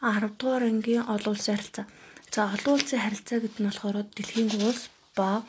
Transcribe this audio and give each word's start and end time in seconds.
10 0.00 0.32
дугаар 0.40 0.64
ангийн 0.64 1.04
олон 1.14 1.34
улсын 1.36 1.56
харилцаа. 1.56 1.86
За 2.32 2.40
олон 2.54 2.74
улсын 2.76 3.00
харилцаа 3.04 3.38
гэдэг 3.40 3.60
нь 3.60 3.68
болохоор 3.68 3.96
дэлхийн 4.16 4.50
улс 4.68 4.88
ба 5.16 5.44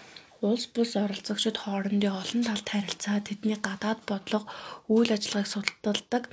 улс 0.47 0.65
бус 0.75 0.91
оролцогчид 1.03 1.57
хоорондын 1.63 2.17
олон 2.21 2.41
талт 2.43 2.67
харилцаа, 2.67 3.23
тэдний 3.23 3.57
гадаад 3.67 3.99
бодлого, 4.09 4.49
үйл 4.91 5.11
ажиллагааг 5.15 5.47
судалдаг 5.47 6.23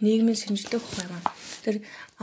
нийгмийн 0.00 0.36
шинжлэх 0.40 0.84
ухаан 0.84 1.12
юм. 1.18 1.24
Тэр 1.64 1.76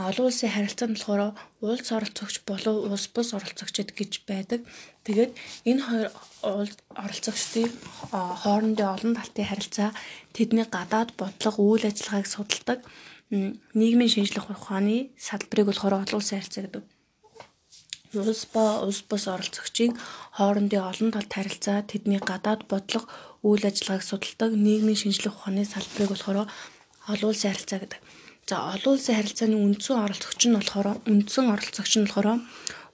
олон 0.08 0.26
улсын 0.30 0.54
харилцаанд 0.54 0.94
болохоор 0.98 1.22
улс 1.62 1.88
оролцогч 1.98 2.36
болон 2.50 2.76
улс 2.90 3.06
бус 3.14 3.30
оролцогчид 3.38 3.90
гэж 3.98 4.12
байдаг. 4.30 4.62
Тэгээд 5.06 5.32
энэ 5.70 5.82
хоёр 5.88 6.08
оролцогчдын 7.04 7.70
хоорондын 8.42 8.94
олон 8.96 9.14
талтын 9.18 9.50
харилцаа, 9.50 9.90
тэдний 10.38 10.66
гадаад 10.76 11.10
бодлого, 11.20 11.60
үйл 11.62 11.86
ажиллагааг 11.90 12.28
судалдаг 12.30 12.80
нийгмийн 13.80 14.12
шинжлэх 14.14 14.46
ухааны 14.54 15.10
салбарыг 15.18 15.66
болохоор 15.68 16.06
олон 16.06 16.18
улсын 16.22 16.38
харилцаа 16.38 16.64
гэдэг. 16.64 16.84
Улс 18.14 18.46
ба 18.54 18.64
улс 18.86 19.02
бус 19.10 19.26
оролцогчийн 19.34 19.98
хоорондын 20.38 20.86
олон 20.90 21.10
талт 21.12 21.34
харилцаа, 21.34 21.82
тэдний 21.82 22.22
гадаад 22.22 22.62
бодлого, 22.70 23.10
үйл 23.42 23.66
ажиллагааг 23.66 24.04
судалдаг 24.06 24.52
нийгмийн 24.54 25.02
шинжлэх 25.02 25.34
ухааны 25.34 25.66
салбарыг 25.66 26.10
болохоор 26.14 26.38
олон 27.12 27.30
улсын 27.34 27.50
харилцаа 27.50 27.80
гэдэг. 27.82 28.02
За 28.50 28.56
олон 28.74 28.92
улсын 28.94 29.18
харилцааны 29.18 29.58
үндсэн 29.66 29.98
оролцогч 30.06 30.42
нь 30.46 30.58
болохоор 30.58 30.88
үндсэн 31.10 31.46
оролцогч 31.54 31.94
нь 31.98 32.06
болохоор 32.06 32.30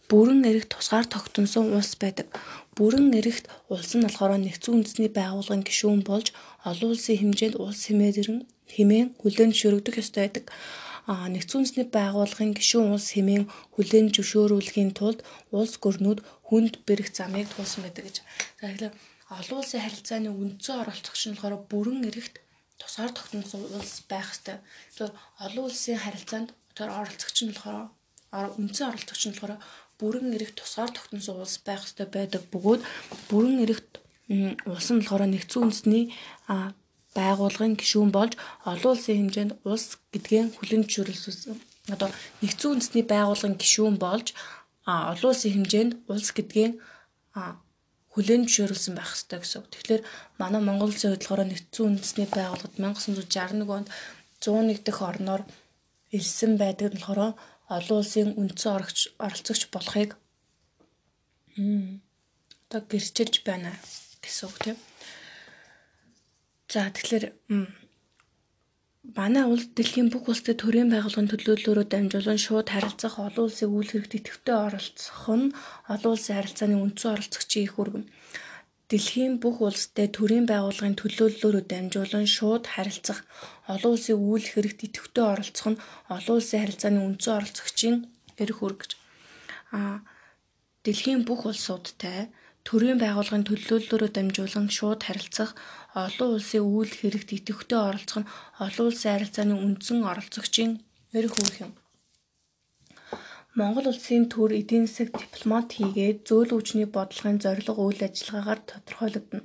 бүрэн 0.10 0.42
эрэгт 0.50 0.72
тусгаар 0.74 1.06
тогтносон 1.10 1.66
улс 1.78 1.94
байдаг. 2.00 2.28
Бүрэн 2.78 3.12
эрэгт 3.20 3.46
улс 3.74 3.92
нь 3.94 4.06
болохоор 4.06 4.40
нэгдсэн 4.40 4.74
үндэсний 4.74 5.12
байгууллагын 5.12 5.68
гишүүн 5.68 6.02
болж 6.08 6.28
олон 6.70 6.90
улсын 6.96 7.20
хэмжээнд 7.20 7.56
улс 7.60 7.82
хэмээн 7.86 8.46
хэмээн 8.76 9.08
хүлээн 9.22 9.52
зөвшөөрөгдөх 9.52 9.96
ёстой 10.02 10.22
байдаг. 10.26 10.46
Нэгдсэн 11.10 11.58
үндэсний 11.66 11.88
байгууллагын 11.90 12.54
гишүүн 12.54 12.94
улс 12.94 13.10
хэмээн 13.18 13.50
хүлээн 13.74 14.08
зөвшөөрүүлэхийн 14.14 14.92
тулд 14.94 15.26
улс 15.50 15.74
гүрнүүд 15.82 16.20
хүнд 16.48 16.74
бэрх 16.86 17.10
замыг 17.10 17.50
туулсан 17.50 17.82
байдаг 17.82 18.06
гэж. 18.06 18.18
За 18.62 18.70
тэгэхээр 18.70 18.94
олон 19.30 19.58
улсын 19.62 19.82
харилцааны 19.82 20.30
үндсэн 20.30 20.82
оролцогч 20.82 21.22
нь 21.30 21.38
болохоор 21.38 21.66
бүрэн 21.72 22.06
эрэгт 22.10 22.36
тусгаар 22.78 23.12
тогтносон 23.14 23.62
улс 23.78 24.06
байх 24.06 24.30
ёстой. 24.34 24.58
Тэгэхээр 24.62 25.14
олон 25.46 25.64
улсын 25.66 25.98
харилцаанд 25.98 26.50
тэр 26.78 26.90
оролцогч 26.94 27.38
нь 27.42 27.54
болохоор 27.58 27.90
үндсэн 28.62 28.90
оролцогч 28.90 29.24
нь 29.26 29.34
болохоор 29.34 29.58
бүрэн 30.00 30.34
эрэгт 30.38 30.62
тусгаар 30.62 30.92
тогтносон 30.94 31.42
улс 31.42 31.58
байх 31.66 31.82
ёстой 31.86 32.08
байдаг 32.10 32.42
бөгөөд 32.54 32.82
бүрэн 33.30 33.58
эрэгт 33.66 33.92
улс 34.70 34.88
нь 34.94 35.02
болохоор 35.02 35.26
нэгдсэн 35.26 35.62
үндэсний 35.66 36.04
байгууллагын 37.18 37.76
гишүүн 37.80 38.12
болж 38.14 38.34
олон 38.70 38.92
улсын 38.94 39.18
хэмжээнд 39.20 39.54
улс 39.66 39.98
гэдгээ 40.14 40.44
хүлэн 40.58 40.84
зөвшөөрсөн. 40.86 41.58
Одоо 41.94 42.10
нэгдсэн 42.42 42.70
үндэсний 42.70 43.06
байгууллагын 43.10 43.58
гишүүн 43.62 43.98
болж 43.98 44.28
олон 44.86 45.30
улсын 45.32 45.54
хэмжээнд 45.56 45.94
улс 46.12 46.30
гэдгээ 46.38 46.68
хүлэн 48.14 48.42
зөвшөөрүүлсэн 48.46 48.94
байх 48.98 49.12
ёстой 49.18 49.40
гэсэн. 49.42 49.64
Тэгэхээр 49.74 50.02
манай 50.42 50.62
Монгол 50.62 50.94
улсын 50.94 51.14
болохоор 51.14 51.42
нэгдсэн 51.50 51.86
үндэсний 51.88 52.28
байгууллагад 52.30 52.76
1961 52.78 53.66
онд 53.78 53.90
101 54.42 54.86
дэх 54.86 55.00
орноор 55.02 55.42
ирсэн 56.18 56.52
байдаг 56.62 56.94
нь 56.94 57.02
болохоор 57.02 57.34
олон 57.76 57.98
улсын 58.02 58.30
үндсэн 58.42 58.72
оролцогч 59.26 59.62
болохыг 59.74 60.12
одоо 62.70 62.82
гэрчилж 62.90 63.36
байна 63.46 63.72
гэсэн 64.24 64.46
үг 64.50 64.58
тийм. 64.64 64.78
За 66.70 66.86
тэгэхээр 66.94 67.26
манай 69.18 69.46
улс 69.50 69.66
дэлхийн 69.74 70.14
бүх 70.14 70.30
улстай 70.30 70.54
төрийн 70.54 70.90
байгууллагын 70.94 71.32
төлөөллөөрөө 71.34 71.86
дамжуулан 71.90 72.40
шууд 72.46 72.68
харилцах 72.70 73.16
олон 73.26 73.46
улсын 73.50 73.74
үйл 73.74 73.90
хэрэгт 73.90 74.14
идэвхтэй 74.20 74.58
оролцох 74.68 75.26
нь 75.40 75.54
олон 75.94 76.12
улсын 76.14 76.36
харилцааны 76.38 76.78
үндсэн 76.78 77.14
оролцогчийн 77.16 77.66
их 77.66 77.76
үүрэг. 77.80 78.06
Дэлхийн 78.90 79.34
бүх 79.42 79.58
улстай 79.66 80.08
төрийн 80.14 80.46
байгууллагын 80.46 81.00
төлөөллөөрөө 81.02 81.64
дамжуулан 81.74 82.28
шууд 82.38 82.64
харилцах 82.74 83.20
олон 83.74 83.92
улсын 83.98 84.18
үйл 84.22 84.48
хэрэгт 84.54 84.80
идэвхтэй 84.88 85.26
оролцох 85.34 85.68
нь 85.74 85.82
олон 86.16 86.36
улсын 86.38 86.62
харилцааны 86.62 87.00
үндсэн 87.08 87.34
оролцогчийн 87.38 87.96
эрх 88.42 88.60
үүрэг. 88.62 88.82
Аа 89.74 90.06
дэлхийн 90.86 91.22
бүх 91.26 91.50
улсуудтай 91.50 92.30
төрийн 92.70 93.00
байгууллагын 93.02 93.48
төлөөллөөрөө 93.50 94.10
дамжуулан 94.14 94.68
шууд 94.78 95.02
харилцах 95.02 95.52
олон 96.06 96.30
улсын 96.38 96.62
үйл 96.62 96.94
хэрэгт 96.94 97.30
идэвхтэй 97.38 97.80
оролцох 97.90 98.22
нь 98.22 98.32
олон 98.66 98.86
улсын 98.90 99.12
харилцааны 99.14 99.56
үндсэн 99.66 100.00
оролцогчийн 100.12 100.72
эрх 101.18 101.34
үүрэг 101.34 101.58
юм. 101.66 101.74
Монгол 103.58 103.90
улсын 103.90 104.30
төр 104.30 104.54
эдийн 104.62 104.86
засаг 104.86 105.10
дипломат 105.18 105.74
хийгээд 105.74 106.18
зөөл 106.30 106.52
хүчний 106.54 106.86
бодлогын 106.86 107.42
зорилго 107.42 107.82
үйл 107.82 108.02
ажиллагаагаар 108.06 108.62
тодорхойлогдно. 108.70 109.42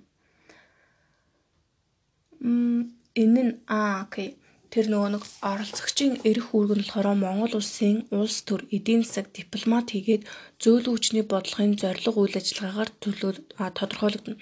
Энэ 3.23 3.43
нь 3.47 3.55
аа 3.79 4.05
окей 4.05 4.29
тэр 4.75 4.91
нөгөө 4.91 5.11
нэг 5.15 5.25
оролцогчийн 5.39 6.15
эрх 6.27 6.51
үүрэг 6.51 6.75
нь 6.75 6.83
болохоор 6.83 7.15
Монгол 7.15 7.63
улсын 7.63 8.11
улс 8.11 8.43
төр 8.43 8.67
эдийн 8.75 9.07
засаг 9.07 9.31
дипломат 9.31 9.95
хийгээд 9.95 10.27
зөөлөн 10.59 10.95
хүчний 10.99 11.23
бодлогын 11.31 11.79
зорилго 11.79 12.19
үйл 12.19 12.35
ажиллагаагаар 12.35 12.91
төлөв 12.99 13.39
тодорхойлогдно. 13.79 14.35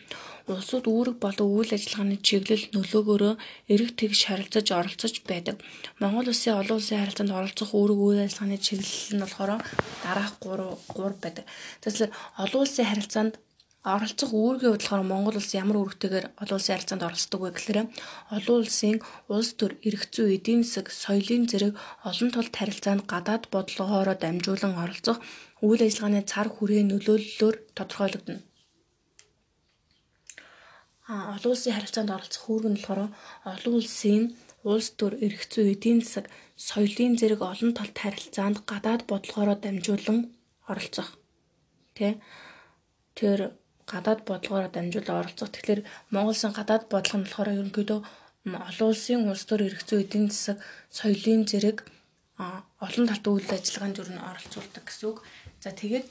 Улсууд 0.48 0.86
үүрэг 0.88 1.16
болон 1.20 1.48
үйл 1.52 1.76
ажиллагааны 1.76 2.16
чиглэл 2.24 2.64
нөлөөгөөрөө 2.72 3.34
эрэг 3.72 3.90
тэгш 4.00 4.20
харилцаж 4.32 4.66
оролцож 4.72 5.14
байдаг. 5.28 5.56
Монгол 6.00 6.32
улсын 6.32 6.56
олон 6.56 6.80
улсын 6.80 7.00
харилцаанд 7.04 7.36
оролцох 7.36 7.70
үүрэг 7.76 7.98
үйл 8.00 8.24
ажиллагааны 8.24 8.56
чиглэл 8.56 9.12
нь 9.12 9.22
болохоор 9.22 9.60
дараах 10.00 10.34
3 10.40 10.64
3 10.96 11.20
байдаг. 11.20 11.44
Тэгэхээр 11.84 12.10
олон 12.40 12.60
улсын 12.64 12.88
харилцаанд 12.88 13.34
оролцох 13.82 14.30
үүргийн 14.30 14.78
бодлохоор 14.78 15.02
Монгол 15.02 15.36
улс 15.42 15.50
ямар 15.58 15.76
үүрэгтэйгээр 15.82 16.26
олон 16.38 16.54
улсын 16.54 16.74
харилцаанд 16.78 17.02
оролцдог 17.02 17.40
вэ 17.42 17.50
гэхээр 17.50 17.78
олон 18.30 18.56
улсын 18.62 18.96
улс 19.26 19.50
төр 19.58 19.74
эрх 19.82 20.06
зүй 20.14 20.38
эдийн 20.38 20.62
засаг 20.62 20.86
соёлын 21.02 21.50
зэрэг 21.50 21.74
олон 22.06 22.30
талт 22.30 22.54
харилцаанд 22.54 23.02
гадаад 23.10 23.50
бодлогоороо 23.50 24.14
дамжуулан 24.22 24.78
оролцох 24.78 25.18
үйл 25.66 25.82
ажиллагааны 25.82 26.22
цар 26.30 26.46
хүрээ 26.46 26.82
нөлөөллөөр 26.86 27.56
тодорхойлогдно. 27.74 28.38
А 31.10 31.34
олон 31.34 31.50
улсын 31.50 31.74
харилцаанд 31.74 32.14
оролцох 32.14 32.44
үүрэг 32.46 32.70
нь 32.70 32.78
болохоор 32.78 33.10
олон 33.50 33.74
улсын 33.82 34.22
улс 34.62 34.94
төр 34.94 35.18
эрх 35.26 35.42
зүй 35.50 35.74
эдийн 35.74 36.06
засаг 36.06 36.30
соёлын 36.54 37.18
зэрэг 37.18 37.42
олон 37.42 37.74
талт 37.74 37.96
харилцаанд 37.98 38.62
гадаад 38.62 39.10
бодлогоороо 39.10 39.58
дамжуулан 39.58 40.18
оролцох. 40.70 41.18
Тэ 41.98 42.22
тэр 43.18 43.58
гадаад 43.92 44.20
бодлогоор 44.28 44.68
дамжуулан 44.72 45.20
оролцох. 45.20 45.52
Тэгэхээр 45.52 45.80
Монгол 46.12 46.32
улсын 46.32 46.52
гадаад 46.56 46.84
бодлого 46.92 47.18
нь 47.20 47.26
болохоор 47.28 47.54
ерөнхийдөө 47.54 48.00
олон 48.68 48.88
улсын 48.90 49.28
улс 49.30 49.44
төр 49.46 49.62
зүй 49.88 50.02
эдийн 50.04 50.26
засаг 50.32 50.58
соёлын 50.98 51.44
зэрэг 51.50 51.78
олон 52.86 53.06
талт 53.06 53.26
үйл 53.28 53.50
ажиллагаанд 53.54 54.00
юу 54.00 54.08
н 54.10 54.18
оролцуулдаг 54.18 54.84
гэсэн 54.88 55.06
үг. 55.10 55.18
За 55.62 55.70
тэгээд 55.70 56.06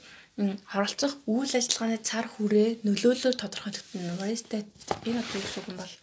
оролцох 0.72 1.12
үйл 1.28 1.52
ажиллагааны 1.52 1.98
цар 2.00 2.26
хүрээ 2.30 2.68
нөлөөлөөр 2.86 3.36
тодорхойлогдно. 3.36 4.16
Рестет 4.24 4.68
энэ 5.04 5.20
одоо 5.20 5.36
юу 5.36 5.44
гэсэн 5.44 5.64
юм 5.68 5.76
бол 5.82 5.94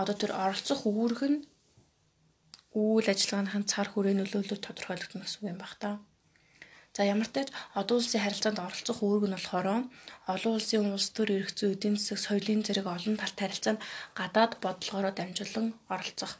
одоо 0.00 0.14
тэр 0.14 0.32
оролцох 0.44 0.80
үүрэг 0.86 1.22
нь 1.26 1.38
үйл 2.76 3.08
ажиллагааныхын 3.10 3.64
цар 3.66 3.88
хүрээ 3.90 4.14
нөлөөлөөр 4.20 4.60
тодорхойлогдно 4.62 5.24
гэсэн 5.24 5.40
үг 5.42 5.50
юм 5.50 5.58
баг 5.58 5.74
та. 5.82 5.98
За 6.96 7.04
ямар 7.04 7.28
ч 7.28 7.32
тач 7.36 7.48
олон 7.76 8.00
улсын 8.00 8.24
харилцаанд 8.24 8.64
оролцох 8.64 9.04
үүрэг 9.04 9.28
нь 9.28 9.36
болохоор 9.36 9.68
олон 10.32 10.52
улсын 10.56 10.88
улс 10.96 11.12
төр 11.12 11.28
эрх 11.36 11.52
зүй 11.52 11.76
эдийн 11.76 12.00
засаг 12.00 12.18
соёлын 12.24 12.64
зэрэг 12.64 12.88
олон 12.88 13.20
талт 13.20 13.36
харилцаанд 13.36 13.84
гадаад 14.16 14.52
бодлогоороо 14.64 15.12
дамжуулан 15.12 15.66
оролцох. 15.92 16.32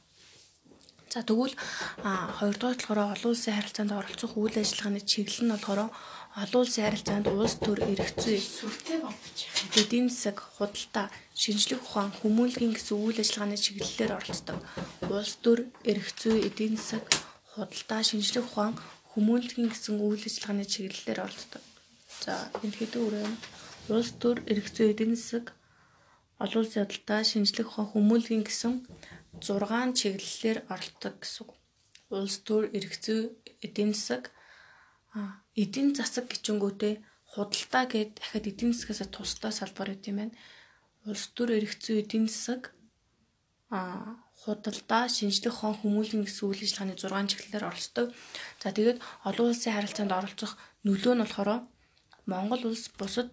За 1.13 1.21
тэгвэл 1.29 1.53
хоёрдугаар 2.41 2.77
болохоор 2.81 3.01
олон 3.13 3.31
улсын 3.37 3.53
харилцаанд 3.57 3.93
оролцох 4.01 4.33
үйл 4.41 4.57
ажиллагааны 4.57 5.01
чиглэл 5.05 5.45
нь 5.45 5.53
болохоор 5.53 5.81
олон 6.43 6.61
улсын 6.65 6.85
харилцаанд 6.89 7.27
улс 7.29 7.55
төр 7.61 7.79
зүй 8.25 8.41
эдийн 9.81 10.09
засаг 10.09 10.37
худалдаа 10.57 11.07
шинжлэх 11.37 11.85
ухаан 11.85 12.17
хүмүүнлэгийн 12.17 12.73
гэсэн 12.73 12.97
үйл 12.97 13.21
ажиллагааны 13.21 13.61
чиглэлээр 13.61 14.17
оролцдог. 14.17 14.59
Улс 15.13 15.37
төр 15.45 15.59
зүй 16.21 16.37
эдийн 16.49 16.81
засаг 16.81 17.05
худалдаа 17.53 18.01
шинжлэх 18.09 18.49
ухаан 18.49 18.73
хүмүүнлэгийн 19.17 19.73
гэсэн 19.73 19.97
үйл 19.97 20.21
ажиллагааны 20.29 20.65
чиглэлээр 20.69 21.25
оролцдог. 21.25 21.65
За 22.21 22.53
хэдэн 22.61 23.01
үрээ 23.01 23.27
улс 23.97 24.11
төр 24.21 24.45
эрх 24.45 24.69
зүй 24.77 24.93
эдийн 24.93 25.17
засаг 25.17 25.57
олон 26.37 26.61
улсын 26.61 26.85
худалдаа 26.85 27.21
шинжлэх 27.25 27.69
ухаан 27.73 27.89
хүмүүнлэгийн 27.97 28.45
гэсэн 28.45 28.75
6 29.41 29.97
чиглэлээр 29.99 30.59
оролцдог 30.69 31.15
гэсэн. 31.25 31.49
Улс 32.13 32.37
төр 32.47 32.69
эрх 32.77 32.95
зүй 33.01 33.33
эдийн 33.65 33.97
засаг 33.97 34.25
эдийн 35.57 35.97
засаг 35.97 36.25
гिचэнгүүтээ 36.29 36.95
худалдаа 37.33 37.85
гэд 37.89 38.11
дахиад 38.21 38.45
эдийн 38.53 38.73
засгаас 38.77 39.01
тусдаа 39.09 39.53
салбар 39.53 39.89
гэдэг 39.97 40.13
юм 40.13 40.19
байна. 40.21 40.37
Улс 41.09 41.25
төр 41.33 41.57
эрх 41.57 41.73
зүй 41.81 42.05
эдийн 42.05 42.29
засаг 42.29 42.77
худалдаа, 44.47 45.05
шинжлэх 45.11 45.59
ухаан 45.59 45.75
хүмүүлэн 45.83 46.23
гэсэн 46.23 46.45
үйл 46.47 46.63
ажиллагааны 46.63 46.95
6 46.95 47.31
чиглэлээр 47.31 47.69
оролцдог. 47.69 48.07
За 48.63 48.71
тэгээд 48.71 48.99
олон 49.29 49.47
улсын 49.51 49.75
харилцаанд 49.75 50.13
оролцох 50.15 50.53
нөлөө 50.87 51.15
нь 51.19 51.23
болохоор 51.27 51.51
Монгол 52.31 52.63
улс 52.71 52.87
бусад 52.99 53.31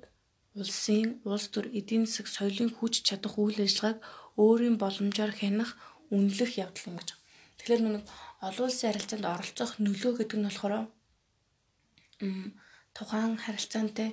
улсын 0.58 1.22
улс 1.30 1.46
төр 1.54 1.66
эдийн 1.80 2.06
засаг 2.10 2.28
соёлын 2.36 2.70
хүч 2.74 3.06
чадах 3.08 3.38
үйл 3.38 3.62
ажиллагааг 3.62 4.00
өөрийн 4.42 4.76
боломжоор 4.82 5.34
хянах 5.38 5.72
үнэлэх 6.16 6.52
явдал 6.64 6.90
юм 6.90 6.96
гэж. 6.98 7.10
Тэгэхээр 7.58 7.82
нэг 7.86 8.06
олон 8.48 8.66
улсын 8.68 8.90
харилцаанд 8.90 9.26
оролцох 9.34 9.72
нөлөө 9.86 10.12
гэдэг 10.18 10.38
нь 10.40 10.48
болохоор 10.50 10.76
тухайн 12.96 13.34
харилцаантай 13.44 14.10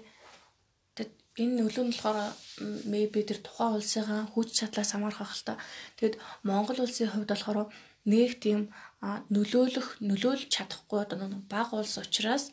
энэ 1.39 1.63
нөлөө 1.63 1.85
нь 1.87 1.95
болохоор 1.95 2.19
maybe 2.91 3.21
тэр 3.23 3.39
тухайн 3.47 3.79
улсынхаа 3.79 4.23
хүч 4.35 4.49
чадлаас 4.59 4.91
хамаарах 4.93 5.33
л 5.37 5.47
та. 5.47 5.55
Тэгэд 5.99 6.15
Монгол 6.49 6.83
улсын 6.83 7.11
хувьд 7.11 7.31
болохоор 7.31 7.71
нэг 8.13 8.31
тийм 8.45 8.61
нөлөөлөх 9.35 9.89
нөлөөлж 10.09 10.51
чадахгүй 10.55 10.99
одоо 11.05 11.19
бага 11.53 11.75
улс 11.79 11.95
учраас 12.03 12.45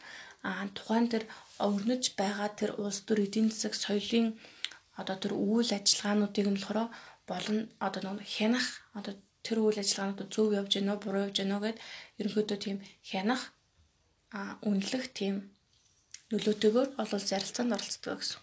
тухайн 0.78 1.08
тэр 1.14 1.24
өрнөж 1.60 2.04
байгаа 2.20 2.50
тэр 2.60 2.72
улс 2.84 3.02
төр 3.08 3.20
эдийн 3.26 3.50
засаг 3.50 3.74
соёлын 3.74 4.28
одоо 5.02 5.16
тэр 5.24 5.34
үйл 5.34 5.70
ажиллагаануудыг 5.78 6.48
нь 6.50 6.60
болохоор 6.62 6.90
болон 7.30 7.58
одоо 7.88 8.02
нэг 8.14 8.28
хянах 8.36 8.68
одоо 8.98 9.14
тэр 9.46 9.58
үйл 9.66 9.82
ажиллагаанууд 9.82 10.32
зөв 10.34 10.48
явж 10.60 10.72
гэнэ 10.76 10.92
үү 10.94 11.02
буруу 11.04 11.26
явж 11.28 11.38
гэнэ 11.40 11.54
үү 11.56 11.64
гэд 11.66 11.78
ерөнхийдөө 12.20 12.58
тийм 12.66 12.78
хянах 13.10 13.42
а 14.38 14.40
үнэлэх 14.68 15.06
тийм 15.20 15.36
нөлөөтэйгээр 16.32 16.90
олол 17.02 17.24
зарилцаанд 17.30 17.76
оролцдог 17.76 18.20
гэсэн. 18.20 18.40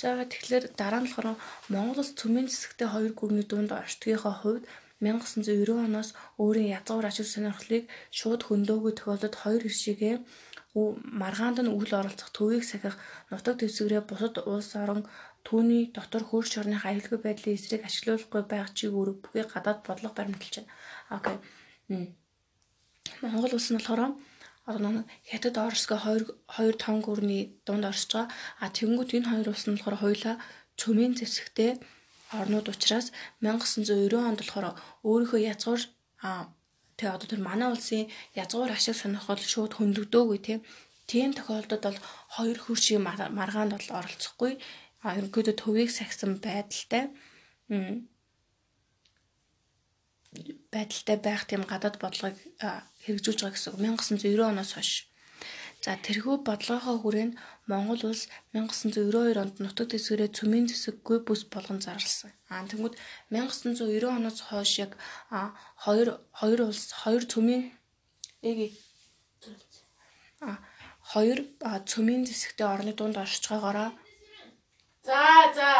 За 0.00 0.08
тэгэхээр 0.32 0.64
дараа 0.76 1.00
нь 1.00 1.08
болохоор 1.08 1.40
Монгол 1.72 2.00
улс 2.04 2.12
цөмийн 2.20 2.46
зэсэгтэй 2.52 2.88
хоёр 2.92 3.12
гүрний 3.16 3.46
дунд 3.48 3.70
орчдгийнхоо 3.80 4.34
хувьд 4.40 4.64
1990 5.00 5.88
оноос 5.88 6.10
өөрийн 6.42 6.72
язгуур 6.76 7.06
ашиг 7.08 7.28
сонирхлыг 7.28 7.84
шууд 8.18 8.40
хөндөөгөө 8.44 8.92
тохиолдод 8.96 9.34
хоёр 9.40 9.62
хэршигээ 9.64 10.14
маргаанд 11.20 11.58
нь 11.64 11.72
үйл 11.72 11.92
оролцох 12.00 12.28
төвийг 12.36 12.64
сахих 12.68 12.96
нутаг 13.32 13.54
дэвсгэрээ 13.56 14.02
бусад 14.04 14.36
улс 14.52 14.70
орон 14.82 15.02
түүний 15.46 15.82
дотор 15.96 16.24
хөрш 16.28 16.52
орных 16.60 16.84
аюулгүй 16.84 17.18
байдлын 17.24 17.56
эсрэг 17.56 17.82
ашиглуулахгүй 17.88 18.42
байх 18.52 18.68
чиг 18.76 18.92
үүрэг 18.92 19.16
бүхий 19.24 19.44
гадаад 19.48 19.80
бодлого 19.86 20.12
баримталж 20.16 20.54
байна. 20.60 20.72
Окей. 21.16 21.36
Монгол 23.22 23.56
улс 23.56 23.68
нь 23.72 23.78
болохоор 23.80 24.12
одоо 24.66 25.04
хятад 25.30 25.56
оросгоо 25.66 25.98
хоёр 26.06 26.22
хоёр 26.54 26.74
том 26.84 26.96
гүрний 27.06 27.42
дунд 27.66 27.84
орсож 27.90 28.12
байгаа. 28.12 28.26
А 28.62 28.64
тэгэнгүүт 28.76 29.10
энэ 29.16 29.30
хоёр 29.30 29.46
улс 29.50 29.64
нь 29.66 29.74
болохоор 29.74 29.96
хоёулаа 30.02 30.36
цөмийн 30.80 31.14
зэвсэгтэй 31.18 31.70
орнууд 32.40 32.66
учраас 32.74 33.06
1990 33.40 34.28
онд 34.28 34.40
болохоор 34.42 34.66
өөрийнхөө 35.08 35.40
язгуур 35.52 35.82
а 36.26 36.30
тэгээ 36.98 37.14
одоо 37.14 37.28
тэр 37.30 37.42
манай 37.48 37.68
улсын 37.70 38.10
язгуур 38.42 38.70
ашиг 38.74 38.96
сонирхол 38.98 39.42
шууд 39.52 39.72
хөндлөгдөөгүй 39.78 40.38
тийм 40.46 40.60
тийм 41.10 41.30
тохиолдолд 41.38 41.84
бол 41.86 42.00
хоёр 42.34 42.58
хөршийн 42.64 43.02
маргаанд 43.38 43.72
бол 43.74 43.88
оролцохгүй. 43.98 44.52
А 45.04 45.14
ерөнхийдөө 45.18 45.54
төвийг 45.62 45.90
сахисан 45.94 46.32
байдалтай 46.46 47.04
байдалтай 50.74 51.16
байх 51.20 51.42
тийм 51.46 51.62
гадаад 51.66 51.96
бодлогыг 52.02 52.36
хэрэгжүүлж 53.04 53.40
байгаа 53.42 53.54
гэсэн 53.54 53.72
үг 53.74 53.80
1990 53.80 54.50
оноос 54.52 54.72
хойш. 54.74 54.90
За 55.84 55.94
тэрхүү 56.06 56.42
бодлогынхоо 56.48 56.96
хүрээнд 57.00 57.34
Монгол 57.70 58.02
улс 58.10 58.26
1992 58.56 59.38
онд 59.42 59.54
нутаг 59.62 59.86
дэвсгэрээ 59.92 60.34
цөмийн 60.38 60.66
зэсэггүй 60.70 61.18
бүс 61.26 61.46
болгон 61.52 61.78
зарласан. 61.84 62.32
Аа 62.50 62.66
тэгмүүд 62.66 62.94
1990 63.30 64.10
оноос 64.18 64.38
хойш 64.48 64.72
яг 64.84 64.92
хоёр 65.84 66.08
хоёр 66.40 66.60
улс 66.68 66.90
хоёр 67.02 67.22
цөмийн 67.32 67.62
эги 68.42 68.68
а 70.40 70.58
хоёр 71.12 71.38
цөмийн 71.90 72.22
зэсэгтэй 72.26 72.66
орны 72.66 72.92
дунд 72.96 73.16
оршиж 73.22 73.44
байгаагаараа 73.46 73.90
За 75.06 75.52
за 75.56 75.72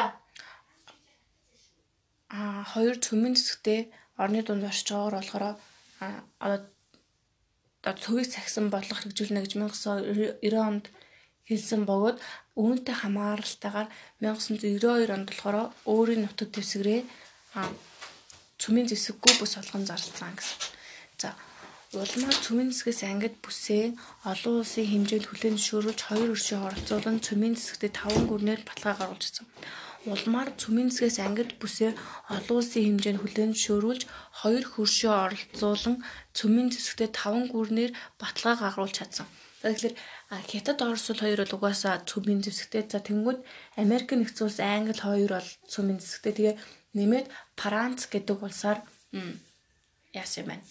а 2.31 2.39
хоёр 2.73 2.95
цөмийн 3.05 3.35
зэсэгтэй 3.39 3.81
орны 4.23 4.41
дунд 4.43 4.65
оршиж 4.65 4.89
байгаагаар 4.93 5.17
болохоор 5.21 5.45
одоо 6.41 8.03
цөвийг 8.03 8.29
сахисан 8.33 8.67
бодлого 8.71 9.01
хэрэгжүүлнэ 9.01 9.41
гэж 9.45 9.53
1990 9.61 10.69
онд 10.69 10.87
хэлсэн 11.49 11.83
бөгөөд 11.87 12.19
үүнтэй 12.59 12.97
хамааралтайгаар 12.99 13.89
1992 14.21 15.15
онд 15.15 15.29
болохоор 15.31 15.57
өөрийн 15.93 16.23
нутаг 16.25 16.49
дэвсгэрээ 16.51 17.01
цөмийн 18.63 18.89
зэвсэггүй 18.91 19.33
бүс 19.39 19.53
болгон 19.57 19.85
зарласан 19.87 20.35
гэсэн. 20.35 20.59
За 21.23 21.29
Улмаар 21.95 22.37
цөмийн 22.45 22.75
зэсгээс 22.75 23.01
ангид 23.07 23.37
бүсээ 23.45 23.95
олон 24.27 24.55
улсын 24.61 24.91
хэмжээнд 24.91 25.27
хүлээн 25.31 25.57
зөвшөөрүүлж 25.57 26.01
хоёр 26.05 26.35
өршөө 26.35 26.59
оролцуулан 26.67 27.23
цөмийн 27.23 27.55
зэсгтээ 27.57 27.93
5 27.95 28.27
гүрнээр 28.29 28.61
баталгаа 28.67 28.97
гаргуулж 28.99 29.25
ирсэн 29.25 29.47
улмаар 30.15 30.49
цөмийн 30.61 30.89
зэсгээс 30.91 31.19
ангид 31.27 31.51
бүсээр 31.61 31.95
олон 32.35 32.57
улсын 32.59 32.83
хэмжээнд 32.87 33.21
хүлээн 33.21 33.53
зөвшөөрүүлж 33.55 34.03
хоёр 34.41 34.65
хөршөө 34.73 35.15
оролцуулан 35.27 35.97
цөмийн 36.39 36.69
зэсгтээ 36.75 37.09
таван 37.19 37.45
гүрнээр 37.51 37.93
баталгаа 38.21 38.57
гаргуулж 38.63 38.95
чадсан. 38.97 39.27
Тэгэхээр 39.63 39.95
Хятад 40.51 40.79
Орос 40.83 41.07
бол 41.11 41.23
хоёр 41.23 41.41
бол 41.43 41.57
угаасаа 41.57 42.05
цөмийн 42.07 42.41
зэсгтээ 42.45 42.83
за 42.87 43.01
тэнгууд 43.03 43.41
Америк 43.83 44.11
нэгдсэн 44.15 44.47
улс 44.47 44.61
Англи 44.63 44.95
хоёр 44.95 45.31
бол 45.39 45.51
цөмийн 45.73 45.99
зэсгтээ 45.99 46.35
тэгээ 46.35 46.55
нэмээд 46.95 47.27
Франц 47.59 48.01
гэдэг 48.07 48.39
улсаар 48.47 48.79
яасан 50.15 50.41
юм 50.43 50.49
байна. 50.51 50.67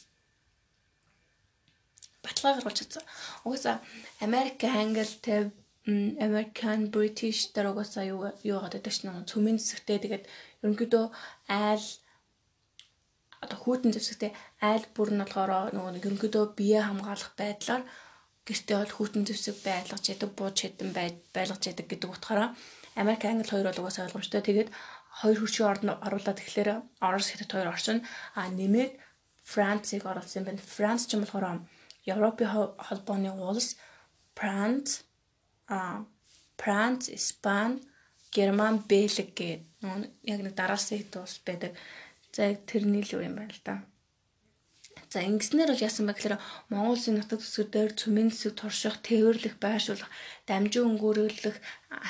Баталгаа 2.24 2.54
гаргуулж 2.56 2.78
чадсан. 2.80 3.04
Угаасаа 3.44 3.78
Америк, 4.26 4.60
Англи 4.64 5.04
American 5.86 6.80
British 6.94 7.54
дээр 7.54 7.72
угаасаа 7.72 8.06
юу 8.14 8.22
юу 8.52 8.60
гадаг 8.62 8.82
дэш 8.84 9.06
нэг 9.06 9.30
цөмийн 9.30 9.58
зэсгтээ 9.62 10.00
тэгээд 10.02 10.26
ерөнхийдөө 10.66 11.06
айл 11.46 11.86
одоо 13.44 13.58
хүүтэн 13.62 13.94
зэвсэгтэй 13.94 14.32
айл 14.70 14.86
бүр 14.96 15.10
нь 15.14 15.22
болохоор 15.22 15.70
нөгөө 15.76 16.02
ерөнхийдөө 16.02 16.46
бие 16.58 16.82
хамгаалах 16.82 17.32
байдлаар 17.38 17.84
гэртээ 18.48 18.78
бол 18.82 18.96
хүүтэн 18.98 19.24
зэвсэг 19.30 19.56
байлгаж 19.68 20.04
ядаг 20.14 20.30
бууж 20.38 20.58
хэдэн 20.62 20.90
байлгаж 21.36 21.62
ядаг 21.70 21.86
гэдэг 21.90 22.10
утгаараа 22.10 22.50
Америк 22.96 23.26
Англи 23.26 23.50
хоёр 23.50 23.68
бол 23.70 23.82
угаасаа 23.82 24.06
ойлгомжтой. 24.08 24.42
Тэгээд 24.42 24.70
хоёр 25.20 25.38
хөршийн 25.40 25.68
орнд 25.68 25.90
оруулаад 26.06 26.40
тэгэхээр 26.40 26.70
Орос 27.08 27.28
хятад 27.30 27.52
хоёр 27.52 27.70
орчин 27.76 28.00
а 28.40 28.48
нэмээд 28.48 28.92
Францыг 29.44 30.02
оруулсан 30.08 30.44
байна. 30.48 30.64
Франц 30.76 31.02
ч 31.08 31.14
юм 31.16 31.22
болохоор 31.24 31.68
Европын 32.08 32.48
холбооны 32.88 33.32
улс 33.36 33.76
Франц 34.38 35.04
Франц, 35.68 37.10
Испани, 37.10 37.82
Герман, 38.32 38.84
Бельги 38.90 39.32
гэх 39.36 39.62
яг 40.24 40.40
нэг 40.42 40.56
дараалсан 40.56 40.98
хэд 41.00 41.16
улс 41.18 41.40
байдаг. 41.46 41.72
За 42.36 42.54
тэрний 42.70 43.04
л 43.04 43.12
юм 43.16 43.36
байна 43.36 43.54
л 43.54 43.62
да. 43.64 43.76
За 45.12 45.24
ингэснээр 45.24 45.72
бол 45.72 45.86
яасан 45.88 46.06
бэ 46.08 46.14
гэхээр 46.16 46.38
Монгол 46.70 47.00
Улсын 47.00 47.16
нутаг 47.16 47.40
дэвсгэр 47.40 47.70
дээр 47.72 47.92
цөмийн 47.96 48.30
зэсэг 48.32 48.54
турших, 48.60 49.00
тээвэрлэх, 49.08 49.56
байршуулах, 49.64 50.12
дамжин 50.48 50.88
өнгөрүүлэх 50.92 51.58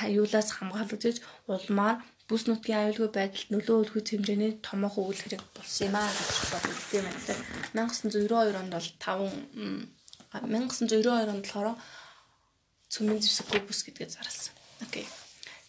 аюулаас 0.06 0.50
хамгаалж 0.58 1.22
улмаар 1.46 2.02
бүс 2.26 2.50
нутгийн 2.50 2.90
аюулгүй 2.90 3.10
байдалд 3.14 3.50
нөлөө 3.54 3.78
өгөх 3.86 4.02
хэмжээний 4.10 4.52
томоохон 4.66 5.06
үйл 5.06 5.22
хэрэг 5.22 5.44
болсон 5.54 5.86
юм 5.86 5.96
аа 6.02 6.10
гэж 6.10 6.30
боддог 6.50 6.78
юм 6.98 7.06
байна. 7.06 7.46
1992 7.78 8.58
онд 8.62 8.74
бол 8.74 8.90
5 8.98 10.42
1992 10.42 11.30
онд 11.30 11.46
болохоор 11.46 11.78
цөмийн 12.96 13.20
зэвсэггүй 13.20 13.62
бүс 13.68 13.84
гэдгээ 13.84 14.08
зарласан. 14.16 14.56
Окей. 14.80 15.04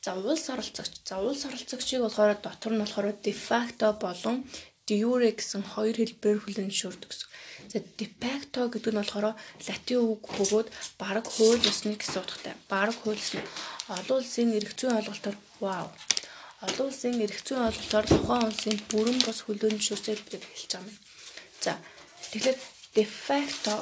За 0.06 0.14
улс 0.14 0.46
оролцогч. 0.54 1.02
За 1.02 1.18
улс 1.18 1.42
оролцогчийг 1.42 2.02
болохоор 2.06 2.38
дотор 2.38 2.72
нь 2.72 2.82
болохоор 2.82 3.10
de 3.26 3.32
facto 3.34 3.90
болон 3.98 4.46
de 4.86 4.94
jure 5.02 5.34
гэсэн 5.34 5.66
хоёр 5.74 5.96
хэлбэрээр 5.98 6.42
хүлээн 6.46 6.70
зөвшөөрдөг 6.70 7.10
гэсэн. 7.10 7.30
За 7.72 7.78
de 7.82 8.06
facto 8.22 8.70
гэдэг 8.70 8.92
нь 8.94 9.00
болохоор 9.02 9.34
латин 9.66 10.00
үг 10.06 10.22
хөгөөд 10.30 10.68
бараг 11.02 11.26
хууль 11.26 11.66
ёсны 11.66 11.98
гэсэн 11.98 12.22
утгатай. 12.22 12.54
Бараг 12.70 12.94
хууль 13.02 13.18
ёсны. 13.18 13.42
Олон 13.90 14.22
улсын 14.22 14.54
эрх 14.54 14.72
зүйн 14.78 14.94
ойлголтоор 15.02 15.36
вау. 15.58 15.90
Олон 16.62 16.86
улсын 16.86 17.18
эрх 17.26 17.42
зүйн 17.42 17.66
ойлголтоор 17.66 18.06
тухайн 18.06 18.46
улсын 18.46 18.76
бүрэн 18.90 19.18
бус 19.26 19.38
хүлээн 19.42 19.74
зөвшөөрсөд 19.74 20.22
хэлж 20.30 20.70
байгаа 20.70 20.86
юм. 20.86 20.98
За 21.58 21.72
тэгэхээр 22.30 22.58
de 22.94 23.04
facto 23.26 23.74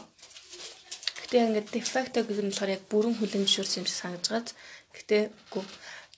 Гэтэ 1.34 1.50
ингээд 1.50 1.68
дефакто 1.74 2.22
гэх 2.22 2.46
нь 2.46 2.54
болохоор 2.54 2.74
яг 2.78 2.82
бүрэн 2.86 3.18
зөвшөөрсөн 3.42 3.82
юм 3.82 3.90
шиг 3.90 3.98
санагдаж 3.98 4.54
байгаа. 4.54 4.54
Гэтэ 4.94 5.18
үгүй. 5.50 5.64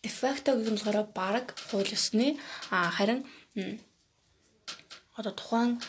Дефакто 0.04 0.50
гэх 0.52 0.68
нь 0.68 0.76
болохоор 0.76 1.08
баг 1.16 1.46
хууль 1.72 1.88
ёсны 1.96 2.36
а 2.68 2.92
харин 2.92 3.24
одоо 5.16 5.32
тухайн 5.32 5.80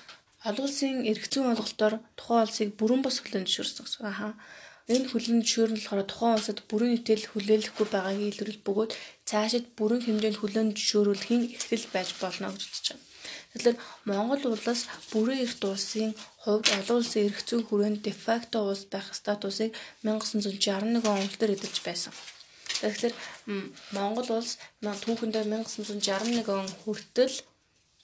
олон 0.48 0.64
улсын 0.64 1.04
эрх 1.12 1.28
зүйн 1.28 1.52
ойлголтоор 1.52 2.00
тухайн 2.16 2.48
улсыг 2.48 2.70
бүрэн 2.80 3.04
бос 3.04 3.20
зөвшөөрсөн 3.20 3.84
гэсэн. 3.84 4.08
Аха. 4.08 4.40
Энэ 4.88 5.12
зөвшөөрөл 5.12 5.76
нь 5.76 5.80
болохоор 5.84 6.08
тухайн 6.08 6.38
улсад 6.40 6.60
бүрэн 6.72 6.96
итэл 6.96 7.28
хүлээлгэхгүй 7.28 7.88
байгааг 7.92 8.20
илрүүл 8.32 8.64
бөгөөд 8.64 8.92
цаашид 9.28 9.66
бүрэн 9.76 10.08
хэмжээнд 10.08 10.40
хүлэн 10.40 10.68
зөвшөөрүүлэхийн 10.72 11.44
эрхэл 11.52 11.92
байж 11.92 12.10
болно 12.24 12.48
гэж 12.56 12.64
үзэж 12.64 12.86
байна. 12.96 13.07
Тэгэхээр 13.54 13.78
Монгол 14.10 14.44
улс 14.54 14.82
бүрэн 15.12 15.44
эрт 15.46 15.62
улсын 15.64 16.12
хувьд 16.44 16.68
олон 16.80 16.98
улсын 17.00 17.26
эрх 17.28 17.40
зүйн 17.48 17.64
хүрээнд 17.66 18.00
дефакто 18.04 18.58
улс 18.68 18.84
байх 18.92 19.08
статусыг 19.16 19.72
1961 20.04 21.06
он 21.08 21.24
үлдэр 21.26 21.56
эдэлж 21.56 21.78
байсан. 21.88 22.14
Тэгэхээр 22.82 23.16
Монгол 23.96 24.30
улс 24.38 24.60
түүхэндээ 24.84 25.44
1961 25.48 26.46
он 26.52 26.68
хүртэл 26.84 27.36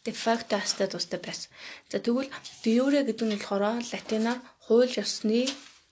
дефакто 0.05 0.59
статустай 0.65 1.19
байсан. 1.19 1.49
За 1.91 1.99
тэгвэл 1.99 2.31
диюре 2.63 3.03
гэдэг 3.03 3.27
нь 3.27 3.37
болохоор 3.37 3.83
латинаар 3.93 4.39
хууль 4.65 4.95
ёсны 5.03 5.47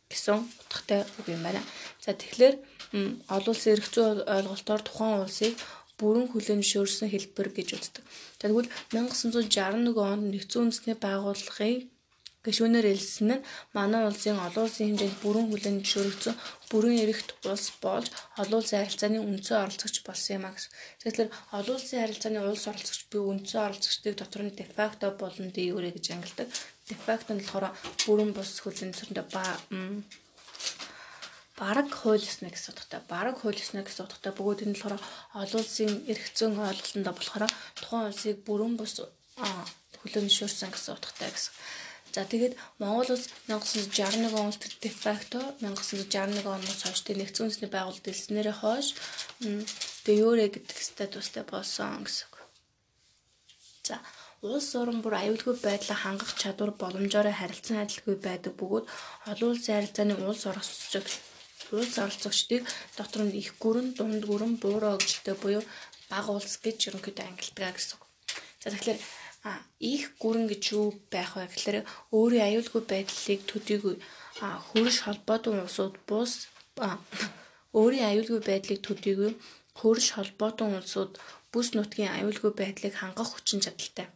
гэсэн 0.09 0.39
утгатай 0.41 1.05
үг 1.19 1.27
юм 1.31 1.43
байна. 1.43 1.61
За 2.03 2.11
тэгэхээр 2.11 2.55
олон 3.35 3.53
улсын 3.53 3.73
эрх 3.75 3.87
зүйн 3.93 4.27
ойлголтоор 4.27 4.81
тухайн 4.83 5.23
улсыг 5.23 5.55
бүрэн 6.01 6.27
хүлээмжшөөрсөн 6.33 7.07
хэлбэр 7.13 7.49
гэж 7.53 7.69
үздэг. 7.77 8.03
Тэгвэл 8.41 8.69
1961 8.89 9.93
онд 9.93 10.25
нэгдсэн 10.33 10.61
үндэсний 10.65 10.97
байгууллагын 10.97 11.85
гишүүнээр 12.45 12.87
хэлсэн 12.89 13.29
нь 13.37 13.45
манай 13.77 14.01
улсын 14.09 14.41
олон 14.45 14.65
улсын 14.65 14.85
хэмжээнд 14.89 15.21
бүрэн 15.21 15.45
хүлээмжшөөрөгдсөн 15.49 16.35
бүрэн 16.73 16.97
эрхт 17.05 17.29
улс 17.45 17.67
болж 17.83 18.09
олон 18.41 18.59
улсын 18.59 18.81
харилцааны 18.81 19.19
үндсэн 19.21 19.61
оролцогч 19.61 19.95
болсон 20.01 20.33
юм 20.37 20.45
а 20.49 20.53
гэсэн. 20.57 20.73
Тэгэхээр 20.99 21.29
олон 21.57 21.75
улсын 21.77 22.01
харилцааны 22.01 22.39
улс 22.41 22.65
оролцогч 22.65 23.01
буй 23.13 23.21
үндсэн 23.29 23.61
оролцогчдыг 23.61 24.13
дотор 24.17 24.41
нь 24.43 24.57
дефакто 24.57 25.05
болон 25.21 25.47
юре 25.53 25.89
гэж 25.93 26.05
ангилдаг. 26.17 26.49
Дефакто 26.89 27.31
нь 27.37 27.45
болохоор 27.45 27.77
бүрэн 28.09 28.31
бус 28.33 28.51
хүлээмжшөөрөндөө 28.65 29.25
ба 29.29 29.45
бараг 31.61 31.93
хууль 31.93 32.25
ёсны 32.31 32.49
гэсэн 32.49 32.73
утгатай. 32.73 33.01
Бараг 33.13 33.35
хууль 33.37 33.61
ёсны 33.61 33.85
гэсэн 33.85 34.05
утгатай 34.09 34.33
бөгөөд 34.33 34.63
энэ 34.65 34.73
болохоор 34.73 34.97
олон 35.41 35.61
улсын 35.61 35.93
эрх 36.11 36.25
зүйн 36.33 36.57
ойлголтонд 36.57 37.07
болохоор 37.13 37.43
тухайн 37.77 38.09
улсыг 38.09 38.37
бүрэн 38.47 38.73
бус 38.81 38.93
хүлээмжшөөрсөн 40.01 40.69
гэсэн 40.73 40.93
утгатай 40.97 41.29
гэсэн. 41.29 41.53
За 42.11 42.25
тэгээд 42.25 42.57
Монгол 42.81 43.13
улс 43.15 43.29
1961 43.47 44.35
онд 44.35 44.59
дефакто 44.83 45.39
1961 45.61 46.43
оноос 46.43 46.81
хойш 46.83 47.01
тэ 47.05 47.15
нэгдсэн 47.15 47.45
үндэсний 47.47 47.71
байгууллагад 47.71 48.03
дэлснээрээ 48.09 48.57
хойш 48.59 48.87
де 50.03 50.11
юре 50.17 50.51
гэдэг 50.51 50.77
статустай 50.81 51.45
болсон 51.47 52.03
гэсэн 52.03 52.25
үг. 52.27 52.35
За 53.87 53.95
улс 54.43 54.67
орон 54.75 54.99
бүр 54.99 55.15
аюулгүй 55.23 55.55
байдлаа 55.63 55.97
хангах 56.03 56.35
чадвар 56.41 56.75
боломжоор 56.75 57.31
харилцан 57.31 57.85
адилгүй 57.85 58.15
байдаг 58.19 58.59
бөгөөд 58.59 58.85
олон 59.31 59.49
улсын 59.53 59.75
харилцааны 59.77 60.15
улс 60.27 60.43
оролцогч 60.51 61.30
улс 61.79 61.95
оролцогчдыг 62.03 62.63
дотор 62.97 63.21
нь 63.25 63.37
их 63.41 63.49
гүрэн, 63.63 63.87
дунд 63.97 64.23
гүрэн, 64.29 64.53
буураа 64.63 64.97
өгжилтэй 64.97 65.35
буюу 65.39 65.63
бага 66.11 66.31
улс 66.37 66.55
гэж 66.63 66.77
ерөнхийдөө 66.91 67.25
ангилдаг 67.27 67.75
гэсэн. 67.75 67.99
За 68.61 68.67
тэгэхээр 68.69 68.99
их 69.79 70.03
гүрэн 70.21 70.45
гэж 70.51 70.63
юу 70.77 70.87
байх 71.13 71.31
вэ 71.35 71.49
гэхээр 71.49 71.77
өөрийн 72.17 72.47
аюулгүй 72.47 72.81
байдлыг 72.91 73.41
төдийгүй 73.49 73.95
хөрш 74.69 74.97
холбоотон 75.05 75.57
улсууд 75.65 75.95
бус 76.09 76.31
өөрийн 77.79 78.07
аюулгүй 78.11 78.39
байдлыг 78.49 78.79
төдийгүй 78.85 79.31
хөрш 79.79 80.05
холбоотон 80.15 80.77
улсууд 80.79 81.13
бүс 81.51 81.67
нутгийн 81.75 82.13
аюулгүй 82.17 82.51
байдлыг 82.61 82.93
хангах 82.97 83.29
хүчин 83.31 83.59
чадалтай. 83.65 84.07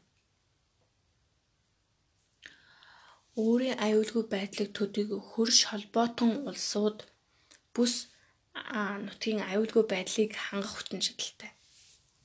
өөрийн 3.43 3.77
аюулгүй 3.85 4.23
байдлыг 4.33 4.69
төдийгүй 4.77 5.19
хөрш 5.31 5.59
холбоотон 5.69 6.31
улсууд 6.49 6.97
бүс 7.75 7.93
нутгийн 9.05 9.43
аюулгүй 9.51 9.83
байдлыг 9.93 10.31
хангах 10.47 10.73
хүчин 10.75 11.03
чадалтай. 11.05 11.51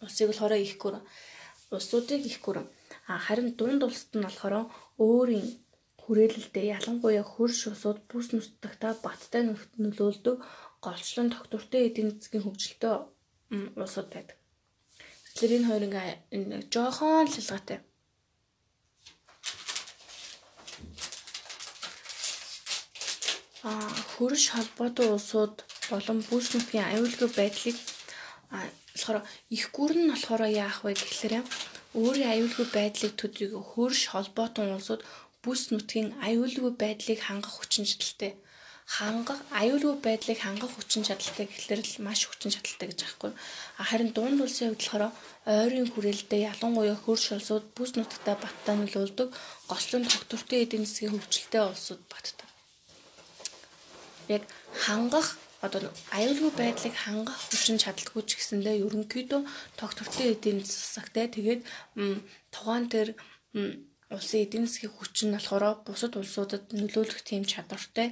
Улсыг 0.02 0.26
болохоор 0.30 0.54
их 0.56 0.78
гүрэн. 0.82 1.04
Улсуудыг 1.74 2.22
их 2.30 2.38
гүрэн. 2.44 2.66
Харин 3.26 3.48
дунд 3.58 3.82
улсад 3.82 4.14
нь 4.14 4.26
болохоор 4.26 4.70
өөрийн 5.06 5.48
хүрээлэлдээ 6.02 6.66
ялангуяа 6.78 7.24
хөрш 7.32 7.60
усууд 7.74 7.98
бүс 8.10 8.26
нутагтаа 8.32 8.92
баттай 9.04 9.42
нөлөөлдөг 9.82 10.36
голчлон 10.84 11.28
тогтвортой 11.34 11.80
эдийн 11.88 12.10
засгийн 12.10 12.44
хөгжилтэй 12.46 12.94
улсууд 13.82 14.08
байдаг. 14.14 14.36
Тэгэхээр 15.34 15.56
энэ 15.56 15.68
хоёр 15.68 15.84
ингээ 15.86 16.60
жоохон 16.72 17.26
шалгаатай. 17.34 17.78
Хөрш 23.62 24.44
холбоотой 24.54 25.08
улсууд 25.16 25.54
болон 25.90 26.18
бүс 26.28 26.46
нутгийн 26.54 26.88
аюулгүй 26.92 27.28
байдлыг 27.38 27.76
болохоор 28.50 29.18
их 29.56 29.64
гүрэн 29.76 30.02
нь 30.04 30.12
болохоор 30.12 30.42
яах 30.64 30.78
вэ 30.84 30.92
гэхлээр 30.96 31.44
өөрийн 32.00 32.32
аюулгүй 32.34 32.66
байдлыг 32.76 33.12
төдийг 33.20 33.52
хөрш 33.70 34.00
холбоотой 34.12 34.66
улсууд 34.78 35.02
бүс 35.44 35.62
нутгийн 35.72 36.08
аюулгүй 36.28 36.72
байдлыг 36.82 37.20
хангах 37.28 37.54
хүчин 37.56 37.84
чадалтай 37.90 38.32
хангах 38.96 39.40
аюулгүй 39.62 39.96
байдлыг 40.06 40.38
хангах 40.42 40.72
хүчин 40.74 41.02
чадалтай 41.08 41.46
гэхлээр 41.48 41.82
л 41.84 41.96
маш 42.06 42.20
хүчин 42.26 42.50
чадалтай 42.54 42.86
гэж 42.90 43.00
аахгүй. 43.04 43.32
Харин 43.90 44.10
дунд 44.16 44.38
улсын 44.44 44.68
хувьд 44.68 44.82
болохоор 44.82 45.04
ойрын 45.62 45.88
хүрээлтэд 45.92 46.46
ялангуяа 46.50 46.98
хөрш 47.04 47.24
улсууд 47.36 47.66
бүс 47.76 47.90
нутагтаа 47.94 48.36
баттай 48.40 48.74
нөлөөлдөг 48.76 49.28
гослон 49.70 50.04
тогтвортой 50.10 50.58
эдийн 50.64 50.84
засгийн 50.86 51.12
хөгжилтэй 51.14 51.62
улсууд 51.70 52.02
баттай 52.12 52.49
яг 54.36 54.42
хангах 54.84 55.28
одоо 55.66 55.80
аюулгүй 56.16 56.52
байдлыг 56.56 56.94
хангах 57.04 57.38
хүчин 57.48 57.76
чадалгүй 57.82 58.22
ч 58.24 58.30
гэсэндээ 58.38 58.80
ерөнхийдөө 58.86 59.40
тогтвортой 59.80 60.26
эдийн 60.34 60.58
засагтай 60.64 61.26
тэгээд 61.36 61.60
тухайн 62.54 62.86
тэр 62.94 63.08
улсын 64.16 64.40
эдийн 64.44 64.64
засгийн 64.66 64.94
хүчин 64.96 65.28
нь 65.30 65.36
болохоор 65.36 65.64
бусад 65.86 66.12
улсуудад 66.16 66.64
нөлөөлөх 66.80 67.20
тийм 67.28 67.42
чадвартай 67.52 68.08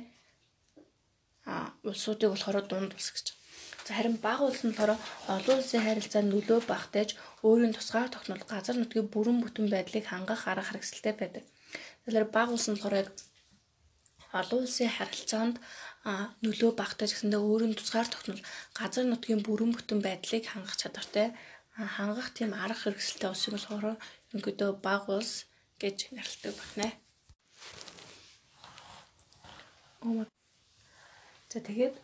а 1.48 1.72
улсуудыг 1.90 2.30
болохоор 2.30 2.66
дунд 2.68 2.92
улс 2.92 3.10
гэж. 3.14 3.26
За 3.86 3.96
харин 3.96 4.16
бага 4.26 4.44
улс 4.44 4.62
нь 4.62 4.70
болохоор 4.76 5.00
олон 5.34 5.56
улсын 5.58 5.82
харилцаанд 5.86 6.28
нөлөө 6.30 6.60
багтааж 6.68 7.10
өөрийн 7.46 7.72
тусгаар 7.74 8.08
тогтнол 8.12 8.44
газар 8.52 8.76
нутгийн 8.78 9.08
бүрэн 9.14 9.38
бүтэн 9.40 9.66
байдлыг 9.72 10.04
хангах 10.08 10.42
арга 10.44 10.68
хэрэгсэлтэй 10.68 11.14
байдаг. 11.16 11.44
Тэгэхээр 12.04 12.26
бага 12.36 12.52
улс 12.52 12.68
нь 12.68 12.76
болохоор 12.76 13.00
яг 13.02 13.08
олон 14.40 14.60
улсын 14.64 14.90
харилцаанд 14.96 15.56
нөлөө 16.44 16.70
багтаж 16.78 17.10
гэсэндээ 17.12 17.42
өөрийн 17.42 17.74
тусгаар 17.76 18.08
тогтнол. 18.10 18.42
Газар 18.78 19.04
нутгийн 19.08 19.42
бүрэн 19.44 19.72
бүтэн 19.74 20.00
байдлыг 20.04 20.44
хангах 20.48 20.76
чадвартай 20.78 21.34
хангах 21.74 22.28
тийм 22.34 22.52
арга 22.54 22.78
хэрэгсэлтэй 22.82 23.30
улсыг 23.30 23.52
болохоор 23.54 23.86
ерөнхийдөө 24.30 24.70
баг 24.86 25.02
улс 25.08 25.46
гэж 25.82 25.96
нэрлэдэг 26.14 26.54
байна. 26.58 26.88
За 31.50 31.58
тэгээд 31.68 31.94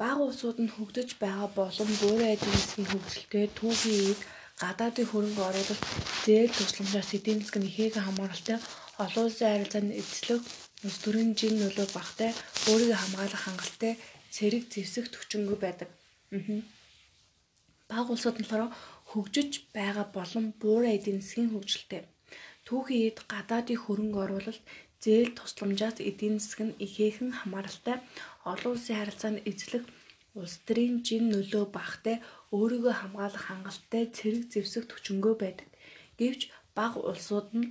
баг 0.00 0.18
улсууд 0.18 0.58
нь 0.62 0.74
хөгдөж 0.74 1.08
байгаа 1.22 1.48
болон 1.58 1.90
буурай 2.00 2.34
эдийн 2.34 2.56
засгийн 2.58 2.90
хөгжилтэй 2.90 3.46
түүхийн 3.58 3.98
үед 4.06 4.20
гадаадын 4.62 5.10
хөрөнгө 5.10 5.42
оруулалт 5.48 5.84
зээл 6.24 6.56
тусламжаас 6.56 7.10
эдийн 7.18 7.38
засгийн 7.40 7.68
ихээхэн 7.68 8.06
хамааралтай 8.06 8.58
олон 9.04 9.24
улсын 9.26 9.50
харилцааны 9.50 9.92
эзлэх 10.00 10.42
Улс 10.82 10.98
төрийн 11.04 11.32
жин 11.38 11.54
нөлөө 11.62 11.88
багтай 11.94 12.30
өөрийгөө 12.70 12.98
хамгаалах 12.98 13.42
хангалттай 13.46 13.92
цэрэг 14.34 14.64
зэвсэг 14.72 15.06
төвчнгөө 15.14 15.58
байдаг. 15.62 15.90
Баг 17.90 18.06
улсууд 18.10 18.36
нь 18.42 18.46
болохоор 18.48 18.74
хөгжиж 19.10 19.52
байгаа 19.76 20.06
болон 20.16 20.44
буурай 20.60 20.98
эдийн 20.98 21.20
засгийн 21.22 21.52
хөгжилтэй. 21.52 22.02
Түүхийн 22.66 23.02
үед 23.04 23.18
гадаадын 23.32 23.82
хөрөнгө 23.84 24.20
оруулалт 24.24 24.64
зээл 25.02 25.30
тусламжаас 25.38 25.98
эдийн 26.10 26.36
засаг 26.42 26.60
нь 26.66 26.78
ихээхэн 26.84 27.30
хамааралтай 27.38 27.96
олон 28.50 28.72
улсын 28.74 28.98
харилцаанд 28.98 29.44
эзлэх 29.50 29.84
улс 30.40 30.54
төрийн 30.66 30.96
жин 31.06 31.24
нөлөө 31.30 31.64
багтай 31.78 32.16
өөрийгөө 32.56 32.94
хамгаалах 32.98 33.44
хангалттай 33.46 34.04
цэрэг 34.16 34.42
зэвсэг 34.52 34.84
төвчнгөө 34.88 35.34
байдаг. 35.42 35.68
Гэвч 36.18 36.40
баг 36.76 36.92
улсууд 37.10 37.48
нь 37.58 37.68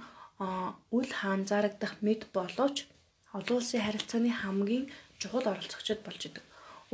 үл 0.98 1.10
хаанзаарагдах 1.20 1.94
мэд 2.06 2.22
боловч 2.36 2.78
олон 3.38 3.58
улсын 3.60 3.82
харилцааны 3.84 4.32
хамгийн 4.42 4.86
чухал 5.20 5.46
оролцогчид 5.52 6.00
болж 6.04 6.22
идэг. 6.28 6.44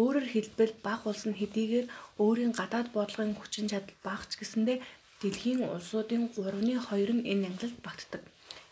Өөрөөр 0.01 0.27
хэлбэл 0.33 0.73
баг 0.85 1.01
улс 1.09 1.23
нь 1.25 1.39
хэдийгээр 1.39 1.87
өөрийн 2.21 2.53
гадаад 2.59 2.87
бодлогын 2.93 3.37
хүчин 3.37 3.65
чадал 3.71 3.97
багч 4.07 4.31
гэсэндээ 4.37 4.77
дэлхийн 5.21 5.61
улсуудын 5.65 6.23
3-2 6.37 7.17
нь 7.17 7.27
энэ 7.31 7.47
ангилалд 7.49 7.79
багтдаг. 7.87 8.21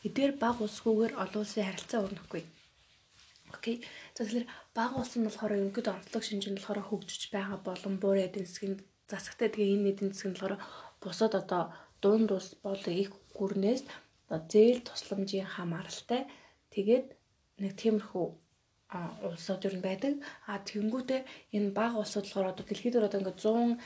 Эдгээр 0.05 0.33
баг 0.43 0.55
улсгүйгээр 0.61 1.13
олон 1.23 1.41
улсын 1.41 1.65
харилцаа 1.65 2.05
өрнөхгүй. 2.05 2.43
Окей. 3.55 3.75
За 4.13 4.21
тэгэхээр 4.21 4.47
баг 4.77 4.91
улс 5.01 5.13
нь 5.17 5.25
болохоор 5.25 5.57
ерөнхийдөө 5.57 5.93
онцлог 5.97 6.23
шинжинд 6.25 6.57
болохоор 6.61 6.81
хөгжиж 6.85 7.23
байгаа 7.33 7.57
болон 7.65 7.95
буур 7.97 8.17
эдийн 8.21 8.45
засгийн 8.45 8.75
засагтай 9.09 9.49
тэгээ 9.49 9.73
энэ 9.75 9.89
эдийн 9.91 10.11
засаг 10.13 10.29
нь 10.29 10.35
болохоор 10.37 10.55
бусад 11.01 11.33
одоо 11.41 11.63
дунд 12.01 12.29
ус 12.37 12.47
бол 12.65 12.83
их 13.03 13.09
гүрнээс 13.37 13.83
зээл 14.51 14.81
тусламжийн 14.87 15.49
хамааралтай 15.55 16.21
тэгээд 16.73 17.05
нэг 17.61 17.73
тиймэрхүү 17.81 18.27
улсууд 19.27 19.61
юу 19.67 19.81
байдаг. 19.81 20.13
А 20.49 20.61
тэгэнгүүтээ 20.69 21.21
энэ 21.57 21.75
бага 21.77 22.01
улсууд 22.03 22.25
болохоор 22.27 22.51
одоо 22.51 22.65
дэлхийд 22.65 22.95
одоо 22.97 23.19
ингээд 23.19 23.39
100 23.41 23.79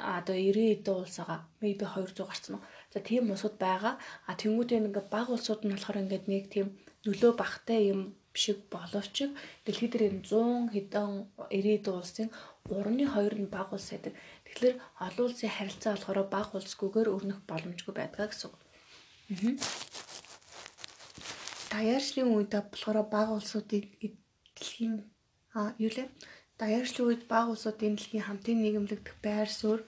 одоо 0.00 0.34
90 0.34 0.74
эдэн 0.74 0.94
улс 0.96 1.16
байгаа. 1.18 1.40
Maybe 1.62 1.84
200 1.84 2.28
гарсан 2.28 2.54
уу. 2.56 2.64
За 2.92 2.98
тийм 3.00 3.30
улсууд 3.30 3.56
байгаа. 3.60 3.94
А 4.26 4.32
тэнгуүтэй 4.40 4.78
ингээд 4.80 5.08
баг 5.14 5.26
улсууд 5.30 5.60
нь 5.64 5.74
болохоор 5.74 6.02
ингээд 6.02 6.24
нэг 6.32 6.44
тийм 6.54 6.66
нөлөө 7.06 7.32
багтай 7.36 7.80
юм 7.92 8.00
шиг 8.34 8.58
боловч 8.74 9.16
дэлхийд 9.64 9.92
дээр 9.92 10.04
100 10.24 10.72
хэдэн 10.74 11.10
90 11.50 12.00
улсын 12.00 12.28
3-ны 12.68 13.04
2 13.06 13.42
нь 13.42 13.52
баг 13.54 13.68
улс 13.74 13.88
байдаг. 13.92 14.14
Тэгэхээр 14.46 14.76
олон 15.06 15.24
улсын 15.26 15.50
харилцаа 15.56 15.92
болохоор 15.94 16.20
баг 16.34 16.48
улсгүйгээр 16.56 17.12
өрнөх 17.14 17.38
боломжгүй 17.50 17.94
байдгаа 17.96 18.28
гэсэн 18.30 18.48
үг. 18.48 18.56
Аа. 19.30 20.09
Даяаршлын 21.72 22.28
үед 22.34 22.50
болохоор 22.52 22.98
баг 23.14 23.28
улсуудыг 23.30 23.84
дэлхийн 24.54 24.94
а 25.54 25.60
юу 25.84 25.90
лээ? 25.96 26.08
Даяаршлын 26.60 27.06
үед 27.08 27.22
баг 27.32 27.46
улсуудын 27.52 27.94
дэлхийн 27.94 28.26
хамтын 28.26 28.58
нийгэмлэгдэх 28.60 29.16
байр 29.24 29.48
суурь 29.60 29.84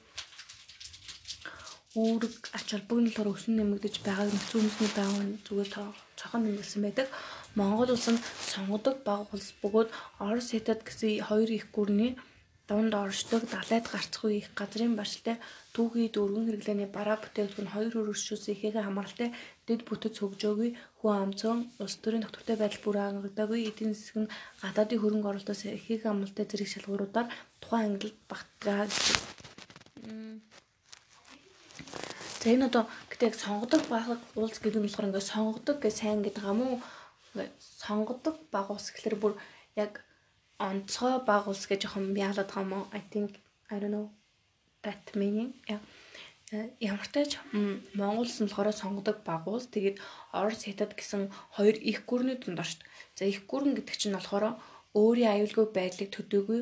үүрэг 1.99 2.35
ач 2.57 2.67
холбогдол 2.73 3.09
болохоор 3.12 3.35
өсөн 3.37 3.55
нэмэгдэж 3.59 3.95
байгааг 4.07 4.31
нөхцөл 4.33 4.61
үндэсний 4.65 4.93
байгуун 4.97 5.31
зүгээр 5.45 5.71
цохон 6.19 6.43
нэмэгдсэн 6.47 6.81
байдаг. 6.83 7.07
Монгол 7.59 7.91
улс 7.93 8.09
нь 8.09 8.25
сонгодог 8.51 8.97
баг 9.05 9.29
улс 9.35 9.53
бөгөөд 9.61 9.89
Орос 10.25 10.49
хятад 10.57 10.81
гэсэн 10.87 11.21
хоёр 11.29 11.51
их 11.53 11.69
гүрний 11.77 12.17
дунд 12.73 12.95
оршдог 12.97 13.43
далайд 13.52 13.85
гарцгүй 13.93 14.33
их 14.41 14.49
газрын 14.57 14.97
барьцтай 14.97 15.37
түүхий 15.76 16.09
дөрвөн 16.09 16.49
хэрэглээний 16.49 16.88
бараа 16.97 17.21
бүтээгдэхүүн 17.21 17.73
хоёр 17.75 18.09
өршөөс 18.12 18.49
ихээгээ 18.49 18.87
хамааралтай 18.88 19.29
дэд 19.69 19.81
бүтэц 19.85 20.17
хөгжөөгүй 20.21 20.71
хүн 21.00 21.12
амцон 21.23 21.59
улс 21.83 21.97
төрийн 22.00 22.25
тогтвортой 22.25 22.57
байдал 22.57 22.85
бүр 22.85 22.97
хангагдаагүй 22.97 23.61
эдийн 23.69 23.93
засаг 23.93 24.17
нь 24.25 24.33
гадаадын 24.64 25.00
хөрөнгө 25.05 25.29
оруулалтаас 25.31 25.62
ихээгээ 25.69 26.12
амралтай 26.12 26.45
зэрэг 26.49 26.69
шалгууруудаар 26.73 27.29
тухайн 27.61 27.85
ангилалд 27.93 28.21
багтгаа. 28.31 28.85
За 32.41 32.47
энэ 32.55 32.67
одоо 32.73 32.85
гэтээ 33.12 33.29
яг 33.31 33.37
сонгодог 33.37 33.83
баг 33.93 34.07
уулз 34.41 34.57
гэдэг 34.64 34.81
нь 34.81 34.87
болохоор 34.88 35.09
ингээд 35.12 35.31
сонгодог 35.33 35.76
гэж 35.76 35.95
сайн 36.00 36.25
гэдэг 36.25 36.45
юм 36.49 36.61
уу? 36.64 36.76
Ингээд 37.37 37.52
сонгодог 37.85 38.35
баг 38.49 38.67
уулз 38.73 38.88
гэхэлэр 38.88 39.17
бүр 39.21 39.35
яг 39.76 39.93
онцгой 40.69 41.14
баг 41.28 41.45
улс 41.50 41.64
гэж 41.71 41.81
жоохон 41.83 42.14
яалаад 42.26 42.49
байгаа 42.50 42.64
юм 42.66 42.73
уу? 42.78 42.85
I 42.99 43.02
think 43.12 43.31
I 43.73 43.76
don't 43.81 43.95
know 43.95 44.07
that 44.85 45.04
meaning. 45.21 45.50
Э, 46.52 46.69
ямар 46.81 47.09
ч 47.09 47.12
тач 47.16 47.31
Монгол 47.97 48.28
улс 48.28 48.37
нь 48.40 48.47
болохоор 48.47 48.76
сонгодог 48.76 49.19
баг 49.28 49.42
улс. 49.49 49.66
Тэгээд 49.73 49.97
Орос 50.37 50.62
хятад 50.69 50.92
гэсэн 50.99 51.23
хоёр 51.57 51.76
их 51.90 52.04
гүрний 52.04 52.37
дунд 52.37 52.61
оршд. 52.61 52.81
За 53.16 53.25
их 53.25 53.49
гүрэн 53.50 53.73
гэдэг 53.75 53.97
чинь 53.97 54.16
болохоор 54.16 54.61
өөрийн 54.92 55.33
аюулгүй 55.33 55.66
байдлыг 55.73 56.11
төдөөгүй 56.12 56.61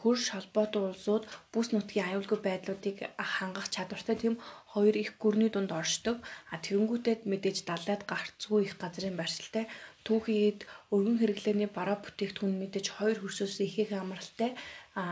хөрш 0.00 0.24
холбоотой 0.32 0.82
улсууд 0.90 1.24
бүс 1.52 1.68
нутгийн 1.70 2.08
аюулгүй 2.08 2.40
байдлуудыг 2.42 2.96
хангах 3.36 3.68
чадвартай 3.74 4.16
тийм 4.18 4.34
хоёр 4.72 4.96
их 4.96 5.10
гүрний 5.22 5.50
дунд 5.52 5.70
оршдог. 5.80 6.16
А 6.52 6.56
тэгэнгүүтээд 6.64 7.20
мэдээж 7.30 7.58
далайд 7.68 8.02
гарцгүй 8.10 8.60
их 8.64 8.74
газрын 8.82 9.14
барьцалтай 9.20 9.64
түүхийд 10.06 10.60
өргөн 10.94 11.18
хэрэглээний 11.20 11.70
бараа 11.72 11.98
бүтээгдэхүүн 12.02 12.54
мэдээж 12.60 12.86
хоёр 12.96 13.18
хөрсөөс 13.20 13.56
ихэх 13.66 13.90
амралтай 13.96 14.50
а 14.98 15.02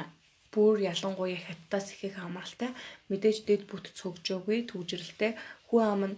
бүр 0.52 0.80
ялангуяа 0.92 1.40
хаттаас 1.46 1.86
ихэх 1.94 2.16
амралтай. 2.26 2.70
Мэдээж 3.10 3.38
дэд 3.48 3.62
бүт 3.70 3.92
цогжоогүй 3.98 4.58
төвжрэлтэй 4.70 5.32
хүн 5.68 5.84
ам 5.92 6.02
нь 6.08 6.16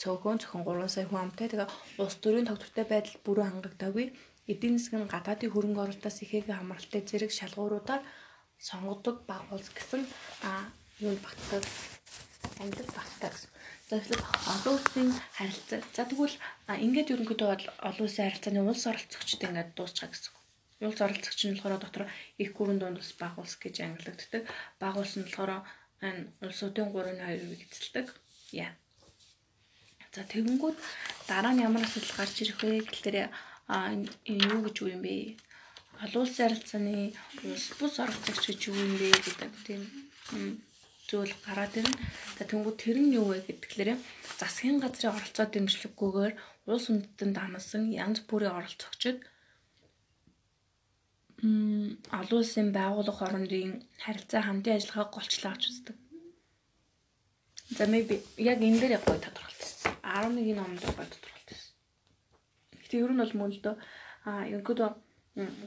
цөөхөн 0.00 0.38
зөвхөн 0.38 0.62
3 0.66 0.94
сая 0.94 1.06
хүн 1.08 1.22
амтай. 1.26 1.46
Тэгээ 1.50 1.68
улс 2.02 2.16
төрийн 2.22 2.48
тогтвортой 2.48 2.86
байдал 2.88 3.16
бүрэн 3.24 3.48
хангагдаагүй. 3.50 4.06
Эдийн 4.52 4.76
нь 4.78 5.12
гадаадын 5.14 5.52
хөрөнгө 5.52 5.82
оруулалтаас 5.82 6.18
ихээг 6.24 6.46
хамралтай 6.50 7.02
зэрэг 7.06 7.30
шалгууруудаар 7.34 8.02
сонгодог 8.68 9.16
баг 9.30 9.46
улс 9.54 9.68
гэсэн 9.74 10.02
а 10.46 10.70
юу 11.02 11.14
багтдаг 11.24 11.62
англи 12.62 12.84
багтдаг. 12.96 13.34
За 13.92 14.00
тэгэхээр 14.00 14.24
олон 14.56 14.74
улсын 14.80 15.08
харилцаа. 15.36 15.80
За 15.92 16.08
тэгвэл 16.08 16.36
ингээд 16.84 17.12
ерөнхийдөө 17.12 17.48
олон 17.52 18.04
улсын 18.08 18.24
харилцааны 18.24 18.64
улс 18.64 18.88
оролцогчд 18.88 19.44
ингээд 19.44 19.76
дуусчихаа 19.76 20.08
гэсэн. 20.08 20.32
Улс 20.88 21.00
оролцогч 21.04 21.40
нь 21.44 21.52
болохоор 21.60 21.76
дотор 21.76 22.04
их 22.40 22.50
гүрэн 22.56 22.80
дунд 22.80 23.04
ус 23.04 23.12
баг 23.20 23.36
улс 23.36 23.52
гэж 23.60 23.84
ангилагддаг. 23.84 24.48
Баг 24.80 24.96
улс 24.96 25.12
нь 25.20 25.28
болохоор 25.28 25.68
энэ 26.00 26.24
улсуудын 26.40 26.88
3-2-ыг 26.88 27.60
эзэлдэг. 27.68 28.06
Яа. 28.64 28.72
За 30.16 30.24
тэгэнгүүт 30.24 30.78
дараа 31.28 31.52
нь 31.52 31.60
ямар 31.68 31.84
асуудал 31.84 32.16
гарч 32.16 32.36
ирэх 32.40 32.64
вэ 32.64 32.88
гэхээр 32.88 33.28
а 33.68 33.92
юу 34.24 34.60
гэж 34.64 34.76
юу 34.80 34.88
юм 34.96 35.04
бэ? 35.04 35.36
Олон 36.00 36.24
улсын 36.24 36.48
харилцааны 36.48 37.12
улс 37.44 37.66
бус 37.76 37.94
оролцогч 38.00 38.40
гэж 38.40 38.60
юу 38.72 38.76
юм 38.88 38.96
бэ 38.96 39.12
гэдэг 39.20 39.52
тийм 39.68 39.84
зүйл 41.08 41.34
гараад 41.46 41.74
ирнэ. 41.80 41.96
За 42.38 42.42
тэнгуү 42.46 42.74
тэр 42.78 42.98
нь 43.02 43.14
юу 43.18 43.34
вэ 43.34 43.46
гэдгээр 43.46 43.90
засгийн 44.38 44.78
газрын 44.82 45.14
оролцоо 45.16 45.46
дэмжлэггүйгээр 45.50 46.34
улс 46.70 46.86
үндэстэн 46.90 47.30
дамсан 47.34 47.82
янз 48.04 48.18
бүрийн 48.28 48.56
оролцогчид 48.58 49.18
м 51.42 51.98
олон 52.18 52.38
улсын 52.38 52.68
байгууллага 52.78 53.18
хоорондын 53.18 53.82
харилцаа 54.04 54.42
хамтын 54.46 54.76
ажиллагааг 54.78 55.10
голчлоо 55.14 55.50
авч 55.52 55.64
үздэг. 55.70 55.96
За 57.76 57.84
maybe 57.92 58.14
яг 58.50 58.58
энэ 58.62 58.78
дээр 58.80 58.96
яг 58.98 59.04
гоё 59.06 59.18
тодорхойлсон. 59.18 59.92
11-ийн 60.06 60.58
номд 60.60 60.82
гоё 60.86 61.06
тодорхойлсон. 61.10 61.72
Гэтэ 62.82 62.94
ер 63.02 63.10
нь 63.12 63.20
бол 63.22 63.34
мөн 63.38 63.50
л 63.54 63.60
дөө 63.64 63.76
а 64.28 64.30
ерөнхийдөө 64.52 64.90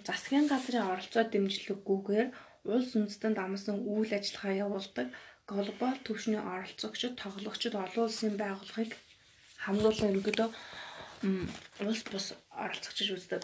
засгийн 0.08 0.48
газрын 0.48 0.90
оролцоо 0.94 1.24
дэмжлэггүйгээр 1.28 2.28
улс 2.74 2.90
үндэстэн 2.98 3.34
дамсан 3.38 3.78
үйл 3.94 4.12
ажиллагаа 4.18 4.54
явуулдаг 4.66 5.08
глобал 5.52 5.98
түвшний 6.06 6.42
оролцогчид 6.54 7.14
тоглогчид 7.22 7.74
олон 7.78 8.06
улсын 8.10 8.34
байгууллагыг 8.42 8.92
хамруулан 9.64 10.12
ерөнхийдөө 10.12 10.50
улс 11.86 12.02
бус 12.12 12.26
оролцогчиж 12.64 13.08
үздэг. 13.16 13.42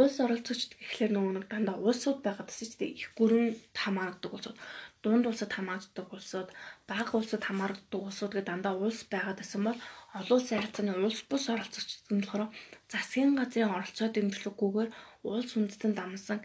Улс 0.00 0.16
оролцогчд 0.24 0.72
гэхлээр 0.80 1.12
нөгөө 1.14 1.32
нэг 1.36 1.46
дандаа 1.52 1.76
улсууд 1.76 2.18
байгаад 2.24 2.48
гэсэн 2.48 2.68
чинь 2.70 2.96
их 2.96 3.12
гүрэн 3.18 3.52
хамаардаг 3.76 4.30
улсууд, 4.32 4.58
дунд 5.04 5.24
улсад 5.28 5.52
хамаардаг 5.52 6.08
улсууд, 6.08 6.48
бага 6.88 7.12
улсад 7.20 7.42
хамаардаг 7.44 8.00
улсууд 8.00 8.32
гэдэг 8.32 8.50
дандаа 8.50 8.74
улс 8.80 9.04
байгаад 9.12 9.38
байсан 9.40 9.62
бол 9.68 9.78
олон 10.18 10.36
улсын 10.40 10.56
харилцааны 10.58 10.92
улс 11.06 11.20
бус 11.28 11.44
оролцогчд 11.52 12.08
нь 12.08 12.24
болохоор 12.24 12.48
засгийн 12.92 13.36
газрын 13.36 13.74
оролцоо 13.76 14.08
дэмжлэггүйгээр 14.12 14.90
улс 15.28 15.50
үндэстэн 15.58 15.92
дамсан 15.92 16.38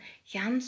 янз 0.45 0.65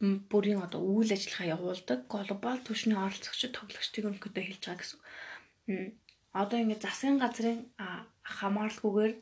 бүрийн 0.00 0.62
одоо 0.62 0.80
үйл 0.82 1.10
ажиллагаа 1.10 1.52
явуулдаг 1.56 2.00
глобал 2.06 2.60
түвшний 2.62 2.94
оролцогчид 2.94 3.52
тоглогчдыг 3.54 4.04
өнөхөдөө 4.06 4.44
хэлж 4.46 4.62
байгаа 4.62 4.78
гэсэн. 4.78 5.00
Одоо 6.40 6.58
ингээд 6.62 6.84
засгийн 6.86 7.18
газрын 7.18 7.58
хамааралгүйгээр 8.22 9.14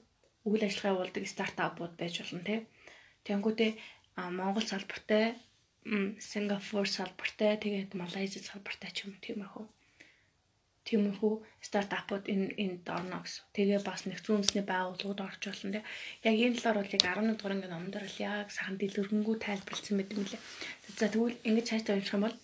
үйл 0.48 0.62
ажиллагаа 0.68 0.92
явуулдаг 0.94 1.24
стартапууд 1.24 1.94
байж 1.96 2.14
болно 2.20 2.42
тий. 2.44 2.60
Тэнгүүдээ 3.24 3.72
Монгол 4.38 4.66
салбартай, 4.68 5.24
Сингапур 6.30 6.86
салбартай, 6.88 7.56
тэгээд 7.56 7.90
Малайз 7.96 8.36
салбартай 8.36 8.90
ч 8.92 9.08
юм 9.08 9.16
тиймэрхүү. 9.24 9.64
Тиймэрхүү 10.86 11.34
стартапууд 11.66 12.24
энэ 12.32 12.54
энд 12.64 12.86
орно 12.86 13.18
гэсэн. 13.26 13.42
Тэгээ 13.54 13.80
бас 13.82 14.06
нэгдсэн 14.06 14.34
үндэсний 14.38 14.64
байгууллагууд 14.70 15.20
орж 15.26 15.42
болно 15.50 15.74
тий. 15.74 15.84
Яг 16.28 16.36
энэ 16.38 16.56
талаар 16.62 16.78
бол 16.78 16.94
яг 16.94 17.02
11 17.02 17.34
дугаар 17.34 17.54
ингээд 17.58 17.74
номдор 17.74 18.04
л 18.06 18.18
яг 18.22 18.46
сахан 18.54 18.78
дэлгэрэнгүй 18.78 19.36
тайлбарлсан 19.42 19.94
байт 19.98 20.14
юм 20.14 20.24
лээ. 20.30 20.42
За 20.98 21.06
тэгвэл 21.10 21.42
ингэж 21.48 21.66
цааш 21.66 21.82
тавьчих 21.84 22.14
юм 22.14 22.24
бол 22.24 22.36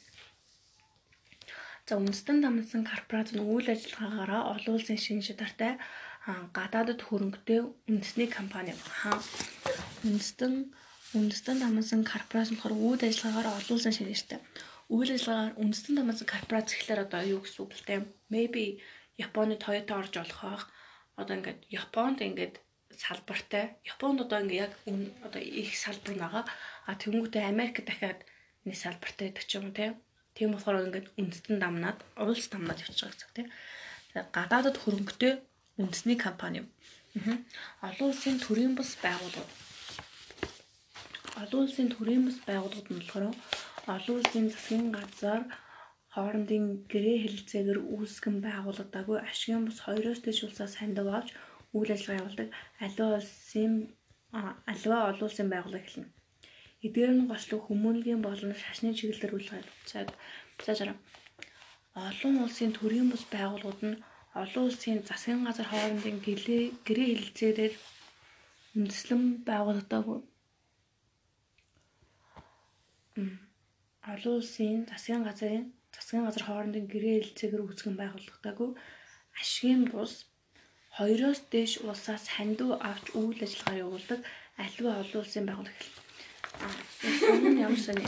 За 1.87 1.99
үндэстэн 1.99 2.39
дамнасан 2.43 2.83
корпорац 2.87 3.35
нь 3.35 3.43
үйл 3.43 3.67
ажиллагаагаараа 3.75 4.55
олон 4.55 4.75
улсын 4.79 4.99
шинж 5.03 5.35
чанартай 5.35 5.73
гадаадд 6.57 7.01
хөрөнгөтэй 7.05 7.61
үндэсний 7.91 8.29
компани 8.31 8.73
хаа 8.99 9.19
үндэстэн 10.07 10.71
үндэстэн 11.19 11.57
дамнасан 11.59 12.01
корпорац 12.07 12.49
нь 12.55 12.59
болохоор 12.59 12.79
үйл 12.87 13.03
ажиллагаагаар 13.03 13.59
олон 13.59 13.75
улсын 13.75 13.95
шинж 13.95 14.09
чанартай 14.15 14.41
үйл 14.91 15.11
ажиллагаар 15.15 15.59
үндэстэн 15.63 15.95
дамнасан 15.97 16.29
корпорац 16.29 16.69
гэхлээр 16.73 17.05
одоо 17.07 17.23
юу 17.23 17.41
гэсэн 17.43 17.61
үг 17.63 17.73
л 17.77 17.87
те 17.87 17.95
maybe 18.33 18.83
Японы 19.21 19.61
Toyota 19.61 20.01
орж 20.01 20.15
олохоох 20.19 20.65
одоо 21.21 21.35
ингээд 21.37 21.61
Японд 21.69 22.19
ингээд 22.25 22.55
салбартай 22.97 23.77
Японд 23.85 24.25
одоо 24.25 24.39
ингээ 24.43 24.63
яг 24.67 24.73
одоо 25.27 25.43
их 25.43 25.77
салбар 25.77 26.17
байгаа 26.17 26.45
а 26.89 26.93
тэнгуүтэй 26.97 27.45
Америк 27.45 27.85
дахиад 27.85 28.25
нэг 28.65 28.77
салбартай 28.81 29.29
гэдэг 29.31 29.45
ч 29.47 29.53
юм 29.61 29.69
уу 29.69 29.77
те 29.77 29.87
Тийм 30.35 30.57
болохоор 30.57 30.89
ингээд 30.89 31.13
үндэстэн 31.21 31.61
дамнаад 31.61 31.99
улс 32.17 32.49
дамнаад 32.49 32.81
байгаа 32.81 33.13
гэсэн 33.13 33.33
тийм. 33.37 33.49
Гадаадд 34.33 34.77
хөрөнгөтэй 34.81 35.33
үндэсний 35.77 36.17
компани. 36.17 36.65
Олон 37.85 38.09
улсын 38.09 38.41
төрийн 38.41 38.73
бас 38.73 38.97
байгууллагууд. 39.05 39.53
Олон 41.43 41.61
улсын 41.69 41.89
төрийн 41.93 42.25
бас 42.25 42.39
байгууллагууд 42.49 42.89
нь 42.89 43.01
болохоор 43.05 43.37
олон 43.95 44.17
улсын 44.21 44.47
засгийн 44.55 44.87
газар 44.97 45.43
хоорондын 46.15 46.65
гэрээ 46.93 47.19
хэлэлцээгээр 47.25 47.81
үүсгэн 47.95 48.37
байгуулагдаагүй 48.47 49.19
ашигын 49.31 49.65
бус 49.67 49.79
хоёроос 49.87 50.21
дээш 50.23 50.41
улсаас 50.47 50.75
хандив 50.79 51.09
авч 51.09 51.29
үйл 51.77 51.91
ажиллагаа 51.95 52.21
явуулдаг 52.21 52.49
аливаа 52.85 53.11
улсын 53.19 53.73
аливаа 54.73 55.03
олон 55.11 55.27
улсын 55.29 55.49
байгууллага 55.51 55.87
хэлнэ. 55.87 56.09
Эдгээр 56.87 57.11
нь 57.15 57.29
голчлог 57.31 57.63
хүмүүнлэгийн 57.65 58.23
болон 58.27 58.53
шашны 58.63 58.91
чиглэлээр 58.99 59.37
үйл 59.37 59.51
ажиллагааг 59.57 60.11
цаажаараа. 60.65 60.99
олон 62.09 62.35
улсын 62.45 62.73
төрийн 62.77 63.09
бус 63.11 63.25
байгууллагууд 63.35 63.81
нь 63.89 64.01
олон 64.43 64.65
улсын 64.69 64.99
засгийн 65.09 65.45
газар 65.47 65.67
хоорондын 65.71 66.17
гэрээ 66.87 67.09
хэлэлцээрээр 67.11 67.75
үндэслэн 68.77 69.23
байгуулагдаагүй. 69.49 70.19
Олон 74.11 74.35
улсын 74.41 74.83
засгийн 74.91 75.23
газрын 75.29 75.65
засгийн 75.95 76.25
газар 76.27 76.45
хоорондын 76.47 76.87
гэрээ 76.93 77.17
хэлэлцээгээр 77.19 77.65
үүсгэн 77.65 77.97
байгуулагдаагүй. 77.99 78.71
Ашигын 79.41 79.83
бус 79.93 80.27
хоёроос 80.99 81.41
дээш 81.53 81.73
улсаас 81.87 82.25
хандив 82.35 82.71
авч 82.91 83.07
үйл 83.21 83.41
ажиллагаа 83.47 83.83
явуулдаг 83.85 84.21
аливаа 84.65 84.95
олон 85.03 85.21
улсын 85.23 85.45
байгууллага. 85.47 85.87
Энэ 87.47 87.63
ямар 87.67 87.81
сони 87.87 88.05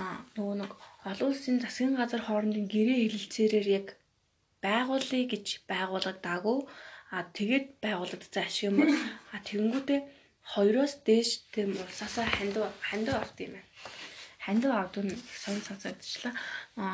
аа 0.00 0.16
нөгөө 0.36 0.56
нэг 0.60 0.72
олон 1.10 1.28
улсын 1.30 1.56
засгийн 1.64 1.94
газар 2.00 2.22
хоорондын 2.24 2.66
гэрээ 2.74 2.98
хэлэлцээрээр 3.02 3.68
яг 3.78 3.86
байгуулъя 4.64 5.24
гэж 5.32 5.46
байгуулагдаагүй 5.70 6.58
а 7.14 7.16
тэгээд 7.36 7.66
байгуулагдсан 7.84 8.44
ашиг 8.44 8.64
юм 8.68 8.76
бол 8.80 8.94
а 9.34 9.36
тэгэнгүүтээ 9.46 10.00
хоёроос 10.54 10.94
дээш 11.06 11.30
тийм 11.54 11.70
улсаасаа 11.84 12.26
хандив 12.36 12.64
хандив 12.88 13.14
авд 13.22 13.38
юм 13.44 13.52
байна. 13.56 13.70
Хандив 14.44 14.72
авд 14.74 14.96
нь 15.04 15.14
сонь 15.42 15.62
сонсогдчихлаа. 15.68 16.34
А 16.82 16.84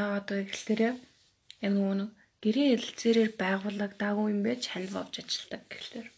яагаад 0.00 0.28
вэ 0.30 0.42
гэхээр 0.50 0.80
яг 0.86 0.96
нэг 1.62 2.10
гэрээ 2.42 2.68
хэлэлцээрээр 2.72 3.30
байгуулагдаагүй 3.42 4.26
юм 4.34 4.40
байж 4.46 4.62
хандив 4.68 4.96
авч 4.98 5.14
ажилладаг 5.20 5.62
гэхлээр. 5.70 6.08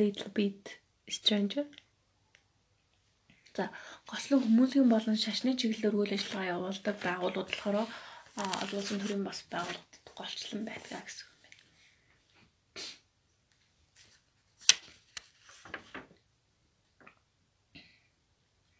little 0.00 0.30
bit 0.38 0.62
stranger 1.08 1.66
За 3.54 3.70
гослон 4.10 4.42
хүмүүсийн 4.42 4.88
болон 4.90 5.16
шашны 5.24 5.54
чиглэлээр 5.58 5.94
үйл 5.98 6.14
ажиллагаа 6.14 6.52
явуулдаг 6.54 6.96
байгууллагууд 7.06 7.50
болохоор 7.50 7.76
олон 8.62 8.78
улсын 8.80 8.98
төрийн 9.00 9.24
бас 9.26 9.38
байгууллагууд 9.52 10.10
голчлон 10.18 10.62
байдаг 10.66 11.02
гэсэн 11.06 11.33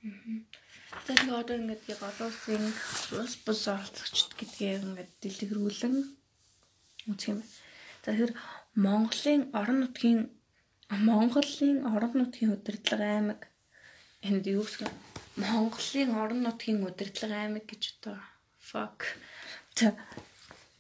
За 0.04 1.12
тэгээ 1.16 1.40
одоо 1.40 1.56
ингээд 1.56 1.84
яг 1.94 2.00
олон 2.04 2.28
улсын 2.28 2.64
улс 3.16 3.34
бус 3.44 3.62
оролцогчд 3.72 4.30
гэдгийг 4.36 4.84
ингээд 4.84 5.12
дэлгэрүүлэн 5.22 5.96
үзэх 7.08 7.28
юм. 7.32 7.40
За 8.04 8.12
тэгэхээр 8.12 8.32
Монголын 8.84 9.42
орон 9.60 9.78
нутгийн 9.80 10.20
Монголын 11.08 11.78
орон 11.88 12.12
нутгийн 12.20 12.52
удирдлага 12.56 13.06
аймаг. 13.16 13.40
Энд 14.28 14.44
юу 14.44 14.64
гэсэн? 14.68 14.92
Монголын 15.40 16.10
орон 16.22 16.40
нутгийн 16.44 16.84
удирдлага 16.84 17.36
аймаг 17.40 17.64
гэж 17.64 17.82
одоо 17.96 18.20
fuck. 18.60 19.00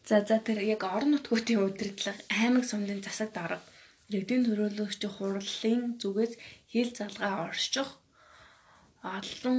За 0.08 0.16
за 0.28 0.36
тэр 0.46 0.60
яг 0.74 0.84
орон 0.84 1.16
нутгуудын 1.16 1.64
удирдлага 1.64 2.20
аймаг 2.28 2.64
сумдын 2.68 3.00
засаг 3.00 3.32
дарга. 3.32 3.64
Иргэдийн 4.12 4.44
төрөлөгчдийн 4.44 5.12
хурлын 5.16 5.82
зүгээс 6.00 6.32
хил 6.70 6.90
залгаа 6.92 7.48
орших 7.48 8.03
олон 9.04 9.58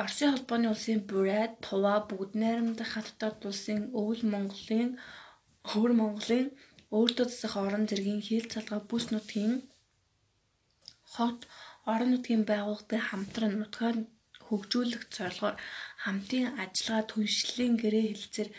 Оросын 0.00 0.30
холбооны 0.32 0.68
улсын 0.68 1.00
Бурайд, 1.10 1.52
Тува, 1.64 1.94
Бүгд 2.08 2.32
найрамдах 2.42 2.90
хаттад 2.92 3.40
улсын 3.48 3.80
Өвөл 3.98 4.22
Монголын 4.32 4.90
Өвөр 5.72 5.92
Монголын 6.00 6.46
өөртөө 6.96 7.26
засах 7.28 7.54
орон 7.64 7.84
зэргийн 7.88 8.20
хил 8.28 8.46
залгаа 8.52 8.80
бүс 8.90 9.04
нутгийн 9.12 9.54
хот 11.12 11.40
орон 11.92 12.10
нутгийн 12.12 12.44
байгууллагын 12.50 13.08
хамтран 13.08 13.54
нутгаар 13.60 13.96
хөгжүүлэх 14.46 15.02
зорилгоор 15.16 15.56
хамтын 16.04 16.46
ажиллагаа 16.62 17.04
түншлэлийн 17.10 17.74
гэрээ 17.82 18.06
хэлцээр 18.08 18.50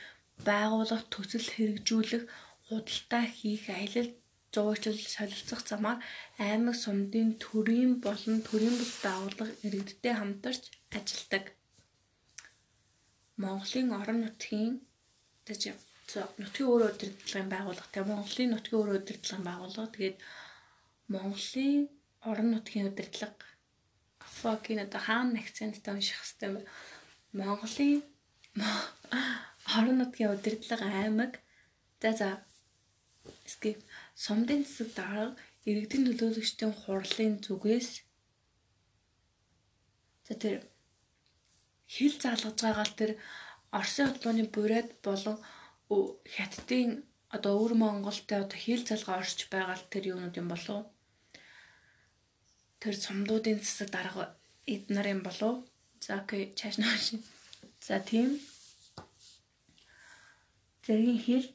байгуулах 0.48 1.04
төсөл 1.14 1.48
хэрэгжүүлэх 1.54 2.24
худалдаа 2.68 3.24
хийх 3.38 3.64
аялал 3.78 4.10
зуучил 4.54 4.98
солилцох 5.16 5.62
замаар 5.70 6.00
аймаг 6.46 6.76
сумдын 6.84 7.30
төрийн 7.44 7.92
болон 8.06 8.38
төрийн 8.48 8.76
бус 8.80 8.94
байгууллага 9.06 9.54
иргэдтэй 9.66 10.14
хамтарч 10.18 10.64
ажилладаг. 10.98 11.46
Монголын 13.42 13.90
орон 14.00 14.20
нутгийн 14.26 14.74
нутгийн 16.42 16.70
өөрөө 16.72 16.90
удирдлагын 16.94 17.50
байгууллага. 17.54 17.94
Тийм 17.94 18.06
Монголын 18.12 18.50
нутгийн 18.54 18.80
өөрөө 18.80 18.98
удирдлагын 19.02 19.48
байгууллага. 19.50 19.94
Тэгээд 19.96 20.18
Монголын 21.14 21.82
орон 22.30 22.50
нутгийн 22.52 22.90
удирдлага. 22.90 23.46
Fucking 24.42 24.80
одоо 24.86 25.02
хаана 25.08 25.40
акценттай 25.40 25.94
унших 25.94 26.20
хэвтэй 26.20 26.50
юм. 26.50 26.56
Монголын 27.40 28.02
орон 29.76 29.98
нутгийн 30.02 30.34
удирдлага 30.36 30.86
аймаг. 31.02 31.34
За 32.02 32.12
за. 32.20 32.30
Skip 33.46 33.80
сумдын 34.24 34.62
засаг 34.66 34.90
дарга 35.00 35.26
иргэдийн 35.70 36.04
төлөөлөгчдийн 36.06 36.74
хурлын 36.82 37.34
зүгээс 37.46 37.90
за 40.26 40.34
тэр 40.44 40.56
хил 41.94 42.14
заалгаж 42.24 42.58
байгаа 42.64 42.86
л 42.90 43.00
тэр 43.02 43.12
Оросын 43.78 44.08
холбооны 44.10 44.44
бурайд 44.56 44.90
болон 45.06 45.38
хятадын 46.36 46.92
одоо 47.36 47.54
өвөр 47.58 47.74
Монголтой 47.82 48.40
одоо 48.42 48.60
хил 48.66 48.82
залгаа 48.90 49.16
орж 49.22 49.40
байгаа 49.54 49.78
л 49.80 49.90
тэр 49.94 50.04
юунууд 50.14 50.40
юм 50.42 50.48
болов 50.52 50.82
тэр 52.82 52.96
сумдуудын 53.04 53.60
засаг 53.62 53.90
дарга 53.96 54.24
эд 54.74 54.84
нар 54.96 55.08
юм 55.16 55.22
болов 55.28 55.54
за 56.06 56.12
окей 56.22 56.44
чааш 56.60 56.76
нөөш 56.82 57.06
за 57.88 57.96
тийм. 58.10 58.30
Зэргийн 60.86 61.20
хил 61.26 61.46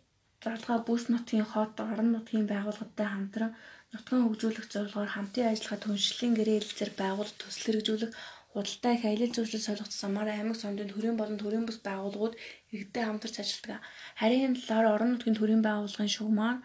зарлагаа 0.45 0.79
бүс 0.87 1.05
нутгийн 1.13 1.47
хот 1.53 1.75
орон 1.91 2.09
нутгийн 2.13 2.47
байгууллагатай 2.53 3.09
хамтран 3.11 3.53
нутгийн 3.93 4.23
хөгжүүлэх 4.25 4.67
зорилгоор 4.75 5.11
хамтын 5.13 5.51
ажиллагаа 5.51 5.81
түншлэлийн 5.85 6.35
гэрээ 6.37 6.57
хэлэлцээр 6.59 6.93
байгуулалт 7.01 7.39
төсөл 7.41 7.65
хэрэгжүүлэх 7.67 8.13
худалдаа 8.53 8.93
их 8.97 9.05
аялал 9.05 9.35
жуулчлал 9.35 9.67
солигдсон 9.67 10.01
замаар 10.03 10.29
аймаг 10.31 10.57
сумдын 10.59 10.93
төрийн 10.93 11.17
болон 11.19 11.39
төрийн 11.41 11.67
бус 11.67 11.79
байгууллагууд 11.89 12.35
иргэдтэй 12.73 13.05
хамтарч 13.07 13.37
ажилладаг. 13.43 13.81
Харин 14.21 14.45
энэ 14.47 14.61
талаар 14.61 14.87
орон 14.95 15.11
нутгийн 15.13 15.39
төрийн 15.39 15.63
байгууллагын 15.67 16.15
шугамар 16.17 16.57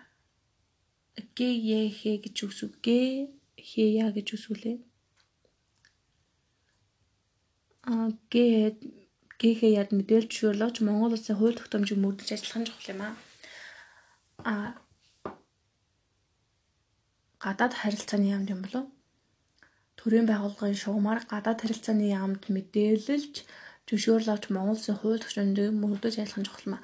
ГЕХ 1.38 2.02
гэж 2.24 2.38
үсв. 2.46 2.72
Г 2.86 2.88
Хэя 3.70 4.08
гэж 4.16 4.28
үсвүлээ. 4.36 4.78
А 7.90 7.92
Г 8.32 8.36
ГХ 9.40 9.62
яд 9.82 9.90
мэдээлж 9.96 10.32
зөвлөж 10.36 10.76
Монгол 10.84 11.16
улсын 11.16 11.36
хууль 11.40 11.58
тогтоомжийг 11.58 12.00
мөрдөж 12.04 12.30
ажиллах 12.36 12.60
нь 12.60 12.68
чухал 12.68 12.92
юм 12.94 13.02
аа. 13.08 13.16
А 14.44 14.76
гадаад 17.44 17.74
харилцааны 17.82 18.28
яамд 18.36 18.50
юм 18.56 18.62
болов? 18.64 18.86
Төрийн 20.00 20.28
байгууллагын 20.28 20.80
шугамар 20.84 21.20
гадаад 21.28 21.60
харилцааны 21.62 22.06
яамд 22.20 22.48
мэдээлэлж 22.56 23.36
зөвшөөрөл 23.88 24.32
авч 24.32 24.46
Монгол 24.54 24.78
Улсын 24.78 24.96
хууль 25.00 25.24
тогтоомжийг 25.24 25.74
мөрдөж 25.82 26.16
чухал 26.30 26.68
юм. 26.68 26.76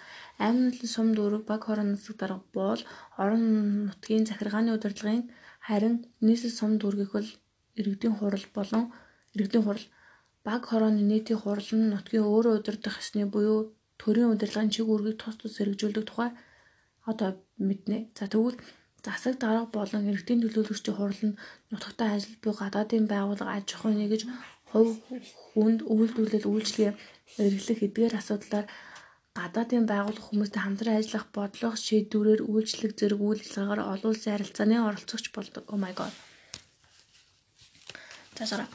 Амин 0.46 0.64
нутгийн 0.68 0.94
сум 0.96 1.08
дүүрэг 1.16 1.44
баг 1.48 1.62
хорон 1.68 1.90
нутаг 1.94 2.16
дарга 2.20 2.42
бол 2.58 2.82
орон 3.22 3.44
нутгийн 3.88 4.26
захиргааны 4.28 4.74
удирдлагын 4.74 5.30
харин 5.68 5.96
нийслэл 6.26 6.58
сум 6.60 6.72
дүүргийнх 6.82 7.14
бол 7.16 7.30
иргэдийн 7.80 8.16
хурал 8.18 8.46
болон 8.58 8.84
иргэдийн 9.36 9.66
хурал 9.66 9.86
баг 10.48 10.62
хорооны 10.70 11.02
нийтийн 11.12 11.40
хурал 11.40 11.70
нь 11.78 11.92
нутгийн 11.94 12.26
өөрөө 12.34 12.54
удирдах 12.60 12.96
ёсны 13.02 13.24
буюу 13.34 13.60
төрийн 14.02 14.34
удирдлагын 14.34 14.74
чиг 14.74 14.88
үүргийг 14.90 15.18
тус 15.22 15.36
тус 15.38 15.54
хэрэгжүүлдэг 15.58 16.06
тухай 16.08 16.30
одоо 17.10 17.30
мэднэ. 17.68 17.98
За 18.18 18.26
тэгвэл 18.28 18.58
засаг 19.06 19.38
дарга 19.40 19.66
болон 19.78 20.10
иргэдийн 20.10 20.42
төлөөлөгчдийн 20.42 20.98
хурал 20.98 21.22
нь 21.28 21.40
нутагтаа 21.72 22.10
ажил 22.18 22.36
буй 22.44 22.54
гадаадын 22.62 23.06
байгууллага 23.14 23.56
аж 23.58 23.68
ахуй 23.76 23.94
нэгж 23.96 24.22
хувь 24.70 24.94
хүнд 25.54 25.80
үйлдвэрлэл 25.94 26.50
үйлчлэгээ 26.52 26.94
эргэлэх 27.46 27.80
эдгээр 27.88 28.14
асуудлаар 28.20 28.66
гадаадын 29.40 29.86
байгууллага 29.92 30.28
хүмүүстэй 30.28 30.62
хамтран 30.64 30.98
ажиллах 30.98 31.26
бодлого 31.36 31.76
шийдвэрээр 31.86 32.42
үйлчлэх 32.52 32.94
зэрэг 33.00 33.22
үйл 33.22 33.42
ажиллагаагаар 33.44 33.82
олон 33.94 34.12
улсын 34.12 34.34
харилцааны 34.34 34.76
оролцогч 34.88 35.26
болдог. 35.36 35.64
Oh 35.74 35.80
my 35.84 35.94
god. 36.00 36.14
За 38.38 38.68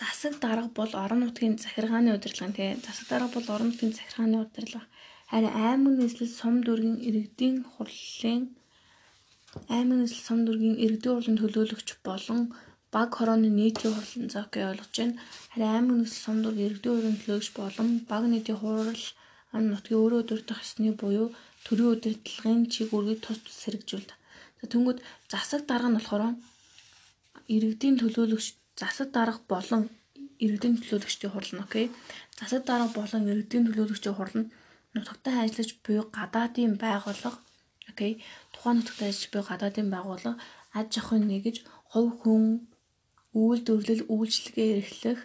засаг 0.00 0.34
дарга 0.44 0.68
бол 0.78 0.92
орон 1.04 1.20
нутгийн 1.22 1.54
захиргааны 1.64 2.10
удирдлага 2.16 2.56
тийм 2.56 2.80
засаг 2.86 3.06
дарга 3.10 3.28
бол 3.36 3.46
орон 3.54 3.68
нутгийн 3.70 3.94
захиргааны 3.98 4.36
удирдлага 4.44 4.86
харин 5.34 5.54
аймаг 5.66 5.94
нийслэл 5.98 6.30
сум 6.38 6.56
дүүргийн 6.66 6.98
иргэдийн 7.08 7.56
хурлын 7.72 8.42
аймаг 9.76 9.96
нийслэл 10.00 10.26
сум 10.26 10.40
дүүргийн 10.46 10.76
иргэдийн 10.84 11.14
хурлын 11.14 11.40
төлөөлөгч 11.40 11.88
болон 12.06 12.40
баг 12.94 13.10
хорооны 13.18 13.50
нийтийн 13.58 13.94
хурлын 13.94 14.30
зоог 14.34 14.54
ойлгож 14.70 14.94
байна. 14.98 15.18
Харин 15.52 15.70
аймаг 15.76 15.96
нийслэл 15.98 16.24
сум 16.24 16.38
дүүргийн 16.42 16.68
иргэдийн 16.68 16.94
хурлын 16.94 17.18
төлөөлөгч 17.18 17.50
болон 17.58 17.88
баг 18.10 18.24
нийтийн 18.30 18.58
хурал 18.62 19.04
ан 19.54 19.62
нутгийн 19.72 20.00
өөрөө 20.02 20.20
өдөртөх 20.22 20.58
ёсны 20.64 20.90
буюу 21.02 21.26
төрийн 21.66 21.92
удирдлагын 21.94 22.60
чиг 22.72 22.88
үүргийг 22.94 23.20
тус 23.26 23.38
тус 23.42 23.58
хэрэгжүүлдэг. 23.64 24.18
За 24.60 24.64
тэнгууд 24.70 24.98
засаг 25.32 25.62
дарга 25.70 25.88
нь 25.90 25.98
болохоор 25.98 26.22
иргэдийн 27.54 27.96
төлөөлөгч 27.98 28.46
засаг 28.80 29.08
дарга 29.16 29.40
болон 29.52 29.82
иргэдийн 30.44 30.78
төлөөлөгчдийн 30.78 31.32
хурал 31.34 31.52
нь 31.54 31.64
окей. 31.66 31.86
Засаг 32.38 32.62
дарга 32.68 32.88
болон 32.98 33.22
иргэдийн 33.30 33.64
төлөөлөгчдийн 33.66 34.18
хурал 34.18 34.38
нь 34.38 34.50
нутагтаа 34.94 35.36
ажиллаж 35.44 35.70
буй 35.84 35.98
гадаадын 36.18 36.72
байгууллага 36.82 37.38
окей. 37.90 38.12
Тухайн 38.52 38.76
нутагтаа 38.78 39.08
ажиллаж 39.08 39.30
буй 39.32 39.42
гадаадын 39.50 39.88
байгууллага 39.94 40.40
аж 40.78 40.90
ахуйн 41.00 41.24
нэгж 41.30 41.56
хувь 41.90 42.12
хүн 42.20 42.44
үйлдвэрлэл 43.42 44.02
үйлчлэгээ 44.14 44.70
эрхлэх 44.78 45.20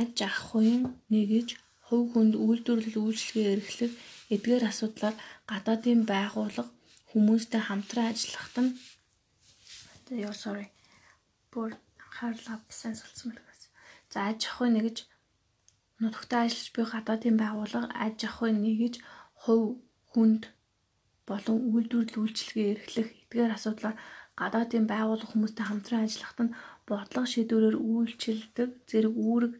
аж 0.00 0.16
ахуйн 0.30 0.82
нэгж 1.12 1.48
хувь 1.86 2.06
хүнд 2.12 2.34
үйлдвэрлэл 2.46 2.98
үйлчлэгээ 3.04 3.54
эрхлэх 3.56 3.92
эдгээр 4.34 4.64
асуудлаар 4.70 5.14
гадаадын 5.50 6.00
байгууллага 6.12 6.70
хүмүүстэй 7.10 7.62
хамтран 7.64 8.10
ажиллахад 8.10 8.56
нь 8.64 8.72
ёо 10.26 10.34
sorry 10.42 10.66
бүр 11.52 11.70
анхаарал 12.02 12.46
авсан 12.54 12.94
сулсан 12.98 13.26
мэл 13.30 13.46
гэсэн. 13.46 13.70
За 14.12 14.18
аж 14.30 14.40
ахуй 14.50 14.68
нэгж 14.74 14.96
нутагтаа 16.00 16.40
ажиллаж 16.44 16.68
буй 16.74 16.86
гадаадын 16.94 17.36
байгууллага 17.42 17.88
аж 18.04 18.18
ахуй 18.28 18.50
нэгж 18.52 18.94
хувь 19.42 19.68
хүнд 20.12 20.42
болон 21.28 21.56
үйлдвэрлэл 21.72 22.22
үйлчлэгээ 22.22 22.68
эрхлэх 22.74 23.08
эдгээр 23.22 23.56
асуудлаар 23.56 23.96
гадаадын 24.40 24.86
байгууллага 24.92 25.32
хүмүүстэй 25.32 25.64
хамтран 25.66 26.04
ажиллахад 26.04 26.40
нь 26.44 26.56
бодлого 26.88 27.26
шийдвэрээр 27.32 27.76
үйлчилдэг 27.90 28.70
зэрэг 28.90 29.14
үүрэг 29.26 29.52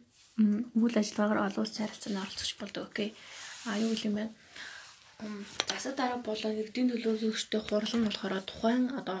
үйл 0.79 0.95
ажиллагаагаар 1.01 1.45
олон 1.47 1.63
улсын 1.65 1.83
харилцаанд 1.83 2.21
оролцож 2.21 2.51
болдог. 2.61 2.83
Окей. 2.89 3.09
А 3.65 3.77
юу 3.81 3.89
гэх 3.91 4.05
юм 4.07 4.15
бэ? 4.17 4.25
Засаг 5.69 5.93
дарга 5.97 6.21
болон 6.21 6.53
иргэдийн 6.61 6.89
төлөөлөгчтэй 6.93 7.61
хурал 7.65 7.93
нь 7.97 8.05
болохоор 8.05 8.45
тухайн 8.45 8.83
одоо 8.99 9.19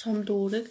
сум 0.00 0.18
дүүрэг 0.28 0.66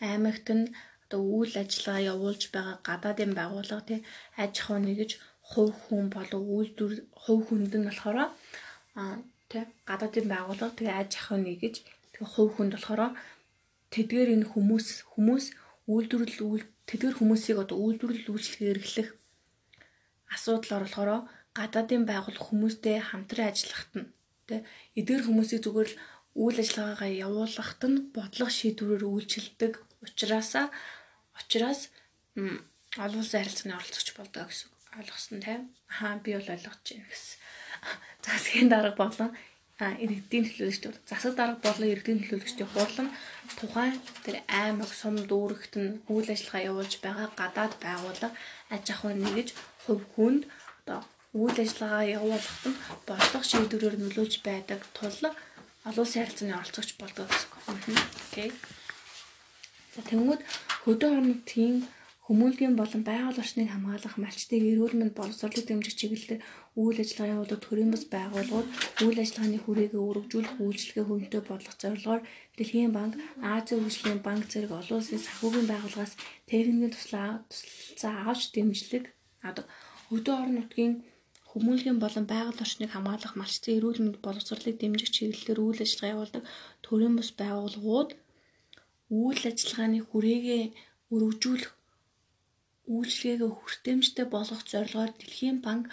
аймагт 0.00 0.48
нь 0.56 0.72
одоо 1.12 1.28
үйл 1.36 1.54
ажиллагаа 1.60 2.08
явуулж 2.12 2.42
байгаа 2.56 2.76
гадаадын 2.88 3.32
байгууллага 3.36 3.84
тий 3.88 4.00
аж 4.42 4.54
ахуй 4.60 4.80
нэгж 4.80 5.10
хувь 5.50 5.76
хүн 5.84 6.08
болон 6.16 6.42
үйлдвэр 6.56 6.92
хувь 7.22 7.44
хүнд 7.46 7.72
нь 7.76 7.88
болохоор 7.88 8.18
а 8.96 9.02
тий 9.50 9.64
гадаадын 9.88 10.26
байгууллага 10.32 10.76
тэгээ 10.78 11.00
аж 11.02 11.10
ахуй 11.20 11.38
нэгж 11.44 11.76
тэгээ 12.12 12.32
хувь 12.32 12.52
хүнд 12.56 12.72
болохоор 12.74 13.02
тэдгээр 13.92 14.28
энэ 14.34 14.50
хүмүүс 14.52 14.86
хүмүүс 15.12 15.44
үйлдвэрлэл 15.92 16.40
үйл 16.48 16.64
тэдгээр 16.88 17.14
хүмүүсийг 17.20 17.58
одоо 17.60 17.76
үйлдвэрлэл 17.84 18.32
үйлчлэгээ 18.32 18.72
эрхлэх 18.72 19.08
асуудлаар 20.34 20.84
болохоор 20.88 21.10
гадаадын 21.58 22.04
байгууллага 22.08 22.48
хүмүүстэй 22.48 22.96
хамтран 23.04 23.52
ажиллахад 23.52 23.92
нь 24.00 24.08
тий 24.48 24.60
эдгээр 24.98 25.22
хүмүүсийг 25.28 25.60
зүгээр 25.60 25.90
л 25.92 26.00
үйл 26.42 26.56
ажиллагаагаа 26.62 27.10
явуулахад 27.26 27.82
нь 27.92 27.98
бодлого 28.16 28.50
шийдвэрээр 28.56 29.04
үйлчилдэг 29.04 29.72
учраас 30.04 30.50
учраас 31.38 31.80
олон 33.04 33.20
улсын 33.22 33.40
харилцааны 33.40 33.76
оролцогч 33.78 34.08
болдог 34.16 34.48
гэсэн 34.48 34.68
ойлгосон 34.98 35.40
тийм. 35.40 35.62
Аа 36.00 36.16
би 36.24 36.30
бол 36.36 36.52
ойлгож 36.54 36.78
байна 36.84 37.08
гэсэн. 37.08 37.38
Засгийн 38.24 38.68
дарга 38.68 38.96
болон 39.02 39.30
иргэдийн 39.80 40.44
төлөөлөгчд 40.46 41.08
засаг 41.10 41.32
дарга 41.36 41.58
болон 41.66 41.88
иргэдийн 41.92 42.20
төлөөлөгчдийн 42.22 42.70
хурлан 42.72 43.08
тухайн 43.58 43.96
тэр 44.24 44.36
аймаг 44.60 44.90
сум 45.00 45.16
дүүрэгт 45.30 45.74
нь 45.82 45.98
үйл 46.12 46.28
ажиллагаа 46.34 46.68
явуулж 46.70 46.94
байгаа 47.04 47.28
гадаад 47.40 47.74
байгууллага 47.84 48.36
аж 48.74 48.84
ахуй 48.94 49.14
нэгж 49.16 49.48
хувь 49.84 50.04
хүнд 50.14 50.42
одоо 50.80 51.00
үйл 51.40 51.58
ажиллагаа 51.64 52.04
явуулахад 52.18 52.64
нь 52.70 52.80
бодлого 53.08 53.44
шийдвэрээр 53.50 53.96
нөлөөлж 53.98 54.34
байдаг 54.48 54.80
тул 54.96 55.16
олон 55.88 56.02
улсын 56.04 56.20
харилцааны 56.22 56.54
оролцогч 56.60 56.90
болдог 57.00 57.26
гэсэн. 57.26 57.48
Окей. 58.28 58.50
За 59.94 60.00
тэгмүүд 60.08 60.40
хөдөө 60.84 61.08
орон 61.12 61.28
нутгийн 61.30 61.76
Хүмүүнлэгийн 62.26 62.78
болон 62.78 63.02
байгаль 63.02 63.40
орчныг 63.42 63.68
хамгаалах 63.70 64.14
малчдыг 64.16 64.62
эрүүл 64.72 64.94
мэнд 64.96 65.14
боловсролыг 65.18 65.66
дэмжих 65.66 65.98
чиглэлээр 66.00 66.40
үйл 66.80 66.98
ажиллагаа 67.02 67.34
явуулдаг 67.34 67.60
төрийн 67.62 67.90
бас 67.92 68.04
байгууллагууд 68.14 68.68
үйл 69.04 69.18
ажиллагааны 69.22 69.58
хүрээгээ 69.60 70.02
өргөжүүлэх 70.08 70.54
үйлчлэгээ 70.62 71.06
хөнтэй 71.08 71.42
бодлого 71.44 71.76
зорилгоор 71.82 72.22
Дэлхийн 72.56 72.92
банк, 72.96 73.14
Азийн 73.42 73.80
хөгжлийн 73.82 74.20
банк 74.26 74.44
зэрэг 74.52 74.72
олон 74.80 74.98
улсын 75.00 75.24
санхүүгийн 75.24 75.68
байгууллагаас 75.72 76.14
техникийн 76.48 76.92
туслалцаа 76.94 78.14
авч 78.30 78.42
дэмжлэг 78.54 79.04
авдаг. 79.46 79.66
Хөдөө 80.08 80.34
орон 80.40 80.56
нутгийн 80.56 80.94
Хүмүүнлэгийн 81.50 81.98
болон 82.00 82.24
байгаль 82.32 82.62
орчныг 82.64 82.90
хамгаалах 82.92 83.34
малчдын 83.36 83.76
эрүүл 83.76 84.00
мэнд 84.02 84.18
боловсролыг 84.24 84.76
дэмжих 84.78 85.10
чиглэлээр 85.16 85.60
үйл 85.60 85.80
ажиллагаа 85.84 86.14
явуулдаг 86.14 86.44
төрийн 86.86 87.14
бас 87.16 87.30
байгууллагууд 87.40 88.10
үйл 89.18 89.42
ажиллагааны 89.50 90.00
хүрээгээ 90.08 90.64
өргөжүүлэх 91.14 91.72
үйлчилгээгээ 92.94 93.50
хүртээмжтэй 93.54 94.26
болгох 94.34 94.62
зорилгоор 94.70 95.10
Дэлхийн 95.14 95.58
банк, 95.66 95.84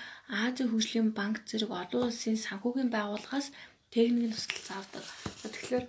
Азийн 0.44 0.70
хөгжлийн 0.70 1.10
банк 1.20 1.36
зэрэг 1.50 1.72
олон 1.82 2.04
улсын 2.10 2.38
санхүүгийн 2.46 2.90
байгууллагаас 2.96 3.48
техникийн 3.94 4.34
туслалцаа 4.34 4.78
авдаг. 4.82 5.06
Тэгэхээр 5.54 5.86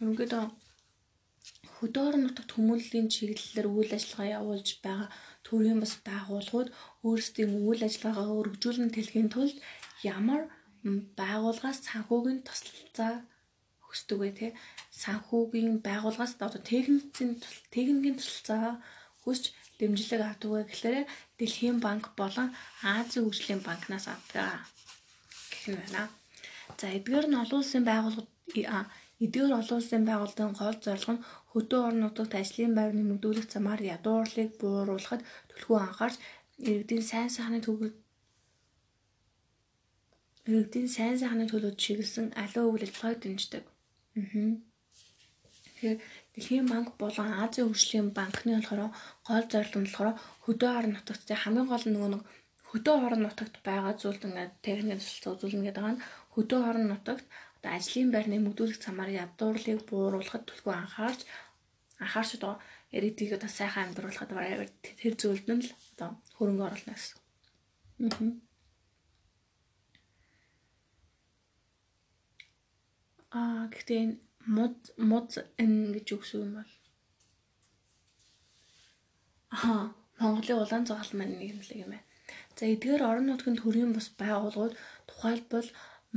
ерөнхийдөө 0.00 0.44
хөдөө 1.76 2.04
орон 2.08 2.22
нутагт 2.24 2.50
хүмүүнлэлийн 2.54 3.08
чиглэлээр 3.14 3.68
үйл 3.68 3.92
ажиллагаа 3.98 4.34
явуулж 4.38 4.68
байгаа 4.84 5.08
төрийн 5.46 5.78
бас 5.84 5.94
байгууллагууд 6.08 6.68
өөрсдийн 7.06 7.52
үйл 7.68 7.82
ажиллагаагаа 7.88 8.38
өргөжүүлэн 8.40 8.94
тэлхийн 8.96 9.28
тулд 9.34 9.56
ямар 10.14 10.42
байгууллагаас 11.20 11.78
санхүүгийн 11.88 12.40
туслалцаа 12.48 13.12
хүсдэг 13.96 14.18
вэ 14.20 14.30
те 14.38 14.46
санхүүгийн 15.02 15.80
байгууллагаас 15.88 16.36
одоо 16.36 16.60
техникийн 16.60 17.32
техникийн 17.72 18.16
туслалцаа 18.20 18.76
хүсч 19.24 19.44
дэмжлэг 19.78 20.20
авдаг 20.24 20.50
вэ 20.52 20.62
гэхээр 20.68 21.04
Дэлхийн 21.38 21.78
банк 21.84 22.04
болон 22.20 22.48
Азийн 22.82 23.24
хөгжлийн 23.24 23.60
банкнаас 23.66 24.06
авдаг 24.14 24.64
гэх 25.50 25.62
юм 25.68 25.76
байна. 25.80 26.02
За 26.78 26.86
эдгээр 26.96 27.26
нь 27.28 27.40
олон 27.42 27.60
улсын 27.60 27.84
байгууллагууд 27.90 28.30
эдгээр 29.24 29.52
олон 29.60 29.78
улсын 29.80 30.02
байгууллагын 30.08 30.56
гол 30.60 30.78
зорилго 30.84 31.12
нь 31.14 31.24
хөдөө 31.52 31.80
орон 31.86 32.00
нутагт 32.02 32.32
ажлын 32.40 32.72
байр 32.76 32.92
нэмэгдүүлэх 32.96 33.46
замаар 33.52 33.80
ядуурлыг 33.94 34.50
бууруулахад 34.60 35.22
төлхөө 35.50 35.78
анхаарч 35.84 36.16
иргэдийн 36.68 37.04
сайн 37.10 37.30
сайхны 37.36 37.60
төвөг 37.66 37.92
иргэдийн 40.48 40.88
сайн 40.96 41.16
сайхны 41.20 41.44
төлөв 41.52 41.74
чиглэсэн 41.82 42.26
аливаа 42.42 42.66
үйл 42.72 42.84
ажиллагааг 42.86 43.20
дэмждэг. 43.20 43.64
Аа. 44.16 44.56
Тэгэхээр 45.76 45.98
Дэлхийн 46.36 46.68
банк 46.72 46.88
болон 47.00 47.32
Азийн 47.44 47.68
хөгжлийн 47.68 48.08
банкны 48.18 48.60
болохоор 48.60 48.92
гол 49.28 49.44
зорилго 49.52 49.78
нь 49.80 49.88
болохоор 49.88 50.10
хөдөө 50.44 50.70
орон 50.78 50.92
нутагт 50.96 51.28
хамгийн 51.32 51.68
гол 51.72 51.84
нөгөө 51.88 52.10
нэг 52.12 52.22
хөдөө 52.70 52.94
орон 53.06 53.22
нутагт 53.24 53.54
байгаа 53.68 53.94
зүйлд 54.00 54.22
ингээд 54.28 54.52
техникийн 54.64 55.00
туслалцаа 55.00 55.32
үзүүлнэ 55.34 55.64
гэдэг 55.68 55.84
нь 55.92 56.02
хөдөө 56.34 56.60
орон 56.68 56.86
нутагт 56.92 57.26
одоо 57.56 57.70
ажлын 57.76 58.10
байр 58.12 58.26
нэмэгдүүлэх 58.28 58.78
замаар 58.84 59.10
ядуурлыг 59.24 59.80
бууруулахад 59.88 60.44
төлхөө 60.46 60.74
анхаарч 60.76 61.20
анхаарч 62.04 62.30
одоо 62.36 62.54
иргэдийг 62.96 63.32
одоо 63.36 63.50
сайхан 63.58 63.84
амьдруулахад 63.88 64.30
тэр 65.00 65.14
зүйлд 65.20 65.46
нь 65.56 65.64
л 65.64 65.70
одоо 65.92 66.10
хөрөнгө 66.36 66.64
оруулна 66.68 66.94
гэсэн. 66.96 67.16
Аа 68.04 68.45
гэхдээ 73.32 74.00
энэ 74.04 74.16
мод 74.56 74.76
мод 75.10 75.30
эн 75.62 75.72
гэж 75.94 76.06
үгсүү 76.16 76.40
юм 76.46 76.52
бол 76.58 76.72
Аа 79.56 79.82
Монголын 80.20 80.62
улаан 80.62 80.84
зоголн 80.88 81.16
маань 81.18 81.38
нийгэмлэг 81.40 81.78
юм 81.84 81.90
байна. 81.92 82.08
За 82.56 82.64
эдгээр 82.72 83.02
орон 83.08 83.26
нутгийн 83.28 83.60
төрийн 83.60 83.92
бус 83.92 84.08
байгууллагууд 84.20 84.74
тухайлбал 85.08 85.68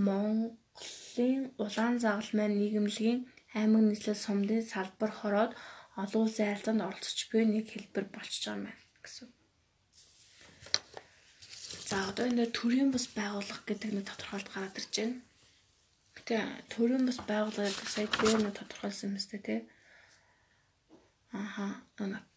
Монголын 0.07 1.43
улаан 1.63 1.95
загалмай 2.03 2.47
маань 2.47 2.59
нийгэмлэгийн 2.61 3.19
аймаг 3.59 3.83
нийслэл 3.85 4.23
сумдын 4.25 4.63
салбар 4.73 5.11
хороод 5.19 5.51
олон 6.01 6.21
улсын 6.23 6.47
харилцаанд 6.47 6.85
оролцож 6.87 7.19
буй 7.31 7.43
нэг 7.45 7.65
хэлбэр 7.69 8.05
болчихж 8.13 8.43
байгаа 8.45 8.57
юм 8.59 8.65
байна 8.67 8.83
гэсэн. 9.03 9.27
За 11.89 11.97
одоо 12.09 12.25
энэ 12.31 12.45
төрийн 12.57 12.89
бус 12.91 13.05
байгууллага 13.19 13.63
гэдэг 13.67 13.89
нэг 13.93 14.05
тодорхойлт 14.07 14.49
гараад 14.53 14.79
ирж 14.79 14.93
байна. 14.99 15.17
Тэгээ 16.29 16.69
төрийн 16.69 17.09
бас 17.09 17.17
байгууллагыг 17.25 17.89
сая 17.89 18.05
нь 18.05 18.53
тодорхойлсон 18.53 19.09
юм 19.09 19.17
өстэй 19.17 19.41
тий. 19.41 19.59
Аха. 21.33 21.81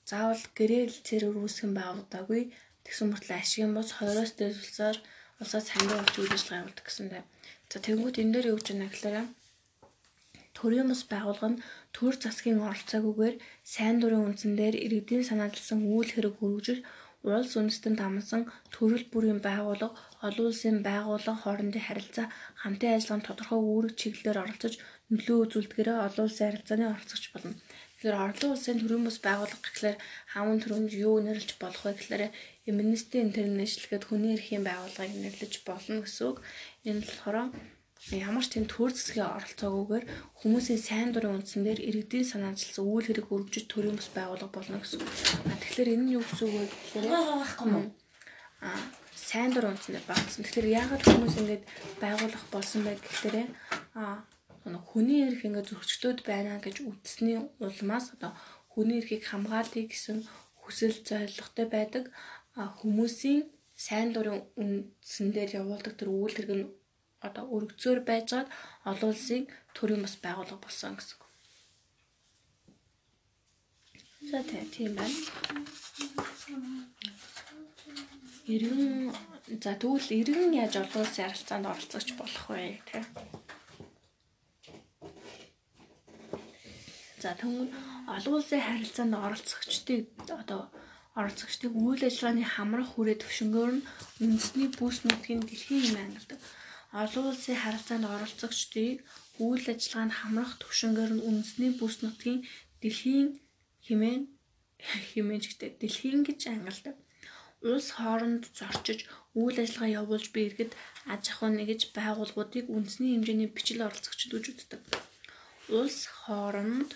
Заавал 0.08 0.44
гэрэл 0.56 0.96
зэрэг 1.04 1.36
үүсгэн 1.36 1.76
байгуулдаггүй. 1.76 2.42
Тэгсэн 2.88 3.12
мөртлөө 3.12 3.36
ашигын 3.36 3.76
бос 3.76 3.92
20-оос 3.92 4.32
дээд 4.40 4.56
улсаар 4.64 4.96
улсаас 5.40 5.68
хандив 5.68 6.00
авч 6.00 6.14
үйл 6.16 6.32
ажиллагаа 6.32 6.60
явуулдаг 6.64 6.86
гэсэн 6.88 7.06
дээ. 7.12 7.24
За 7.68 7.76
тэгвэл 7.84 8.20
энэ 8.22 8.32
дээр 8.32 8.50
юу 8.50 8.56
гэж 8.56 8.68
байна 8.72 8.88
гэхээр 8.88 9.16
төрийн 10.56 10.88
бас 10.88 11.02
байгуулга 11.12 11.48
нь 11.52 11.62
төр 11.92 12.14
засгийн 12.16 12.64
оролцоогүйгээр 12.64 13.36
сайн 13.72 13.96
дурын 14.00 14.24
үндсэн 14.26 14.52
дээр 14.56 14.76
иргэдийн 14.84 15.24
санаалсан 15.28 15.80
үйл 15.84 16.10
хэрэг 16.12 16.34
хөрвүүлж 16.40 16.80
улс 17.22 17.52
үндэстэн 17.60 17.94
дамсан 17.98 18.42
төрөл 18.74 19.06
бүрийн 19.12 19.40
байгууллага, 19.46 19.94
олон 20.26 20.46
улсын 20.50 20.76
байгууллага 20.82 21.42
хоорондын 21.42 21.86
харилцаа, 21.86 22.26
хамтын 22.60 22.94
ажиллагаанд 22.94 23.26
тодорхой 23.28 23.60
үүрэг 23.62 23.94
чиглэлээр 24.00 24.42
оролцож 24.42 24.74
нөлөө 25.12 25.38
үзүүлдгээрээ 25.44 25.98
олон 26.06 26.24
улсын 26.26 26.46
харилцааны 26.48 26.84
оролцогч 26.90 27.24
болно. 27.30 27.54
Тэгэхээр 28.02 28.18
орлон 28.26 28.50
улсын 28.54 28.76
төрийн 28.82 29.04
бас 29.06 29.18
байгууллага 29.22 29.62
гэхлээр 29.62 29.98
хамын 30.32 30.58
төрөнд 30.62 30.90
юу 31.06 31.16
нэрлэж 31.22 31.50
болох 31.62 31.82
вэ 31.86 31.92
гэхлээр 31.94 32.24
Amnesty 32.70 33.16
International 33.26 33.86
гэдэг 33.90 34.08
хүний 34.10 34.32
эрхийн 34.34 34.64
байгууллагыг 34.66 35.14
нэрлэж 35.22 35.54
болно 35.68 36.02
гэсэн 36.02 36.24
үг. 36.26 36.38
Энэ 36.88 37.02
болохоор 37.06 37.36
ямар 38.10 38.42
ч 38.42 38.58
тийм 38.58 38.66
төр 38.66 38.90
зэсгийн 38.90 39.30
оролцоогүйгээр 39.38 40.04
хүмүүсийн 40.42 40.80
сайн 40.82 41.08
дурын 41.14 41.38
үндсэн 41.38 41.62
дээр 41.62 41.80
иргэдийн 41.86 42.26
санаачилсан 42.26 42.82
үйл 42.82 43.06
хэрэг 43.06 43.30
өргөжөж 43.30 43.66
төрийн 43.70 43.94
бас 43.94 44.10
байгууллага 44.10 44.50
болно 44.50 44.82
гэсэн 44.82 44.98
үг. 44.98 45.10
Тэгэхээр 45.62 45.92
энэ 45.94 46.04
нь 46.10 46.14
юу 46.18 46.24
гэсэн 46.26 46.46
үг 46.50 46.54
вэ 46.58 46.66
гэхээр 46.66 47.06
аа 48.66 48.78
сайн 49.14 49.50
дур 49.54 49.70
үндсэндээ 49.70 50.04
багцсан. 50.10 50.42
Тэгэхээр 50.42 50.74
яагаад 50.82 51.02
хүмүүс 51.06 51.34
ингэж 51.40 51.62
байгуулах 52.02 52.44
болсон 52.50 52.80
бэ 52.82 52.98
гэхээр 52.98 53.36
аа 53.94 54.26
хүний 54.90 55.20
эрх 55.26 55.42
ингээд 55.46 55.70
зөрчилдөд 55.70 56.18
байна 56.26 56.58
гэж 56.58 56.76
үзсний 56.82 57.38
улмаас 57.62 58.06
одоо 58.14 58.34
хүний 58.72 58.98
эрхийг 58.98 59.22
хамгаалъя 59.30 59.86
гэсэн 59.86 60.26
хүсэл 60.62 60.96
зорилготой 61.06 61.66
байдаг 61.70 62.04
хүмүүсийн 62.54 63.40
сайн 63.74 64.08
дурын 64.14 64.46
үндсэндээр 64.62 65.50
явуулдаг 65.60 65.94
тэр 65.98 66.10
үйл 66.12 66.34
хэрэг 66.36 66.52
нь 66.58 66.66
одоо 67.26 67.44
өргөцөөр 67.54 68.00
байжгаад 68.10 68.48
олон 68.90 69.10
улсын 69.12 69.44
төрийн 69.76 70.02
бас 70.04 70.16
байгууллага 70.24 70.64
болсон 70.64 70.92
гэсэн 70.98 71.16
үг. 71.16 71.22
За 74.30 74.38
тийм 74.74 74.92
байна. 74.98 75.18
Иргэн 78.54 79.14
за 79.64 79.72
тэгвэл 79.80 80.08
иргэн 80.20 80.52
яаж 80.62 80.74
олон 80.82 81.02
улсын 81.02 81.26
харилцаанд 81.26 81.66
оролцож 81.72 82.06
болох 82.20 82.44
вэ 82.50 82.78
те? 82.90 82.98
За 87.22 87.30
тэгвэл 87.38 87.70
олон 88.16 88.34
улсын 88.38 88.60
харилцаанд 88.66 89.14
оролцогчдыг 89.26 90.04
одоо 90.42 90.62
оролцогчдыг 91.18 91.72
үйл 91.76 92.02
ажиллагааны 92.08 92.44
хамрах 92.46 92.88
хүрээ 92.92 93.16
төвшнгөөр 93.20 93.72
нь 93.76 93.86
үндэсний 94.24 94.68
бүс 94.78 94.96
нутгийн 95.04 95.42
дэлхийн 95.44 95.86
юм 95.90 95.96
ангилдаг. 96.02 96.40
Олон 97.00 97.24
улсын 97.32 97.56
харилцаанд 97.62 98.04
оролцогчдыг 98.14 98.96
үйл 99.44 99.64
ажиллагаанд 99.72 100.16
хамрах 100.20 100.52
төвшнгөөр 100.60 101.12
нь 101.14 101.24
үндэсний 101.28 101.72
бүс 101.80 101.96
нутгийн 102.04 102.40
дэлхийн 102.80 103.28
хэмээн 103.86 104.22
хэмээн 105.10 105.42
гэдэг 105.44 105.72
дэлхийн 105.80 106.20
гэж 106.28 106.40
ангилдаг 106.52 106.96
улс 107.70 107.88
хооронд 107.96 108.42
зорчиж 108.58 109.00
үйл 109.40 109.56
ажиллагаа 109.62 109.96
явуулж 110.00 110.26
буй 110.34 110.42
иргэд 110.46 110.72
аж 111.12 111.22
ахуй 111.32 111.50
нэгж 111.54 111.82
байгууллагуудыг 111.96 112.66
үндэсний 112.74 113.12
хэмжээний 113.14 113.50
бичил 113.54 113.86
оролцогчд 113.86 114.34
үздэг. 114.34 114.80
Улс 115.78 115.98
хооронд 116.22 116.90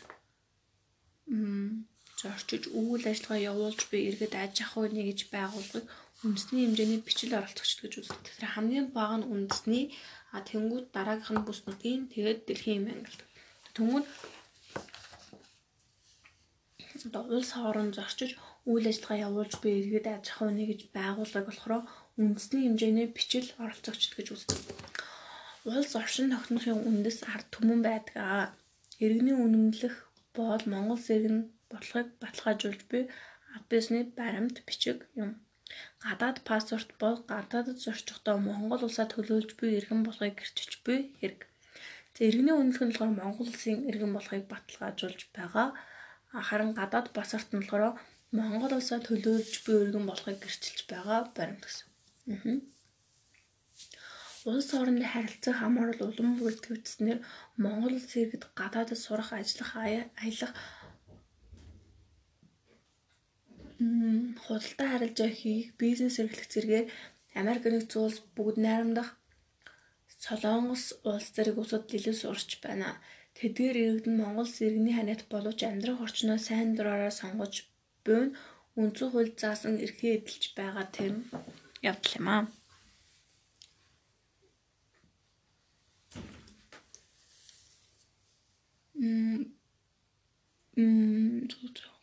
зорчиж 2.20 2.62
үйл 2.80 3.04
ажиллагаа 3.12 3.46
явуулж 3.52 3.80
буй 3.90 4.00
иргэд 4.08 4.34
аж 4.44 4.54
ахуй 4.64 4.86
нэгж 4.90 5.20
байгууллагыг 5.34 5.86
үндэсний 6.24 6.64
хэмжээний 6.64 7.00
бичил 7.04 7.36
оролцогчд 7.36 7.78
гэж 7.84 7.92
үздэг. 8.00 8.22
Тэгэхээр 8.24 8.54
хамгийн 8.56 8.86
бага 8.96 9.16
нь 9.20 9.28
үндэсний 9.28 9.84
а 10.32 10.40
тэнгууд 10.40 10.86
дараагийнх 10.96 11.32
нь 11.36 11.46
бүс 11.46 11.60
нутгийн 11.68 12.08
тэгээд 12.12 12.40
дэлхийн 12.48 12.80
юм 12.80 12.86
ангилдаг. 12.92 13.28
Тэнгууд 13.76 14.06
одоо 17.06 17.22
улс 17.36 17.50
хооронд 17.52 17.96
зорчиж 17.96 18.30
үйл 18.70 18.86
ажиллагаа 18.90 19.24
явуулж 19.28 19.52
буй 19.60 19.72
иргэд 19.78 20.06
аж 20.08 20.24
ахуй 20.32 20.50
нэгж 20.56 20.80
байгууллага 20.96 21.48
болохоор 21.48 21.84
үндэсний 22.20 22.62
хэмжээний 22.64 23.08
бичил 23.16 23.48
оролцогчд 23.62 24.12
гэж 24.16 24.26
үздэг. 24.34 24.58
Улс 25.68 25.92
оршин 26.00 26.32
тогтнохын 26.32 26.80
үндэс 26.90 27.18
ард 27.32 27.46
түмэн 27.54 27.80
байдаг. 27.84 28.56
Иргэний 29.04 29.36
үнэмлэх 29.36 29.94
бол 30.36 30.62
Монгол 30.72 31.00
зэрэг 31.06 31.52
бодлогыг 31.70 32.08
баталгаажуулж 32.22 32.80
буй 32.90 33.02
биесний 33.68 34.04
баримт 34.18 34.56
бичиг 34.66 34.98
юм. 35.14 35.30
Гадаад 36.04 36.38
паспорт 36.48 36.90
бол 37.02 37.16
гадаадд 37.32 37.78
зорчихдоо 37.84 38.36
Монгол 38.48 38.82
улсаа 38.86 39.06
төлөөлж 39.10 39.50
буй 39.58 39.70
иргэн 39.78 40.00
болохыг 40.04 40.34
гэрчилж 40.38 40.72
буй 40.86 40.98
хэрэг. 41.18 41.40
За 42.14 42.20
иргэний 42.28 42.56
үнэлэх 42.56 42.82
нь 42.84 42.90
болохоор 42.92 43.12
Монгол 43.20 43.48
улсын 43.50 43.86
иргэн 43.90 44.12
болохыг 44.14 44.44
баталгаажуулж 44.52 45.20
байгаа. 45.36 45.68
Харин 46.48 46.72
гадаад 46.78 47.06
паспорт 47.16 47.50
нь 47.52 47.60
болохоор 47.60 47.98
Монгол 48.38 48.72
улсаа 48.78 49.00
төлөөлж 49.02 49.54
буй 49.64 49.76
өргөн 49.82 50.04
болохыг 50.08 50.38
гэрчилж 50.40 50.80
байгаа 50.92 51.20
баримт 51.36 51.62
гэсэн. 51.64 51.86
Аа. 52.34 52.58
Улс 54.46 54.68
хоорондын 54.70 55.12
харилцаа 55.12 55.54
хамаарал 55.58 56.00
улам 56.06 56.30
бүртгэгдснээр 56.38 57.18
Монгол 57.64 57.94
улсын 57.98 58.22
иргэд 58.22 58.44
гадаадд 58.60 58.94
сурах, 59.04 59.30
ажиллах, 59.34 59.70
аялах 60.22 60.52
худалдаа 63.78 64.88
харилцаа 64.92 65.28
хийх, 65.28 65.76
бизнес 65.76 66.16
эрхлэх 66.18 66.48
зэргээр 66.48 66.86
Америк 67.40 67.64
нэгдсэн 67.68 68.02
улс 68.06 68.18
бүгд 68.36 68.56
найрамдах 68.64 69.08
Солонгос 70.24 70.84
улс 71.04 71.26
зэрэг 71.34 71.56
улсууд 71.60 71.84
илүү 71.96 72.16
сурч 72.16 72.50
байна. 72.64 72.96
Тэдгээр 73.36 73.76
иргэд 73.84 74.06
нь 74.08 74.20
Монгол 74.20 74.48
зэрэгний 74.48 74.96
ханиат 74.96 75.22
боловч 75.28 75.60
амьдрах 75.68 76.00
орчноо 76.00 76.38
сайн 76.40 76.72
дураараа 76.72 77.12
сонгож 77.12 77.54
буй 78.04 78.20
нь 78.24 78.34
үндсэн 78.80 79.08
хууль 79.12 79.32
заасан 79.40 79.76
эрхээ 79.84 80.12
эдэлж 80.24 80.44
байгаа 80.56 80.86
тийм 80.96 81.14
явдал 81.90 82.16
юм 82.16 82.28
аа. 82.32 82.42
Мм 88.96 89.40
мм 90.76 91.95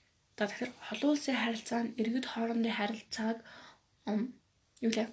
За 0.44 0.50
тэгэхээр 0.52 0.72
олон 0.92 1.10
улсын 1.16 1.38
харилцаанд 1.40 1.90
иргэд 2.02 2.26
хоорондын 2.28 2.76
харилцааг 2.80 3.38
юу 4.86 4.92
лээ? 4.92 5.08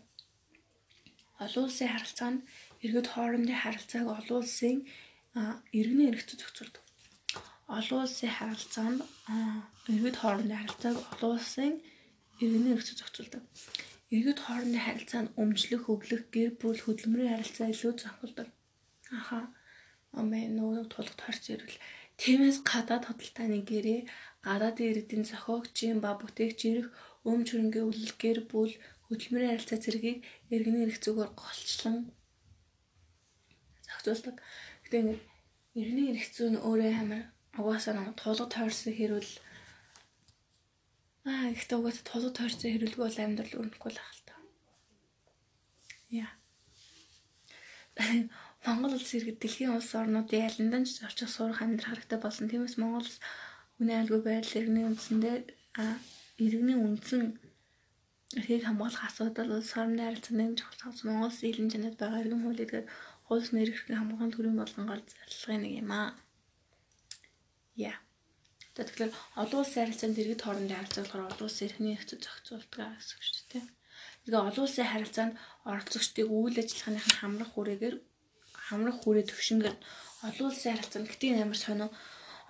Олон 1.44 1.64
улсын 1.70 1.88
харилцаанд 1.94 2.40
иргэд 2.84 3.06
хоорондын 3.14 3.62
харилцааг 3.62 4.06
олон 4.18 4.38
улсын 4.42 4.76
иргэний 5.78 6.10
эрхтөд 6.10 6.40
зохицуулдаг 6.42 6.84
олон 7.78 8.02
улсын 8.04 8.30
харилцаанд 8.38 9.00
иргэд 9.94 10.16
хоорондын 10.18 10.60
харилцааг 10.60 10.96
олон 11.12 11.30
улсын 11.38 11.72
иргэний 12.42 12.74
эрхцээ 12.74 12.98
зохицуулдаг. 12.98 13.42
Иргэд 14.14 14.38
хоорондын 14.42 14.82
харилцаанд 14.86 15.28
өмчлөх, 15.42 15.84
өглөх, 15.92 16.22
гэр 16.34 16.50
бүл 16.58 16.80
хөдөлмөрийн 16.82 17.32
харилцаа 17.32 17.70
илүү 17.70 17.92
зохицуулдаг. 18.02 18.48
Аха. 19.18 19.38
Амээ 20.18 20.50
нөгөө 20.58 20.90
тулгад 20.90 21.20
харц 21.22 21.44
ирвэл 21.54 21.78
тиймээс 22.20 22.58
гадаад 22.70 23.04
хөдөлтааны 23.08 23.58
гэрээ 23.70 24.00
гадаадын 24.46 24.88
иргэдийн 24.90 25.24
зохиогчийн 25.30 25.98
ба 26.04 26.10
бүтээгч 26.20 26.60
ирэх 26.70 26.88
өмч 27.30 27.46
хөрөнгөний 27.50 27.88
үлэл 27.88 28.14
гэр 28.22 28.38
бүл 28.50 28.72
хөдөлмөрийн 29.08 29.52
харилцаа 29.52 29.78
зэргийг 29.84 30.18
иргэний 30.54 30.84
эрх 30.84 30.98
зүгээр 31.04 31.30
голчлон 31.40 31.96
зохицуулдаг. 33.84 34.36
Гэтэ 34.84 34.96
ингээд 35.00 35.22
иргэний 35.80 36.08
эрх 36.12 36.26
зүйн 36.34 36.56
өөрөө 36.68 36.92
амар 37.02 37.24
угаасаа 37.60 37.94
нэг 37.96 38.16
тулга 38.20 38.46
тойрсон 38.54 38.92
хэрүүл 38.96 39.30
аа 41.28 41.52
ихтэй 41.56 41.76
угаасаа 41.78 42.04
тулга 42.08 42.30
тойрсон 42.36 42.70
хэрүүлгүй 42.70 43.04
бол 43.04 43.18
амьдрал 43.24 43.58
өрнөхгүй 43.60 43.90
л 43.92 44.02
хаалт. 44.04 44.28
Яа. 46.22 46.32
Монгол 48.66 48.92
улс 48.96 49.10
иргэд 49.16 49.38
дэлхийн 49.40 49.72
улс 49.76 49.90
орнуудын 50.00 50.46
алиндан 50.48 50.84
ч 50.84 51.00
орчих 51.06 51.30
сурах 51.32 51.60
амьдрах 51.64 51.96
хэрэгтэй 51.96 52.20
болсон. 52.20 52.46
Тиймээс 52.52 52.76
Монгол 52.76 53.08
улс 53.08 53.16
үнэ 53.80 53.92
айлгүй 54.04 54.20
байдал 54.20 54.58
иргэний 54.60 54.86
үндсэндээ 54.90 55.36
иргэний 56.44 56.78
үндсэн 56.86 57.22
эрхийг 58.36 58.64
хамгаалах 58.68 59.04
асуудал 59.08 59.50
улс 59.56 59.72
орны 59.80 60.02
харилцааны 60.04 60.44
хавц 60.82 61.00
Монгол 61.08 61.32
улсын 61.32 61.50
илэн 61.50 61.72
жанад 61.72 61.96
байгаа 61.98 62.20
иргэн 62.22 62.42
хууль 62.44 62.60
гэдэг 62.60 62.84
хууль 63.26 63.48
нэр 63.54 63.70
эрхийг 63.72 63.96
хамгаалах 63.96 64.36
төрийн 64.36 64.60
болгонгоор 64.60 65.00
зарлагын 65.08 65.62
нэг 65.64 65.72
юм 65.82 65.90
аа. 65.96 66.10
Яа. 67.90 67.98
Тэгэхээр 68.76 69.12
олон 69.42 69.60
улсын 69.62 69.80
харилцаанд 69.82 70.20
иргэд 70.20 70.44
хоорондын 70.44 70.78
харилцаа 70.78 71.02
болохоор 71.02 71.26
олон 71.32 71.46
улсын 71.48 71.66
эрхний 71.68 71.92
нөхцөл 71.96 72.22
зохицуулдаг 72.22 72.88
гэсэн 72.98 73.16
үг 73.16 73.24
шүү 73.24 73.46
дээ. 73.50 73.64
Тэгээ 74.22 74.46
олон 74.48 74.64
улсын 74.64 74.86
харилцаанд 74.92 75.34
оролцогчдыг 75.70 76.26
үйл 76.28 76.56
ажиллагааных 76.60 77.06
нь 77.08 77.18
хамрах 77.18 77.50
хүрээгээр 77.52 77.96
хамрах 78.70 78.96
хүрээ 79.00 79.26
төвшингээр 79.28 79.76
олон 80.26 80.46
улсын 80.48 80.72
харилцаанд 80.74 81.10
гэтийн 81.10 81.42
амар 81.42 81.58
сонио 81.64 81.88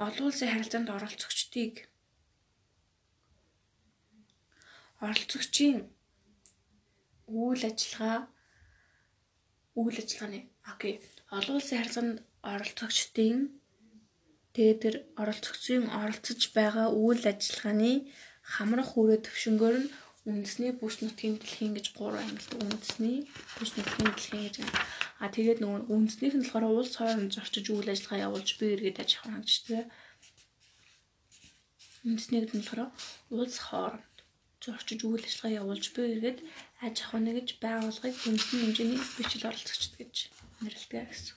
олон 0.07 0.27
улсын 0.29 0.53
харилцаанд 0.53 0.89
оролцогчдыг 0.97 1.75
оролцогчийн 5.07 5.79
үйл 7.41 7.63
ажиллагаа 7.71 8.19
үйл 9.81 9.97
ажиллагааны 10.03 10.41
окей. 10.73 10.95
Олон 11.37 11.57
улсын 11.57 11.79
харилцаанд 11.79 12.15
оролцогчдын 12.53 13.39
Тэгээд 14.55 14.79
тэр 14.83 14.97
оролцогчийн 15.23 15.87
оролцож 16.03 16.41
байгаа 16.59 16.89
үйл 16.91 17.23
ажиллагааны 17.23 17.93
хамрах 18.43 18.89
хүрээ 18.93 19.23
төвшнгөөр 19.23 19.77
нь 19.79 19.91
үндэсний 20.29 20.73
бүс 20.77 21.01
нутгийн 21.01 21.41
дэлхийн 21.41 21.73
гэж 21.77 21.87
гурван 21.97 22.25
ангилт 22.25 22.53
үндэсний 22.61 23.19
бүс 23.57 23.71
нутгийн 23.77 24.11
дэлхийн 24.13 24.45
гэж. 24.45 24.57
А 25.23 25.29
тэгээд 25.33 25.61
нөгөө 25.61 25.89
үндэснийх 25.95 26.35
нь 26.37 26.45
болохоор 26.45 26.65
улс 26.81 26.95
хооронд 26.97 27.33
зорчиж 27.33 27.67
үйл 27.73 27.93
ажиллагаа 27.93 28.25
явуулж 28.29 28.49
бие 28.59 28.73
иргэд 28.77 29.01
аж 29.01 29.11
ахуй 29.17 29.33
хангачдаг. 29.33 29.85
Үндснийгд 32.09 32.53
нь 32.57 32.61
болохоор 32.65 32.91
улс 33.33 33.57
хооронд 33.61 34.11
зорчиж 34.61 35.01
үйл 35.05 35.25
ажиллагаа 35.25 35.59
явуулж 35.61 35.87
буй 35.97 36.07
эргээд 36.13 36.39
аж 36.85 36.97
ахуй 37.01 37.21
нэгж 37.25 37.49
байгууллагыг 37.65 38.17
хүнсний 38.21 38.61
хэмжээний 38.61 39.01
бичил 39.17 39.49
оролцогчд 39.49 39.95
гэж 39.97 40.15
нэрлэдэг 40.61 41.09
гэсэн. 41.09 41.37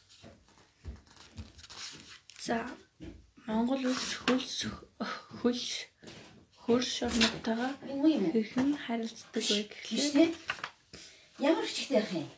За 2.46 2.56
Монгол 3.48 3.84
улс 3.88 4.12
хөлс 4.28 4.58
хөлш 5.40 5.88
хөрш 6.64 6.92
уу? 7.04 7.12
хэрхэн 8.34 8.70
харилцдаг 8.86 9.44
вэ 9.52 9.60
гэхлээр 9.70 10.32
Ямар 11.40 11.66
хчигтэй 11.66 11.98
ярих 11.98 12.14
юм? 12.14 12.30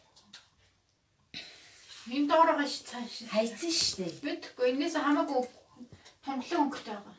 Энд 2.16 2.28
доороо 2.30 2.66
ш 2.66 2.86
цааш. 2.90 3.14
Хайцсан 3.34 3.72
шүү 3.72 3.96
дээ. 3.98 4.12
Бидгүй 4.26 4.68
энэс 4.72 4.96
хамаагүй 4.98 5.42
томглон 6.26 6.62
өнгөтэй 6.64 6.96
байгаа. 6.96 7.18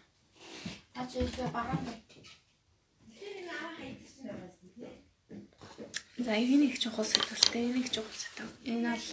Таач 0.94 1.10
илүү 1.20 1.48
бараан 1.52 1.82
бай. 1.86 2.00
За 6.18 6.32
энэ 6.32 6.66
их 6.72 6.78
чухал 6.80 7.04
сэтгэлтэй 7.04 7.62
энэ 7.68 7.80
их 7.84 7.90
чухал 7.92 8.16
сэтгэл. 8.16 8.50
Энэ 8.64 8.88
ал 8.94 9.06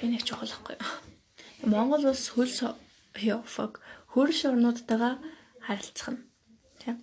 энэ 0.00 0.16
их 0.16 0.24
чухал 0.24 0.48
байхгүй. 0.48 0.76
юу? 0.78 1.68
Монгол 1.72 2.04
улс 2.06 2.30
хөлс 2.30 2.62
ёфог 3.18 3.72
хөрш 4.12 4.38
орнуудтайгаа 4.48 5.14
харилцах 5.66 6.08
нь. 6.14 6.22
Тийм. 6.80 6.96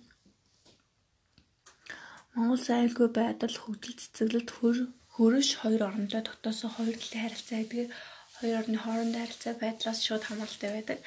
Монгол 2.34 2.64
айлгүй 2.78 3.08
байдал 3.20 3.54
хөгжил 3.62 3.96
цэцэглэлт 4.00 4.50
хөр 4.56 4.76
хөрш 5.14 5.48
хоёр 5.60 5.82
орнтой 5.90 6.22
тогтоосон 6.24 6.70
хоёр 6.76 6.96
талын 6.98 7.22
харилцаа 7.24 7.58
гэдэг 7.60 7.88
хоёр 8.36 8.54
орны 8.60 8.78
хоорондын 8.80 9.22
харилцаа 9.22 9.54
байдлаас 9.62 9.98
шууд 10.06 10.22
хамааралтай 10.26 10.70
байдаг. 10.74 10.98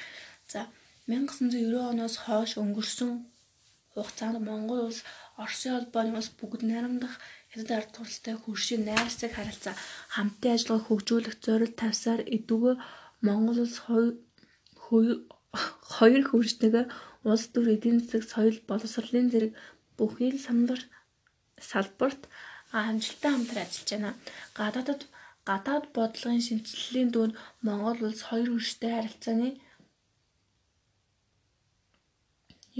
За 0.52 0.60
1990 1.08 1.90
оноос 1.92 2.14
хойш 2.24 2.52
өнгөрсөн 2.62 3.10
хугацаанд 3.94 4.38
Монгол 4.48 4.80
улс 4.88 5.00
Оросын 5.42 5.72
холбооны 5.74 6.12
улс 6.18 6.30
бүгд 6.38 6.62
найрамдах 6.68 7.14
хятад 7.52 7.70
ард 7.78 7.90
туршлагатай 7.94 8.36
хөршийн 8.44 8.82
найрсаг 8.88 9.32
харилцаа 9.34 9.74
хамтын 10.14 10.54
ажиллагааг 10.54 10.86
хөгжүүлэх 10.86 11.36
зорилт 11.44 11.76
тавьсаар 11.82 12.20
идэвгүй 12.36 12.74
Монгол 13.26 13.58
улс 13.64 13.76
хоёр 15.96 16.22
хөршнөөр 16.30 16.86
улс 17.30 17.44
төр 17.52 17.66
эдийн 17.74 17.98
засаг 18.00 18.22
соёл 18.32 18.58
боловсролын 18.68 19.26
зэрэг 19.32 19.52
бүхий 19.96 20.30
л 20.34 20.44
самбар 20.46 20.80
салбарт 21.70 22.22
амжилттай 22.72 23.30
хамтран 23.32 23.64
ажиллаж 23.64 23.90
байна. 23.92 24.10
Гадаадд 24.58 25.02
гадаад 25.48 25.84
бодлогын 25.96 26.42
шинжилгээний 26.46 27.12
дүнд 27.12 27.34
Монгол 27.66 27.98
улс 28.08 28.20
хоёр 28.28 28.48
хөрштэй 28.52 28.92
харилцааны 28.94 29.48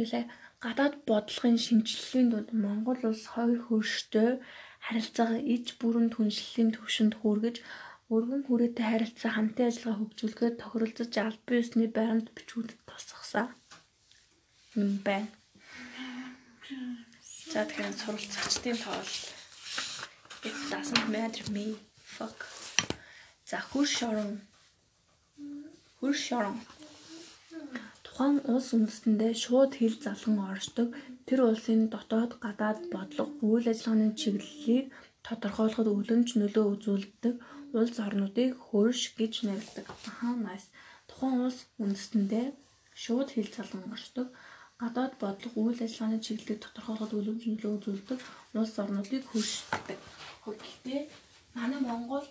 Юулаа 0.02 0.24
гадаад 0.64 0.94
бодлогын 1.08 1.58
шинжилгээний 1.66 2.30
дунд 2.32 2.48
Монгол 2.64 3.00
улс 3.10 3.24
хоёр 3.34 3.60
хөрштэй 3.66 4.30
харилцаагаа 4.86 5.40
иж 5.54 5.66
бүрэн 5.80 6.08
түншлэлийн 6.14 6.70
төвшөнд 6.74 7.14
хүргэж 7.20 7.56
өргөн 8.14 8.42
хүрээтэй 8.44 8.86
харилцаа 8.88 9.30
хамтын 9.34 9.68
ажиллагаа 9.68 9.98
хөгжүүлэхээр 10.00 10.54
тохиролцож 10.60 11.12
албан 11.18 11.60
ёсны 11.62 11.86
баримт 11.96 12.28
бичүүдэд 12.36 12.80
тусгасан 12.88 13.48
юм 14.82 14.92
байна. 15.06 15.30
За 17.54 17.62
тэгэхээр 17.70 17.94
суралцагчдын 18.02 18.78
тоол 18.82 19.10
it 20.48 20.56
doesn't 20.72 21.06
matter 21.14 21.46
me 21.54 21.66
fuck. 22.14 22.38
За 23.50 23.58
хөрш 23.70 23.94
орон 24.08 24.32
хөрш 25.98 26.24
орон 26.38 26.58
тухайн 28.04 28.36
улс 28.52 28.68
үндэстэндээ 28.76 29.32
шууд 29.44 29.72
хил 29.78 29.94
залган 30.02 30.38
оршдог 30.50 30.88
тэр 31.26 31.40
улсын 31.46 31.80
дотоод 31.94 32.32
гадаад 32.44 32.80
бодлого 32.94 33.30
үйл 33.46 33.70
ажиллагааны 33.70 34.18
чиглэлийг 34.20 34.86
тодорхойлоход 35.26 35.88
өлөнч 35.94 36.28
нөлөө 36.34 36.64
үзүүлдэг 36.74 37.34
улс 37.78 37.96
орнуудыг 38.06 38.50
хөрш 38.66 39.14
гэж 39.18 39.32
нэрлэдэг. 39.46 39.86
Ахаа 40.10 40.34
nice. 40.46 40.74
Тухайн 41.06 41.38
улс 41.46 41.58
үндэстэндээ 41.82 42.46
шууд 43.02 43.28
хил 43.30 43.50
залган 43.54 43.86
оршдог 43.94 44.28
гадаад 44.82 45.12
бодлого 45.22 45.58
үйл 45.70 45.80
ажиллагааны 45.86 46.18
чиглэлийг 46.24 46.60
тодорхойлоход 46.62 47.12
өлөнч 47.18 47.42
нөлөө 47.46 47.72
үзүүлдэг 47.78 48.20
улс 48.58 48.74
орнуудыг 48.82 49.22
хөрш 49.30 49.52
гэдэг. 49.70 49.98
Гэхдээ 50.44 51.00
манай 51.54 51.80
Монгол 51.80 52.26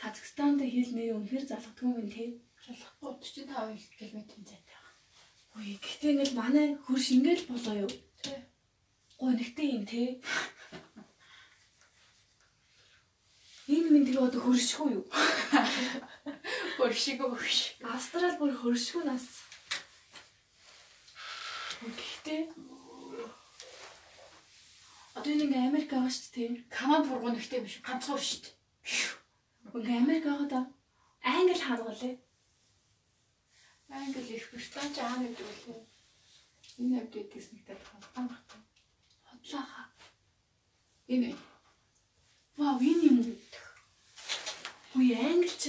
Казахстанд 0.00 0.60
хил 0.64 0.90
нэр 0.96 1.16
үнэхээр 1.16 1.44
залгадаг 1.46 1.84
юм 1.84 1.94
байна 1.94 2.10
тийм. 2.16 2.32
Шалахгүй 2.64 3.10
45 3.22 3.98
км 3.98 4.18
зайтай 4.50 4.76
байгаа. 4.76 4.94
Үй 5.56 5.76
гэхдээ 5.78 6.10
ингээл 6.12 6.38
манай 6.40 6.66
хөрш 6.84 7.06
ингээл 7.16 7.44
болоо 7.50 7.74
юу? 7.84 7.92
Тий. 8.24 8.38
Гонигтэй 9.20 9.68
юм 9.76 9.84
те. 9.86 10.02
Энэ 13.70 13.88
минь 13.92 14.06
тэгээ 14.08 14.26
одоо 14.26 14.40
хөршгүй 14.42 14.88
юу? 14.98 15.04
Хөршиг 16.80 17.20
өгш. 17.22 17.78
Австрал 17.84 18.34
бүр 18.40 18.52
хөршгүй 18.56 19.04
нас. 19.06 19.49
Гэхдээ 22.20 22.52
одоо 25.16 25.32
энэ 25.32 25.44
ингээ 25.44 25.68
Америк 25.68 25.88
байгаа 25.90 26.12
шүү 26.12 26.32
дээ. 26.36 26.48
Канад 26.68 27.08
бургонэгтэй 27.08 27.60
биш 27.64 27.80
ганцхан 27.80 28.20
шүү 28.20 28.40
дээ. 28.44 28.54
Ингээ 29.72 30.00
Америк 30.04 30.24
байгаа 30.28 30.48
да. 30.52 30.60
Англи 31.24 31.56
хадгалаа. 31.56 32.14
Англи 33.88 34.36
их 34.36 34.46
Британь 34.52 34.92
ч 34.92 34.96
аана 35.00 35.24
гэдэг 35.24 35.48
үлээ. 35.48 35.80
Энэ 36.80 37.00
апдейтээс 37.00 37.48
нэгтэй 37.56 37.76
хатан 37.88 38.28
багтаа. 38.28 38.60
Хотлааха. 39.24 39.82
Энэ 41.08 41.32
Вау, 42.60 42.76
энэ 42.76 43.04
юм 43.08 43.18
уу? 43.24 43.36
Үй 45.00 45.16
англи 45.16 45.48
ч 45.62 45.64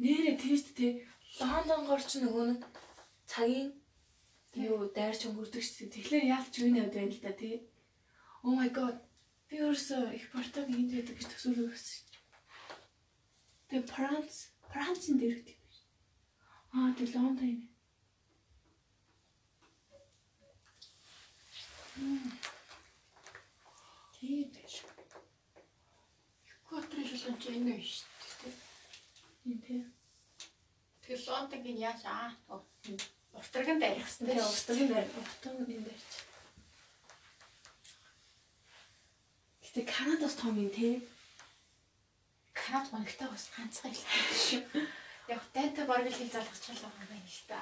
нэрэ 0.00 0.32
те 0.40 0.88
Лондонгоор 1.36 2.00
ч 2.00 2.24
нөгөө 2.24 2.44
нэг 2.48 2.60
цагийн 3.28 3.81
юу 4.54 4.92
дайрч 4.92 5.24
өнгөрдөг 5.28 5.64
дээ. 5.64 5.88
Тэгэхээр 5.96 6.24
яалч 6.28 6.52
юу 6.60 6.70
нэ 6.72 6.92
байна 6.92 7.12
л 7.12 7.20
да 7.24 7.32
тий. 7.32 7.64
Oh 8.44 8.52
my 8.52 8.68
god. 8.68 9.00
Би 9.48 9.64
өөрсөө 9.64 10.12
их 10.16 10.28
портог 10.32 10.68
энд 10.68 10.92
байдаг 10.92 11.16
гэж 11.16 11.28
төсөөлөв 11.32 11.72
гэсэн. 11.72 12.04
Тэгээ 13.68 13.88
Франц, 13.88 14.52
Францын 14.68 15.16
дээр 15.16 15.40
гэдэг 15.40 15.56
юм 15.56 15.70
шүү. 15.72 15.88
Аа, 16.76 16.92
тэгээ 16.96 17.16
Лондон 17.16 17.48
юм. 17.48 17.62
Тийм 24.16 24.48
байж. 24.52 24.74
Экваторын 26.48 27.08
шулуун 27.08 27.40
чи 27.40 27.48
энэ 27.56 27.76
биш 27.80 28.04
шүү 28.04 28.36
дээ. 28.42 28.54
Тийм 29.40 29.56
тийм. 29.64 29.82
Тэгэхээр 31.00 31.24
Лондонгийн 31.28 31.82
яаж 31.88 32.02
аа 32.04 32.28
Австралид 33.32 33.78
дайрахсан 33.80 34.26
Тэгээ 34.28 34.44
дээ. 34.44 34.52
устгын 34.52 34.88
дээр, 34.92 35.08
утгын 35.20 35.56
энэ 35.64 35.84
дээр. 35.88 36.02
ч. 36.12 36.14
Гэтэ 39.64 39.80
Канадаас 39.88 40.34
том 40.36 40.54
юм 40.60 40.70
тий. 40.70 41.00
Канад 42.52 42.86
гонхтой 42.92 43.28
бас 43.32 43.48
ганцхан 43.56 43.92
л 43.92 44.00
шүү. 44.44 44.84
Яг 45.32 45.40
тайта 45.56 45.88
бараг 45.88 46.12
л 46.12 46.16
хэл 46.18 46.28
залгачаал 46.28 46.80
байгаа 46.84 47.02
юм 47.02 47.08
байна 47.08 47.30
л 47.32 47.42
та. 47.48 47.60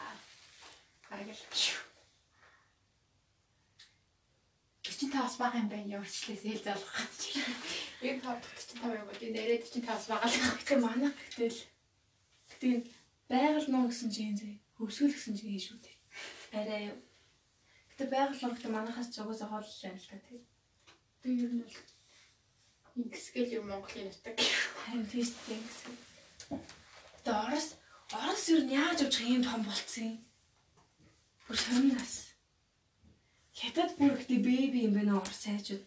Бараг 1.07 1.29
л. 1.31 1.43
Чин 5.01 5.11
таас 5.15 5.39
бага 5.41 5.57
юм 5.63 5.71
байна 5.71 5.97
явуулчлаас 5.97 6.43
хэл 6.45 6.67
залгах 6.67 6.99
гэж. 7.09 7.23
Энэ 8.05 8.21
тав 8.21 8.37
чин 8.43 8.79
тав 8.83 8.91
юм 8.91 9.07
бол 9.07 9.23
энэ 9.23 9.35
нэрээд 9.39 9.71
чин 9.71 9.83
таас 9.87 10.05
бага 10.11 10.27
л. 10.27 10.35
Гэтэ 10.35 10.77
манай 10.83 11.15
гэтэл 11.15 11.59
гэтэ 12.51 12.69
байгаль 13.31 13.71
нуу 13.71 13.87
гэсэн 13.89 14.11
чинь 14.11 14.37
зэ 14.37 14.51
хөвсгөл 14.81 15.13
гэсэн 15.13 15.37
чинь 15.37 15.61
шүү 15.61 15.77
дээ. 15.85 15.97
Арай 16.57 16.83
юу. 16.89 16.99
Гэтэ 17.93 18.05
байгаль 18.09 18.41
нуу 18.41 18.57
гэдэг 18.57 18.73
манайхаас 18.73 19.13
ч 19.13 19.21
угаасаа 19.21 19.49
хол 19.53 19.61
л 19.61 19.83
байна 19.85 20.01
л 20.01 20.09
та 20.09 20.17
тий. 20.25 20.41
Би 21.21 21.29
ер 21.37 21.53
нь 21.53 21.61
бол 21.61 21.77
ингэсгэл 22.97 23.57
юм 23.61 23.69
Монголын 23.69 24.09
нутаг. 24.09 24.41
Харин 24.41 25.05
тийш 25.05 25.37
тийм 25.45 25.61
гэсэн. 25.61 25.95
Тэ 27.25 27.31
Орос 27.45 27.77
Орос 28.09 28.43
юу 28.49 28.65
нь 28.65 28.73
яаж 28.73 29.05
явж 29.05 29.17
ийм 29.21 29.45
том 29.45 29.61
болцсон 29.69 30.17
юм? 30.17 30.19
Бүр 31.45 31.57
сонирхас. 31.61 32.33
Хятад 33.53 34.01
бүр 34.01 34.17
ихтэй 34.17 34.41
бэби 34.41 34.89
юм 34.89 34.97
байна 34.97 35.21
Орос 35.21 35.45
хайжууд. 35.45 35.85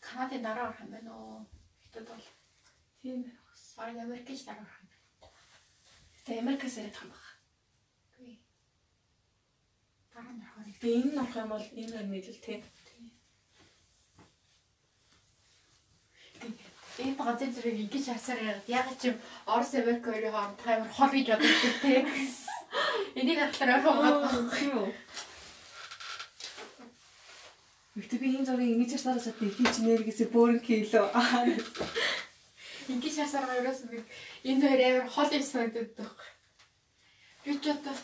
Канадын 0.00 0.40
дараа 0.40 0.72
орох 0.72 0.80
юм 0.80 0.90
байна 0.96 1.10
уу? 1.12 1.44
Хятад 1.84 2.08
бол 2.08 2.24
Тийм 3.02 3.22
байх. 3.22 3.38
бараг 3.76 3.96
Америкч 3.98 4.40
дараа 4.48 4.64
орох 4.64 4.81
юм 6.28 6.44
байна. 6.46 6.58
Гэтэ 6.58 6.62
Америкаас 6.62 6.78
арай 6.78 6.90
том 6.90 7.08
баг. 7.10 7.24
Үгүй. 8.18 8.38
Дараа 10.14 10.32
нь 10.32 10.42
юм. 10.42 10.62
Гэтэ 10.70 10.88
энэ 11.02 11.18
орох 11.18 11.36
юм 11.36 11.48
бол 11.48 11.66
энэ 11.74 11.92
нэг 11.98 12.06
нийлэл 12.10 12.40
тий. 12.44 12.62
энэ 17.02 17.16
газар 17.18 17.50
зэрэг 17.50 17.74
ингэж 17.74 18.06
харсаар 18.06 18.62
яг 18.68 18.86
ч 19.00 19.10
юм 19.10 19.16
Орос 19.46 19.74
Америк 19.74 20.04
хоёрын 20.04 20.30
хооронд 20.30 20.58
таймер 20.62 20.90
хол 20.94 21.10
гэж 21.10 21.26
боддог 21.34 21.76
те. 21.82 22.06
Энийг 23.18 23.38
харахаар 23.38 23.82
ойлгоод 23.82 24.22
байхгүй 24.22 24.66
юу? 24.70 24.86
Гэхдээ 27.96 28.20
би 28.22 28.28
энэ 28.36 28.46
зургийг 28.46 28.74
ингэж 28.78 28.90
харсаар 28.94 29.18
чадсан 29.18 29.48
их 29.48 29.74
чи 29.74 29.80
нэргээсээ 29.82 30.28
бөөрн 30.30 30.60
хийлөө. 30.62 31.06
Ингэж 32.88 33.14
харсаар 33.18 33.46
хоёроос 33.46 33.80
нэг 33.86 34.04
энэ 34.48 34.62
хоёр 34.62 34.80
амар 34.82 35.08
хол 35.10 35.30
юм 35.36 35.44
санагдаад 35.44 35.90
байхгүй. 35.98 36.30
Би 37.44 37.52
ч 37.62 37.64
одоо 37.70 37.96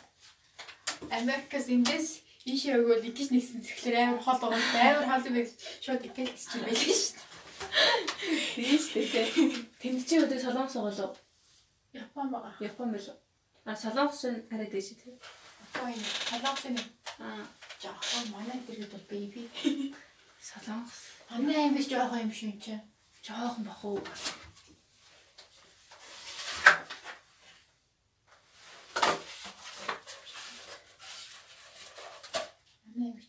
Америкас 1.11 1.67
эндээс 1.75 2.09
ийшээ 2.47 2.79
өгөөл 2.79 3.09
ингэж 3.09 3.29
нэгсэн 3.33 3.61
зэрэглэр 3.65 3.97
амар 3.99 4.23
хол 4.23 4.39
байгаа. 4.39 4.61
Амар 4.87 5.07
хол 5.11 5.29
юм 5.29 5.37
гэж 5.39 5.51
шууд 5.85 6.03
игэлцэж 6.09 6.51
юм 6.59 6.65
байл 6.67 6.83
шүү 6.83 7.15
дээ. 7.17 7.27
Тийм 8.55 8.79
шүү 8.79 9.05
дээ. 9.13 9.27
Тэнд 9.81 10.01
чи 10.07 10.15
өдөө 10.23 10.41
солонгос 10.43 10.77
болов. 10.79 11.13
Япон 11.93 12.27
байгаа. 12.31 12.55
Япон 12.61 12.89
билүү? 12.95 13.17
А 13.67 13.73
солонгос 13.75 14.23
нь 14.31 14.47
арай 14.53 14.69
дэш 14.71 14.95
тий. 15.01 15.15
Япон 15.65 15.95
солонгосын 16.31 16.77
А 17.19 17.47
жоохон 17.83 18.31
манай 18.31 18.59
дэргэд 18.67 18.93
бол 18.93 19.07
бэби. 19.11 19.43
солонгос 20.49 20.99
Манай 21.31 21.67
юм 21.67 21.75
биш 21.75 21.87
жоохон 21.91 22.21
юм 22.27 22.33
шиг 22.33 22.63
чи. 22.63 22.79
жоохон 23.27 23.65
бах 23.65 23.85
уу. 23.85 23.99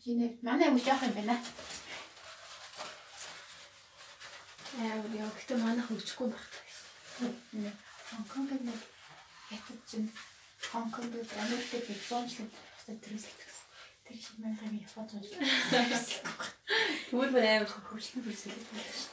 биш 0.00 0.16
нэ. 0.16 0.26
Манай 0.42 0.68
юм 0.68 0.78
жоохон 0.80 1.08
юм 1.08 1.14
байна. 1.14 1.36
Яа 4.80 4.96
гэхдээ 5.28 5.58
манайх 5.60 5.86
хөгжихгүй 5.88 6.28
байх. 6.32 6.46
Хонконг 8.08 8.50
нэг 8.64 8.80
ятад 9.52 9.80
чинь 9.84 10.08
Хонконг 10.72 11.12
Америкт 11.12 11.86
би 11.86 11.94
зончлог 12.08 12.48
хэвээр 12.48 12.98
төрөлт 13.04 13.36
гэсэн. 13.36 13.68
Тэр 14.06 14.16
шиг 14.16 14.36
юм 14.40 14.56
Япон 14.80 15.04
зончлог. 15.10 15.36
Тэгвэл 17.10 17.34
бүр 17.34 17.44
амар 17.44 17.68
хөгжлөн 17.68 18.24
бүрсэлээ 18.24 18.64
байна 18.72 18.92
шүү. 18.96 19.12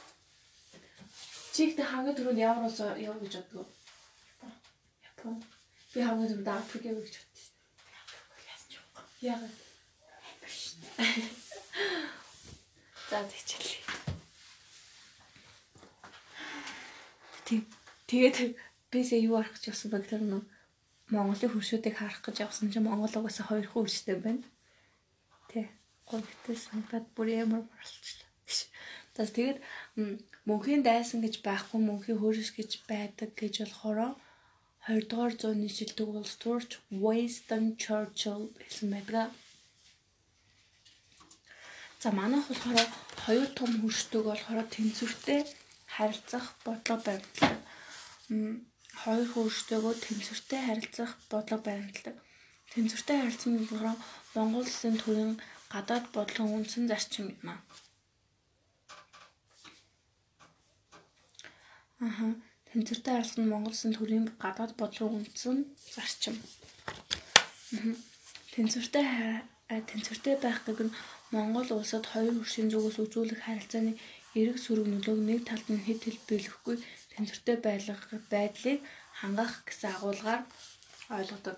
Чи 1.52 1.60
ихтэй 1.68 1.84
хамгийн 1.84 2.16
түрүүнд 2.16 2.40
ямар 2.40 2.64
улс 2.64 2.80
яв 2.80 3.20
гэж 3.20 3.36
боддог 3.36 3.60
вэ? 3.60 3.68
Япон. 5.04 5.36
Би 5.92 6.00
хамгийн 6.00 6.32
түрүүнд 6.32 6.48
Африк 6.48 6.88
яв 6.88 6.96
гэж 7.02 7.12
боддог 7.18 7.36
шүү. 7.36 7.52
За 13.10 13.22
тэгчихлээ. 13.22 13.82
Тэг 17.46 17.62
тэгээд 18.10 18.36
бисээ 18.90 19.30
юу 19.30 19.38
арах 19.38 19.54
гэж 19.54 19.70
явсан 19.70 19.88
бэ 19.94 20.02
гэхээр 20.02 20.24
нөө 20.26 20.42
Монголын 21.14 21.52
хөршүүдийг 21.54 21.96
харах 21.96 22.20
гэж 22.26 22.36
явсан 22.44 22.68
чинь 22.68 22.84
Монгол 22.84 23.14
угаасаа 23.14 23.46
хоёр 23.46 23.66
хөрштэй 23.70 24.18
байна. 24.18 24.44
Тэ. 25.48 25.70
Гонхтой 26.04 26.56
санагдаад 26.58 27.06
бүр 27.14 27.28
ямар 27.46 27.62
болчихлоо. 27.62 28.28
За 29.14 29.22
тэгээд 29.24 29.58
мөнхийн 30.48 30.82
дайсан 30.82 31.22
гэж 31.22 31.40
байхгүй 31.46 31.80
мөнхийн 31.80 32.20
хөрш 32.20 32.50
гэж 32.58 32.70
байдаг 32.90 33.30
гэж 33.40 33.54
болохоор 33.62 34.18
20 34.88 35.08
дугаар 35.10 35.34
зууны 35.40 35.68
шилдэг 35.68 36.08
улс 36.10 36.34
төрч 36.42 36.70
Winston 36.90 37.64
Churchill 37.82 38.50
гэсэн 38.60 38.88
байдаг. 38.92 39.30
За 42.02 42.08
манайх 42.18 42.46
болохоор 42.48 42.86
хоёр 43.24 43.48
том 43.58 43.70
хөршдөг 43.80 44.22
болохоор 44.26 44.66
тэнцвэртэй 44.74 45.40
харилцах 45.94 46.44
бодлого 46.64 47.02
баримтлагдаг. 47.06 47.60
М, 48.30 48.54
Хоёр 49.02 49.26
хөршдөөгөө 49.32 49.94
тэнцвэртэй 50.06 50.60
харилцах 50.66 51.10
бодлого 51.30 51.62
баримтлагдаг. 51.66 52.16
Тэнцвэртэй 52.72 53.16
харилцах 53.18 53.50
нь 53.50 53.58
болохоор 53.60 53.98
Монгол 54.34 54.66
Улсын 54.66 54.94
төрийн 55.02 55.32
гадаад 55.72 56.04
бодлогын 56.14 56.56
үндсэн 56.58 56.84
зарчим 56.90 57.26
юм 57.34 57.48
аа. 57.52 57.60
Аха. 62.06 62.26
Тэнцвэртэй 62.70 63.12
харилцах 63.14 63.40
нь 63.42 63.50
Монгол 63.52 63.74
Улсын 63.74 63.92
төрийн 63.94 64.26
гадаад 64.42 64.72
бодлогын 64.80 65.18
үндсэн 65.18 65.56
зарчим. 65.94 66.34
Тэнцвэртэй 68.54 69.06
тэнцвэртэй 69.90 70.34
байх 70.42 70.58
гэх 70.66 70.80
нь 70.86 70.94
Монгол 71.34 71.68
улсад 71.78 72.04
хоёр 72.12 72.34
хөршийн 72.36 72.68
зүгээс 72.72 72.98
үзүүлэх 73.04 73.40
харилцааны 73.44 73.92
эрэг 74.40 74.56
сөрөг 74.64 74.86
нөлөөг 74.90 75.20
нэг 75.28 75.40
талд 75.48 75.66
нь 75.72 75.84
хэд 75.86 76.00
хэлбэлэхгүй 76.04 76.76
тэнцвэртэй 77.12 77.56
байдлыг 78.32 78.80
хангах 79.20 79.52
гэсэн 79.66 79.90
агуулгаар 79.92 80.42
ойлгодог. 81.18 81.56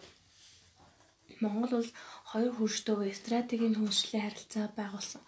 Монгол 1.42 1.72
улс 1.78 1.90
хоёр 2.30 2.52
хөрштөөгөө 2.58 3.14
стратегийн 3.20 3.74
түншлэлийн 3.76 4.24
харилцаа 4.26 4.66
байгуулсан. 4.78 5.22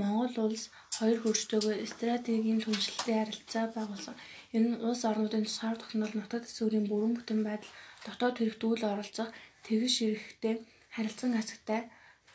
Монгол 0.00 0.34
улс 0.46 0.64
хоёр 0.98 1.18
хөрштөөгөө 1.22 1.74
стратегийн 1.92 2.60
түншлэлийн 2.64 3.18
харилцаа 3.20 3.66
байгуулсан. 3.76 4.14
Энэ 4.54 4.68
нь 4.70 4.80
улс 4.88 5.02
орнуудын 5.10 5.44
тусгаар 5.46 5.76
тогтнол 5.78 6.14
нутаг 6.16 6.42
дэвсгэрийн 6.42 6.86
бүрэн 6.88 7.12
бүтэн 7.16 7.40
байдал 7.48 7.72
дотоод 8.06 8.36
хэрэгт 8.38 8.62
үйл 8.68 8.84
оролцох 8.92 9.28
тэгш 9.66 9.94
эрэхтэй 10.06 10.54
харилцан 10.94 11.32
ашигтай 11.40 11.80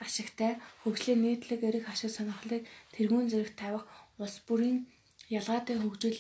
ашигтай 0.04 0.52
хөгжлийн 0.84 1.22
нийтлэг 1.24 1.62
эрх 1.70 1.86
ашиг 1.94 2.12
сонирхлыг 2.14 2.64
тэргүүн 2.96 3.28
зэрэг 3.32 3.52
тавих 3.62 3.84
улс 4.22 4.38
бүрийн 4.48 4.78
ялгаатай 5.38 5.78
хөгжил 5.80 6.18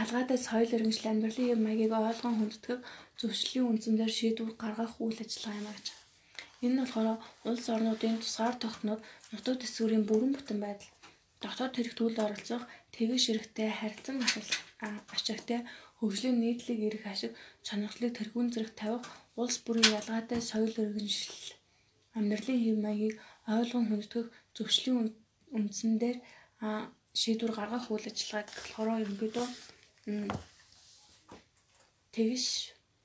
ялгаатай 0.00 0.38
соёл 0.46 0.70
иргэншил 0.76 1.10
амьдралын 1.12 1.48
хэв 1.48 1.60
маягийг 1.62 1.92
ойлгон 2.08 2.34
хүндэтгэх 2.36 2.80
зөвшлийн 3.20 3.68
үндсэндээр 3.70 4.12
шийдвэр 4.18 4.50
гаргах 4.62 4.94
үйл 5.04 5.18
ажиллагаа 5.24 5.58
юм 5.60 5.68
а 5.70 5.74
гэж. 5.76 5.86
Энэ 6.64 6.74
нь 6.74 6.80
болохоор 6.80 7.18
улс 7.48 7.64
орнуудын 7.74 8.16
тусгаар 8.20 8.56
тогтнод 8.60 9.00
нутаг 9.32 9.54
дэвсгэрийн 9.58 10.04
бүрэн 10.08 10.32
бүтэн 10.34 10.58
байдал 10.64 10.90
дотоод 11.42 11.72
хэрэгт 11.76 11.98
үйл 12.04 12.18
оролцох 12.26 12.62
тэгш 12.94 13.24
эрэхтэй 13.32 13.68
харилцан 13.78 14.16
ашиг 14.24 14.46
а, 14.84 14.86
ашигтай 15.14 15.60
хөгжлийн 15.98 16.36
нийтлэг 16.40 16.78
эрх 16.88 17.04
ашиг 17.12 17.32
сонирхлыг 17.66 18.12
тэргүүн 18.16 18.48
зэрэг 18.52 18.72
тавих 18.80 19.04
улс 19.40 19.56
бүрийн 19.64 19.96
ялгаатай 20.00 20.40
соёл 20.50 20.74
иргэншил 20.84 21.59
амьдралын 22.18 22.58
хэв 22.64 22.76
маягийг 22.84 23.14
ойлгон 23.56 23.84
хүндэтгэх 23.88 24.26
зөвшлийн 24.56 24.96
үн- 25.00 25.16
үндсэндээр 25.56 26.18
а, 26.64 26.66
шийдвэр 27.20 27.52
гаргах 27.58 27.86
үйл 27.90 28.06
ажиллагааг 28.10 28.48
болохоор 28.54 28.88
ерөнхийдөө 29.02 29.46
тэгш 32.14 32.44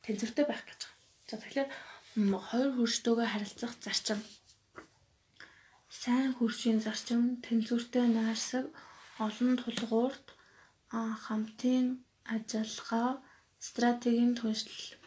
тэнцвэртэй 0.03 0.45
байх 0.47 0.63
гэж 0.65 0.81
байна. 0.85 0.97
За 1.29 1.35
тэгэхээр 1.41 1.69
хоёр 2.49 2.69
хөрштөөгөө 2.77 3.27
харилцах 3.29 3.73
зарчим. 3.83 4.19
Сайн 6.01 6.31
хөршийн 6.37 6.79
зарчим 6.85 7.21
тэнцвэртэй 7.45 8.05
наашсаг 8.09 8.65
олон 9.25 9.51
тулгуурт 9.61 10.25
хамтын 11.25 11.85
ажиллагаа 12.35 13.09
стратегийн 13.67 14.33
түншлэл 14.39 14.97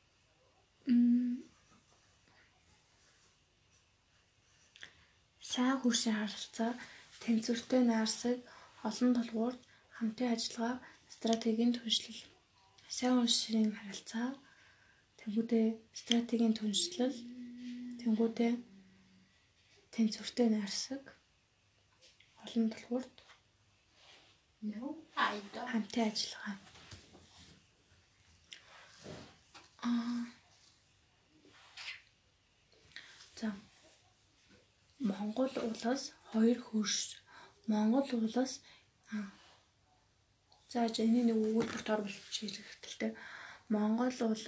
М, 0.00 0.69
Сайн 5.50 5.76
хөршийн 5.80 6.16
харилцаа 6.18 6.72
тэнцвэртэй 7.22 7.82
наарсаг 7.90 8.38
олон 8.88 9.10
толгуурт 9.18 9.60
хамтын 9.96 10.32
ажиллагаа 10.34 10.74
стратегийн 11.14 11.72
түншлэл. 11.76 12.22
Сайн 12.96 13.14
хөршийн 13.18 13.70
харилцаа 13.78 14.28
тэнгуүдээ 15.18 15.66
стратегийн 16.00 16.54
түншлэл 16.58 17.16
тэнгуүдээ 18.00 18.52
тэнцвэртэй 19.94 20.48
наарсаг 20.54 21.02
олон 22.42 22.64
don't. 22.72 23.16
хамтын 25.70 26.04
ажиллагаа. 26.10 26.56
Аа. 29.88 30.39
За. 33.40 33.48
Монгол 35.08 35.52
улс 35.66 36.02
хоёр 36.30 36.58
хөрш 36.68 36.96
Монгол 37.72 38.08
улс. 38.20 38.52
За 40.72 40.78
энэ 40.84 41.20
нэг 41.28 41.38
өгүүлбэрт 41.48 41.88
оруулж 41.92 42.16
хэлэхдээ 42.36 43.12
Монгол 43.74 44.12
улс 44.28 44.46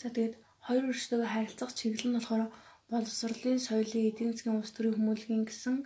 За 0.00 0.08
тэгээд 0.14 0.34
хоёр 0.66 0.84
өршөлтөөгөө 0.90 1.30
харилцах 1.32 1.70
чиглэл 1.78 2.08
нь 2.08 2.16
болохоор 2.16 2.44
боловсролын, 2.92 3.58
соёлын, 3.66 4.08
эдийн 4.08 4.30
засгийн 4.32 4.58
улс 4.60 4.72
төрийн 4.72 4.96
хүмүүлгийн 4.96 5.44
гэсэн 5.48 5.76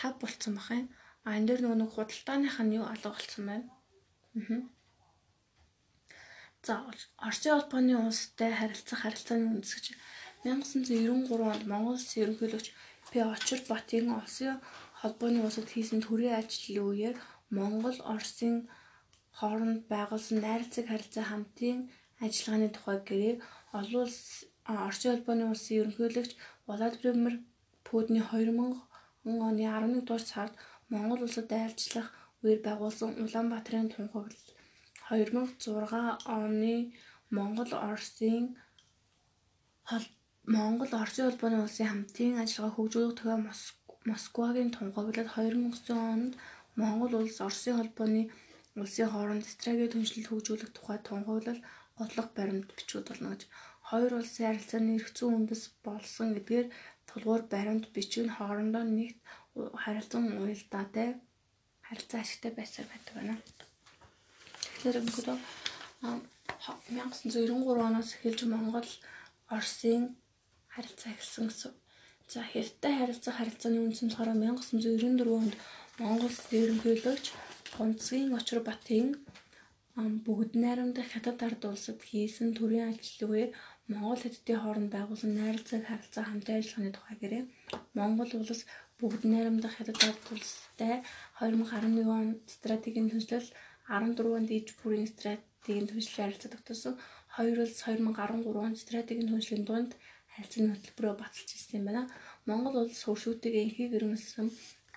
тав 0.00 0.12
болцсон 0.20 0.52
юм. 0.56 0.86
А 1.26 1.28
энэ 1.36 1.46
дээр 1.48 1.60
нөгөө 1.62 1.78
нэг 1.80 1.90
худалдааных 1.92 2.56
нь 2.64 2.76
юу 2.78 2.84
алга 2.92 3.10
болцсон 3.12 3.44
байна. 3.48 3.66
Аа. 4.36 4.62
За 6.68 6.76
Орсын 7.26 7.52
холбооны 7.54 7.94
улстай 7.96 8.52
харилцах 8.60 9.00
харилцааны 9.02 9.44
үндэсгэж 9.52 9.86
1993 10.44 11.52
онд 11.52 11.64
Монгол 11.72 11.96
Улсын 11.96 12.20
ерөнхийлөгч 12.22 12.66
П. 13.08 13.12
Очир 13.34 13.60
Батын 13.70 14.12
Улсын 14.18 14.60
холбооны 15.00 15.38
улсад 15.46 15.68
хийсэн 15.72 16.00
төрийн 16.04 16.36
ажлын 16.40 16.84
үеэр 16.88 17.16
Монгол, 17.56 17.96
Оросын 18.12 18.54
хооронд 19.38 19.80
байгуулсан 19.92 20.38
найрцаг 20.44 20.84
харилцаа 20.88 21.24
хамтын 21.28 21.78
ажиллагааны 22.24 22.68
тухай 22.76 22.98
гэрээ 23.08 23.34
олон 23.78 24.00
улс 24.04 24.20
Оросын 24.84 25.10
холбооны 25.12 25.44
улсын 25.48 25.78
ерөнхийлөгч 25.80 26.32
Владимир 26.66 27.34
Путиний 27.86 28.24
2000 28.28 28.76
оны 29.48 29.64
11 29.64 30.04
дугаар 30.04 30.24
сард 30.32 30.54
Монгол 30.92 31.20
улсад 31.24 31.48
айлчлах 31.48 32.08
үеэр 32.42 32.60
байгуулсан 32.66 33.10
Улаанбаатарын 33.24 33.88
тунхаглал 33.94 34.47
2006 35.08 36.28
оны 36.38 36.74
Монгол 37.36 37.72
Оросын 37.88 38.44
Монгол 40.54 40.92
Оросын 41.00 41.24
холбооны 41.28 41.58
улсын 41.64 41.88
хамтын 41.90 42.40
ажиллагаа 42.42 42.74
хөгжүүлэх 42.76 43.16
тухай 43.16 43.38
Москвагийн 44.10 44.70
тунхаглалд 44.76 45.32
2009 45.34 46.12
онд 46.12 46.32
Монгол 46.80 47.12
улс 47.20 47.38
Оросын 47.46 47.78
холбооны 47.78 48.22
улсын 48.82 49.08
хооронд 49.12 49.44
стратеги 49.54 49.92
түншлэл 49.92 50.30
хөгжүүлэх 50.30 50.70
тухай 50.76 50.98
тунхаглал 51.08 51.60
готлох 51.98 52.28
баримт 52.36 52.68
бичүүд 52.76 53.06
болно 53.08 53.28
гэж 53.32 53.42
хоёр 53.88 54.12
улсын 54.20 54.46
харилцааны 54.46 54.90
эргэцүү 54.96 55.28
үндэс 55.36 55.62
болсон 55.86 56.28
гэдгээр 56.36 56.66
тулгуур 57.08 57.42
баримт 57.52 57.84
бичиг 57.94 58.22
нь 58.24 58.36
хоорондоо 58.36 58.84
нэгт 58.96 59.18
харилцан 59.82 60.24
уялдаатай 60.42 61.08
харилцаа 61.86 62.20
ашигтай 62.22 62.52
байсаар 62.54 62.86
байдаг 62.90 63.14
байна. 63.16 63.34
Тэгэхээр 64.78 65.02
өнгөрөө 65.02 65.38
1993 66.06 67.82
оноос 67.82 68.10
эхэлж 68.14 68.40
Монгол 68.46 68.90
Оросын 69.50 70.14
харилцаа 70.70 71.10
эхэлсэн 71.18 71.46
гэсэн. 71.50 71.72
За 72.30 72.46
хятадтай 72.46 72.94
харилцах 72.94 73.34
харилцааны 73.42 73.82
үндэс 73.82 74.02
нь 74.06 74.10
болохоор 74.14 74.38
1994 74.38 75.34
онд 75.34 75.54
Монгол 75.98 76.36
ерөнхийлөгч 76.54 77.24
Гунцгийн 77.74 78.30
Очир 78.38 78.62
Батын 78.62 79.18
бүгд 79.98 80.54
найрамдах 80.62 81.10
хятад 81.10 81.42
ард 81.42 81.62
улсад 81.66 81.98
хийсэн 81.98 82.54
төрийн 82.54 82.94
үеэр 82.94 83.50
Монгол 83.90 84.22
хятадын 84.22 84.62
хооронд 84.62 84.90
байгуулсан 84.94 85.32
найралцаг 85.34 85.82
харилцаа 85.90 86.24
хамтын 86.30 86.58
ажиллагааны 86.62 86.94
тухай 86.94 87.16
гэрээ 87.18 87.42
Монгол 87.98 88.30
улс 88.38 88.62
бүгд 89.00 89.22
найрамдах 89.26 89.74
хятад 89.74 89.98
ард 90.06 90.24
улстай 90.34 91.02
2011 91.42 92.06
он 92.18 92.28
стратегийн 92.54 93.10
төлөвлөл 93.10 93.50
14 93.88 94.36
онд 94.38 94.50
иж 94.58 94.68
бүрийн 94.80 95.08
стратегийн 95.12 95.88
төлөвлөлөөр 95.88 96.24
харилцаа 96.24 96.50
тогтоосон. 96.52 96.94
Хоёр 97.34 97.56
улс 97.64 97.78
2013 97.82 98.64
онд 98.66 98.78
стратегийн 98.84 99.28
төлөвлөлийн 99.28 99.64
дунд 99.68 99.92
харилцааны 100.32 100.72
хөтөлбөрөөр 100.72 101.18
баталж 101.20 101.48
ирсэн 101.56 101.78
юм 101.78 101.86
байна. 101.88 102.02
Монгол 102.48 102.76
улс 102.84 103.00
хөршүүтэйг 103.04 103.54
энхийг 103.64 103.92
өрнөсөн 103.98 104.48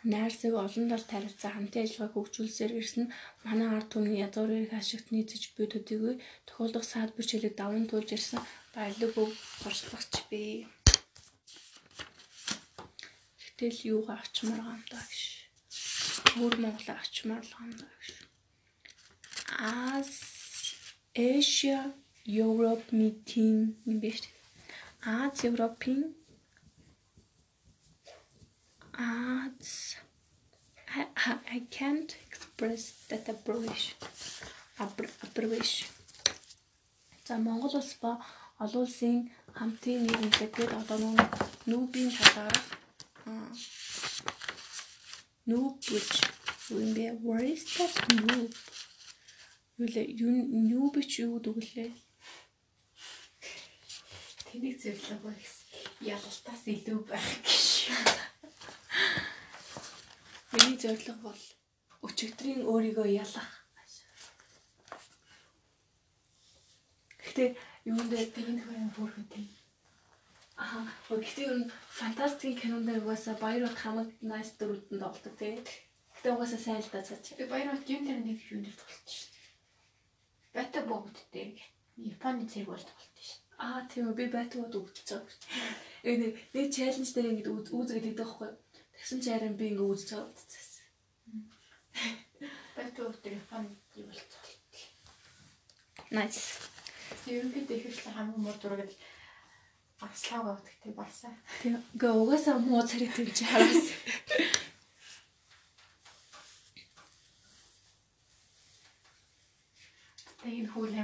найрсаг 0.03 0.53
олон 0.65 0.85
талт 0.89 1.09
харилцаа 1.13 1.51
хамтын 1.53 1.83
ажиллагааг 1.85 2.15
хөгжүүлсээр 2.15 2.73
ирсэн 2.81 3.05
манай 3.45 3.69
ард 3.69 3.89
түмний 3.93 4.21
язгуур 4.25 4.51
эрх 4.57 4.73
ашигт 4.73 5.07
нийцэж 5.13 5.43
буй 5.53 5.67
төдийгүй 5.69 6.15
тохиолдох 6.47 6.85
саадбар 6.87 7.25
чиглэлд 7.29 7.59
даван 7.59 7.85
туулж 7.87 8.09
ирсэн 8.17 8.41
баялаг 8.73 9.13
өв 9.21 9.31
туршлагч 9.61 10.13
бий. 10.29 10.65
Гэтэл 13.41 13.77
юугаа 13.93 14.17
авчмаар 14.17 14.61
гам 14.65 14.81
даа 14.89 15.05
гэж. 15.09 15.21
Өөр 16.41 16.55
Монголоо 16.63 16.97
авчмаар 16.97 17.45
л 17.45 17.53
гам 17.57 17.71
даа 17.77 17.93
гэж. 18.01 18.20
As 19.59 20.07
Asia 21.15 21.93
Europe 22.25 22.91
meeting 22.91 23.75
биш. 23.85 24.21
Аз 25.03 25.43
Европын 25.43 26.13
Аз 28.93 29.95
I, 30.97 31.33
I 31.55 31.59
can't 31.69 32.15
express 32.27 32.83
that 33.09 33.29
abbreviation. 33.29 33.97
Abbreviation. 35.25 35.87
За 37.25 37.37
Монгол 37.37 37.75
улс 37.79 37.95
ба 38.01 38.11
олон 38.63 38.83
улсын 38.85 39.15
хамтын 39.57 39.99
нийгэмлэг 40.05 40.51
гээд 40.57 40.71
одоо 40.81 40.97
нүүбийн 41.69 42.09
талаар 42.17 42.57
нүүб 45.49 45.73
юу 46.71 46.79
юм 46.79 46.91
бэ? 46.95 47.05
Where 47.25 47.43
is 47.53 47.63
that 47.75 47.93
noob? 48.27 48.51
Юу 50.75 50.91
ч 51.01 51.23
юу 51.23 51.39
гэдэг 51.39 51.57
лээ. 51.71 51.91
Тэнийг 54.51 54.75
зөвлөгөө 54.83 55.33
гэсэн. 55.39 55.67
Ялалтаас 56.13 56.63
илүү 56.67 56.99
байх 57.07 57.27
гэж. 57.39 57.87
Миний 60.51 60.77
зорилго 60.81 61.15
бол 61.23 61.41
өчигдрийн 62.03 62.67
өөрийгөө 62.67 63.07
ялах. 63.23 63.49
Гэтэ 67.23 67.55
юунд 67.87 68.11
тэгээд 68.11 68.59
хөрөн 68.67 68.89
бүрхэтэй. 68.91 69.45
Аа, 70.59 70.83
гэхдээ 71.07 71.47
ер 71.47 71.57
нь 71.63 71.71
фантастикийн 71.97 72.59
кинонд 72.59 72.89
угаасаа 72.99 73.35
баяр 73.39 73.63
бат 73.65 73.77
хамаг 73.79 74.09
nice 74.19 74.53
дөрүүдэн 74.59 74.99
тоглодог 74.99 75.35
тийм. 75.39 75.63
Гэтэ 76.15 76.27
угаасаа 76.35 76.59
сайн 76.61 76.83
л 76.83 76.91
дацаач. 76.91 77.23
Тэгээ 77.33 77.47
баяр 77.53 77.67
бат 77.71 77.87
юм 77.87 78.01
дээр 78.03 78.19
нэг 78.19 78.39
юм 78.51 78.61
дээр 78.61 78.75
тоглолт 78.75 79.07
шүү. 79.07 79.30
Бата 80.53 80.81
богд 80.83 81.17
дээр 81.33 81.55
Японы 81.97 82.47
цэг 82.47 82.65
болж 82.67 82.83
тоглолт 82.83 83.17
шүү. 83.19 83.39
Аа 83.61 83.85
тийм 83.91 84.09
үү 84.09 84.15
би 84.19 84.25
байтгууд 84.33 84.73
өгч 84.73 84.97
байгаа. 85.05 85.29
Э 86.07 86.11
нэг 86.17 86.31
нэг 86.55 86.65
чаленж 86.75 87.09
дээр 87.13 87.31
ингэ 87.31 87.51
үүзгээд 87.51 88.09
идэх 88.11 88.31
байхгүй. 88.39 88.51
Тэгсэн 88.95 89.19
чи 89.21 89.29
харин 89.31 89.55
би 89.59 89.65
ингэ 89.71 89.85
үүсэж 89.85 90.09
байгаа 90.11 90.31
утцаас. 90.33 90.71
Байтгууд 92.75 93.17
дээр 93.21 93.37
Японы 93.43 93.69
юу 93.95 94.09
тоглолт. 94.11 94.73
Nice. 96.11 96.67
Ерөнхийдөө 97.31 97.77
ихэвчлэн 97.77 98.15
хамгийн 98.15 98.41
муу 98.43 98.55
зураг 98.59 98.81
л 98.83 98.95
Арслаа 100.01 100.41
гавдаг 100.43 100.73
тий 100.81 100.93
барсаа. 100.97 101.29
Тийм. 101.61 101.77
Гээ 102.01 102.09
угаасаа 102.09 102.57
муу 102.57 102.81
царай 102.81 103.07
тийм 103.13 103.29
чи 103.29 103.45
хараас. 103.45 103.93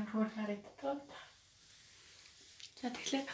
Хөр 0.09 0.27
харагддаг. 0.35 0.99
За 2.79 2.87
тэгэхээр 2.95 3.27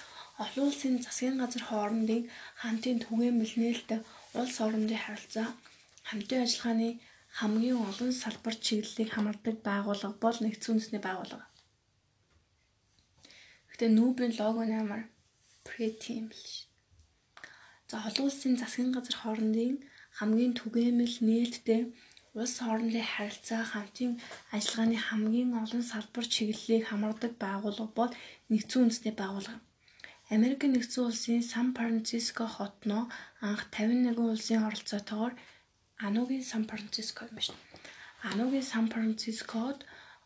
олон 0.43 0.65
улсын 0.69 0.93
засгийн 1.05 1.37
газар 1.41 1.63
хоорондын 1.69 2.23
хамтын 2.61 2.97
түгээмэл 3.05 3.53
нээлттэй 3.61 3.99
улс 4.39 4.55
орондын 4.65 5.03
харилцаа 5.05 5.47
хамтын 6.09 6.43
ажиллагааны 6.45 6.89
хамгийн 7.39 7.79
олон 7.89 8.11
салбар 8.23 8.55
чиглэлийг 8.65 9.09
хамардаг 9.13 9.55
байгууллага 9.67 10.15
бол 10.23 10.37
нэгдсэн 10.41 10.71
үндэсний 10.73 11.01
байгууллага. 11.03 11.45
Гэтэ 13.69 13.85
нүүбийн 13.97 14.33
лого 14.39 14.63
нэмэр 14.69 15.03
pretty 15.65 16.11
юм 16.21 16.29
л 16.33 16.43
ш. 16.51 16.65
За 17.89 17.95
олон 18.07 18.25
улсын 18.29 18.53
засгийн 18.61 18.91
газар 18.93 19.15
хоорондын 19.19 19.75
хамгийн 20.17 20.53
түгээмэл 20.59 21.15
нээлттэй 21.27 21.81
улс 22.39 22.55
хоорондын 22.63 23.07
харилцаа 23.13 23.61
хамтын 23.71 24.11
ажиллагааны 24.55 24.97
хамгийн 25.07 25.51
олон 25.61 25.83
салбар 25.91 26.25
чиглэлийг 26.33 26.83
хамардаг 26.87 27.33
байгууллага 27.43 27.93
бол 27.99 28.11
нэгдсэн 28.51 28.81
үндэсний 28.83 29.15
байгууллага. 29.21 29.61
Америк 30.35 30.61
нэгдсэн 30.65 31.03
улсын 31.05 31.41
Сан 31.51 31.67
Франциско 31.77 32.43
хотноо 32.55 33.03
анх 33.47 33.61
51 33.69 34.17
улсын 34.17 34.65
оролцоотойгоор 34.67 35.33
Анугийн 36.07 36.43
Сан 36.51 36.63
Франциско 36.69 37.21
юм 37.29 37.35
байна. 37.37 37.55
Анугийн 38.29 38.65
Сан 38.71 38.85
Францискод 38.93 39.77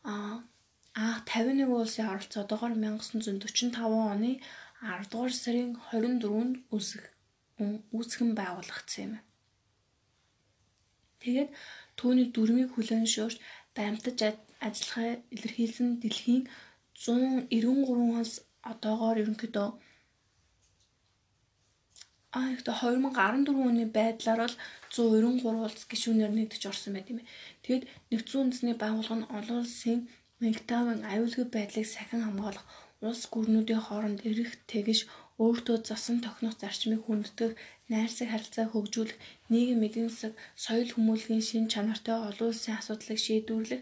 анх 0.03 1.19
51 1.25 1.67
улсын 1.81 2.07
оролцоотойгоор 2.13 2.73
1945 2.77 4.11
оны 4.13 4.31
10 4.79 5.11
дугаар 5.11 5.33
сарын 5.43 5.69
24-нд 5.91 6.55
үүсэх 6.73 7.03
үүсгэн 7.97 8.31
байгуулагдсан 8.39 9.03
юм. 9.05 9.13
Тэгээд 11.21 11.49
Түүний 11.99 12.27
дүрмийг 12.35 12.69
хүлээн 12.73 13.07
шуурч 13.13 13.37
баримтаж 13.75 14.19
ажиллахаа 14.67 15.11
илэрхийлсэн 15.35 15.89
дэлхийн 16.01 16.43
193-аас 17.03 18.31
одоогоор 18.71 19.17
ерөнхийдөө 19.23 19.67
аа 22.37 22.47
ихтэй 22.53 22.75
2014 22.81 23.67
оны 23.69 23.85
байдлаар 23.97 24.39
бол 24.43 24.55
193 24.93 25.65
улс 25.65 25.83
гишүүнээр 25.91 26.33
нэгдэж 26.35 26.63
орсон 26.71 26.93
байт 26.93 27.11
юм. 27.11 27.19
Тэгэд 27.65 27.83
нэгдсэн 28.11 28.41
үндэсний 28.41 28.75
байгууллага 28.79 29.17
нь 29.19 29.29
олон 29.37 29.57
улсын 29.63 29.99
мэгтавын 30.43 31.01
аюулгүй 31.11 31.45
байдлыг 31.55 31.87
сахин 31.89 32.21
хамгаалах 32.25 32.65
улс 33.07 33.23
гүрнүүдийн 33.33 33.85
хооронд 33.85 34.19
эрэх 34.29 34.51
тэгш 34.71 34.99
өөртөө 35.43 35.77
засан 35.87 36.17
тохинох 36.25 36.55
зарчмыг 36.61 37.01
хүндэтгэх, 37.05 37.53
найрсаг 37.91 38.27
харилцааг 38.31 38.69
хөгжүүлэх, 38.71 39.17
нийгэм 39.51 39.81
эдийн 39.87 40.09
засаг, 40.11 40.33
соёл 40.63 40.89
хүмүүлгийн 40.93 41.43
шин 41.49 41.65
чанартай 41.73 42.17
олон 42.29 42.49
улсын 42.51 42.75
асуудлыг 42.79 43.19
шийдвэрлэх, 43.25 43.81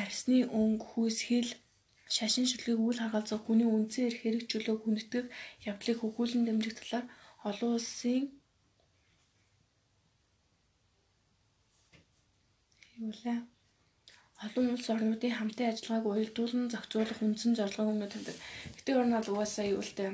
арсны 0.00 0.38
өнгө, 0.60 0.84
хүүсгэл, 0.90 1.50
шашин 2.16 2.46
шүлгийг 2.50 2.80
үл 2.82 2.98
харгалзах 3.00 3.40
хүний 3.44 3.68
үндсэн 3.76 4.06
эрх 4.08 4.18
хэрэг 4.22 4.44
чөлөөг 4.50 4.80
хүндэтгэх 4.82 5.26
явдлыг 5.70 5.98
хөгжүүлэн 6.00 6.42
дэмжих 6.46 6.74
талаар 6.78 7.06
олон 7.48 7.70
улсын 7.78 8.24
Юулаа 13.00 13.38
олон 14.44 14.66
улс 14.74 14.86
орнуудын 14.94 15.36
хамтын 15.36 15.70
ажиллагааг 15.70 16.06
уялдуулан 16.08 16.64
зохицуулах 16.72 17.20
үндсэн 17.26 17.52
зорилгыг 17.56 17.90
өмнө 17.92 18.08
тавьдаг. 18.12 18.36
Гэтэ 18.76 18.90
бол 18.96 19.30
угаасаа 19.32 19.66
юу 19.74 19.82
л 19.86 19.92
дээ. 19.96 20.12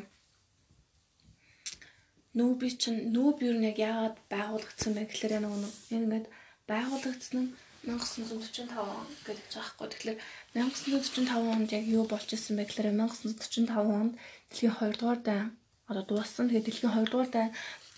Нүүби 2.37 2.69
чинь 2.83 3.01
нүүб 3.15 3.37
юу 3.49 3.57
нэг 3.57 3.77
яагаад 3.81 4.17
байгуулагдсан 4.33 4.93
бэ 4.95 5.03
гэхээр 5.09 5.37
яг 5.37 5.45
нэг 5.49 5.75
ингээд 5.97 6.27
байгуулагдсан 6.71 7.37
нь 7.43 7.51
1945 7.87 8.75
он 8.77 9.07
гэж 9.27 9.39
байгаа 9.55 9.63
байхгүй. 9.79 9.89
Тэгэхээр 9.89 10.19
1945 10.59 11.55
онд 11.55 11.71
яг 11.79 11.85
юу 11.87 12.05
болж 12.11 12.29
исэн 12.35 12.59
бэ 12.59 12.65
гэхээр 12.67 12.89
1945 12.99 13.73
онд 14.01 14.13
дэлхийн 14.51 14.75
2 14.75 14.99
дугаар 14.99 15.21
дайн 15.23 15.47
одоо 15.91 16.05
дууссан. 16.05 16.51
Тэгээд 16.51 16.67
дэлхийн 16.67 16.93
2 16.93 17.11
дугаар 17.11 17.31
дайн 17.31 17.51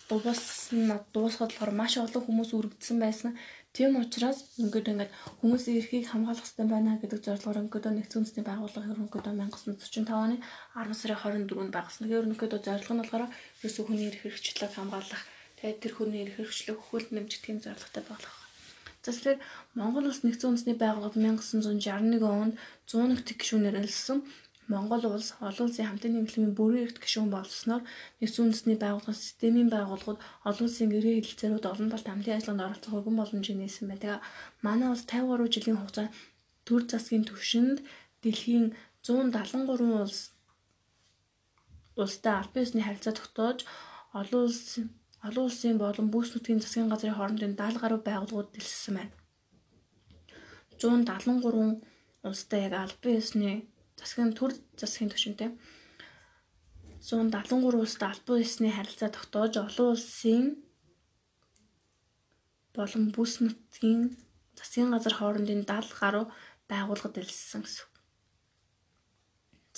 дууссан 0.09 0.81
дуусгаад 1.15 1.53
болохоор 1.53 1.73
маш 1.81 1.93
олон 1.97 2.23
хүмүүс 2.25 2.51
үргэлжсэн 2.53 2.99
байсан. 3.01 3.33
Тийм 3.79 3.95
учраас 3.95 4.59
ингээд 4.59 4.91
ингээд 4.91 5.13
хүмүүсийн 5.39 5.79
эрхийг 5.79 6.11
хамгаалах 6.11 6.43
хэрэгтэй 6.43 6.67
байна 6.67 6.99
гэдэг 6.99 7.23
зорилгоор 7.23 7.63
ингээд 7.63 7.95
нэгдсэн 7.95 8.19
үндэсний 8.27 8.43
байгууллага 8.43 8.91
ерөнхийдөө 8.91 9.35
1945 9.39 10.19
оны 10.19 10.37
10 10.75 10.99
сарын 10.99 11.47
24-нд 11.47 11.75
байгуулсан. 11.79 12.03
Тэгэхээр 12.03 12.23
ерөнхийдөө 12.27 12.61
зорилго 12.67 12.95
нь 12.99 13.03
болохоор 13.07 13.31
ерөөсөө 13.63 13.85
хүний 13.87 14.11
эрх 14.11 14.21
хэрэгчлийг 14.27 14.75
хамгаалах, 14.75 15.23
тэгээд 15.63 15.79
тэр 15.79 15.93
хүний 15.95 16.21
эрх 16.27 16.35
хэрэгчлийг 16.43 16.79
хөвөлд 16.83 17.11
нэмжих 17.15 17.41
тийм 17.47 17.59
зорилготой 17.63 18.05
болох. 18.11 18.37
За 19.07 19.15
тэгэхээр 19.15 19.39
Монгол 19.79 20.11
улс 20.11 20.27
нэгдсэн 20.27 20.49
үндэсний 20.51 20.75
байгууллага 20.75 21.15
1961 21.15 22.19
онд 22.27 22.55
100 22.91 23.15
нэх 23.15 23.23
гишүүнээр 23.31 23.79
элсэн 23.79 24.27
Монгол 24.69 25.05
улс 25.09 25.29
олон 25.49 25.67
улсын 25.67 25.89
хамтын 25.89 26.13
нийгмийн 26.15 26.53
бүрэн 26.59 26.85
эрхт 26.85 26.99
гишүүн 27.01 27.33
болсноор 27.33 27.83
нэгдсэн 28.21 28.45
үндэсний 28.45 28.79
байгууллагын 28.81 29.23
системийн 29.25 29.71
байгууллагууд 29.73 30.21
олон 30.49 30.67
улсын 30.69 30.93
гэрээ 30.93 31.15
хэлэлцээрүүд 31.17 31.65
олон 31.73 31.89
талт 31.91 32.09
хамтын 32.09 32.37
ажиллагаанд 32.37 32.67
оролцох 32.67 32.93
хөргөн 32.93 33.17
боломжийг 33.19 33.59
нээсэн 33.61 33.87
байна. 33.89 34.03
Тэгээ 34.03 34.21
манай 34.67 34.89
улс 34.93 35.05
53 35.09 35.55
жилийн 35.55 35.79
хугацаанд 35.81 36.13
төр 36.69 36.83
засгийн 36.85 37.25
түвшинд 37.25 37.79
дэлхийн 38.23 38.67
173 39.05 40.05
улс 40.05 40.21
улстай 42.03 42.35
албан 42.37 42.63
ёсны 42.65 42.81
харилцаа 42.85 43.15
тогтоож 43.17 43.59
олон 44.21 44.43
улсын 44.47 44.87
олон 45.27 45.45
улсын 45.49 45.77
болон 45.83 46.07
бүс 46.13 46.29
нутгийн 46.33 46.61
засгийн 46.63 46.91
газрын 46.93 47.17
хоорондын 47.17 47.57
70 47.57 47.83
гаруй 47.83 48.01
байгууллагууд 48.05 48.49
дэлссэн 48.53 48.95
байна. 48.97 49.15
173 50.79 51.83
улстай 52.29 52.61
яг 52.67 52.75
албан 52.85 53.15
ёсны 53.21 53.53
засгийн 53.99 54.33
төр 54.39 54.53
засгийн 54.81 55.11
түвшинтэй 55.11 55.51
173 57.09 57.83
улстай 57.83 58.09
албан 58.11 58.43
ёсны 58.47 58.69
харилцаа 58.73 59.11
тогтоож 59.13 59.55
олон 59.67 59.89
улсын 59.95 60.45
болон 62.77 63.05
бүс 63.15 63.33
нутгийн 63.43 64.03
засгийн 64.59 64.91
газар 64.95 65.15
хоорондын 65.17 65.63
70 65.65 66.01
гаруй 66.01 66.25
байгууллагад 66.71 67.21
элссэн 67.23 67.63
гэсэн. 67.65 67.87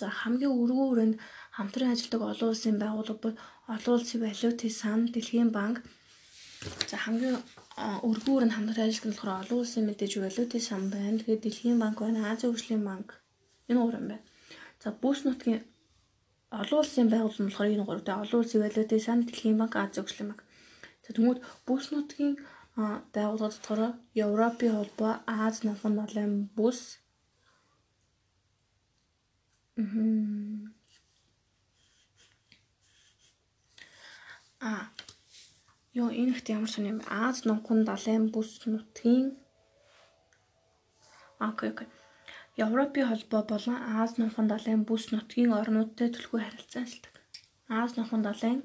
За 0.01 0.07
хамгийн 0.21 0.57
өргөн 0.63 0.89
хүрээнд 0.89 1.17
хамтран 1.57 1.93
ажилладаг 1.93 2.23
олон 2.33 2.49
улсын 2.51 2.77
байгууллага 2.83 3.23
бол 3.25 3.37
олон 3.75 3.95
улсын 3.97 4.21
валютын 4.25 4.73
сан, 4.81 5.01
дэлхийн 5.15 5.51
банк 5.59 5.77
за 6.91 6.97
хамгийн 7.05 7.37
өргөн 8.09 8.33
хүрээнд 8.33 8.57
хамтран 8.57 8.89
ажилладаг 8.89 9.13
болохоор 9.13 9.41
олон 9.43 9.59
улсын 9.61 9.85
мэдээж 9.87 10.13
валютын 10.25 10.67
сан 10.69 10.83
байна. 10.95 11.21
Тэгээд 11.21 11.45
дэлхийн 11.45 11.79
банк 11.83 11.97
байна, 12.01 12.33
Азийн 12.33 12.51
хөгжлийн 12.51 12.85
банк 12.91 13.20
энэ 13.71 13.81
гурван 13.81 14.07
байна. 14.11 14.27
За 14.83 14.89
бүс 15.03 15.19
нутгийн 15.25 15.63
олон 16.61 16.79
улсын 16.83 17.09
байгууллага 17.13 17.43
нь 17.43 17.49
болохоор 17.49 17.73
энэ 17.75 17.87
гурав. 17.87 18.05
Тэгээ 18.05 18.23
олон 18.25 18.41
улсын 18.43 18.63
валютын 18.63 19.05
сан, 19.07 19.19
дэлхийн 19.23 19.59
банк, 19.61 19.75
Азийн 19.77 20.03
хөгжлийн 20.03 20.29
банк. 20.31 20.43
За 21.05 21.11
тэгмүүд 21.15 21.39
бүс 21.67 21.85
нутгийн 21.95 22.35
байгууллагад 23.15 23.55
болохоор 23.57 23.83
Европын 24.25 24.73
холбоо, 24.77 25.13
Аз 25.27 25.55
намхан 25.67 25.95
далайн 25.99 26.33
бүс 26.57 26.81
А. 34.61 34.73
Йоо 35.97 36.11
энэ 36.21 36.33
ихт 36.35 36.47
ямар 36.57 36.71
сони 36.71 36.93
юм. 36.93 37.01
Аз 37.27 37.37
номхон 37.49 37.81
далайн 37.89 38.25
бүс 38.35 38.51
нутгийн 38.73 39.27
Окей, 41.49 41.71
окей. 41.71 41.89
Европын 42.65 43.09
холбоо 43.09 43.43
болон 43.53 43.79
Аз 44.03 44.11
номхон 44.19 44.47
далайн 44.53 44.83
бүс 44.89 45.05
нутгийн 45.13 45.53
орнуудтай 45.61 46.09
төлхөө 46.13 46.41
харилцаа 46.43 46.83
ажилладаг. 46.85 47.15
Аз 47.83 47.91
номхон 47.97 48.23
далайн 48.29 48.61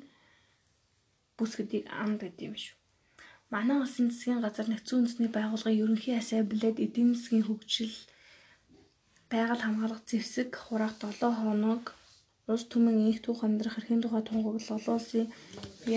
бүс 1.37 1.51
гэдгийг 1.57 1.85
амд 2.03 2.19
гэдэг 2.23 2.47
юм 2.49 2.55
шүү. 2.63 2.77
Манай 3.53 3.77
улсын 3.79 4.07
засгийн 4.09 4.43
газар 4.43 4.67
нэгдсэн 4.69 4.97
үндэсний 4.99 5.31
байгууллагын 5.33 5.81
ерөнхий 5.83 6.15
ассамблед 6.17 6.77
эдийн 6.85 7.11
засгийн 7.13 7.45
хөгжил 7.45 7.95
байгаль 9.31 9.63
хамгаалах 9.63 10.01
зэвсэг 10.09 10.49
хураах 10.65 10.95
7 11.01 11.31
хоног 11.39 11.83
улс 12.51 12.65
түмэн 12.71 12.97
их 13.11 13.19
түүх 13.25 13.39
амьдрах 13.45 13.77
эрхийн 13.79 14.01
тухай 14.03 14.23
тунгаглал 14.25 14.75
олон 14.77 14.95
улсын 14.99 15.27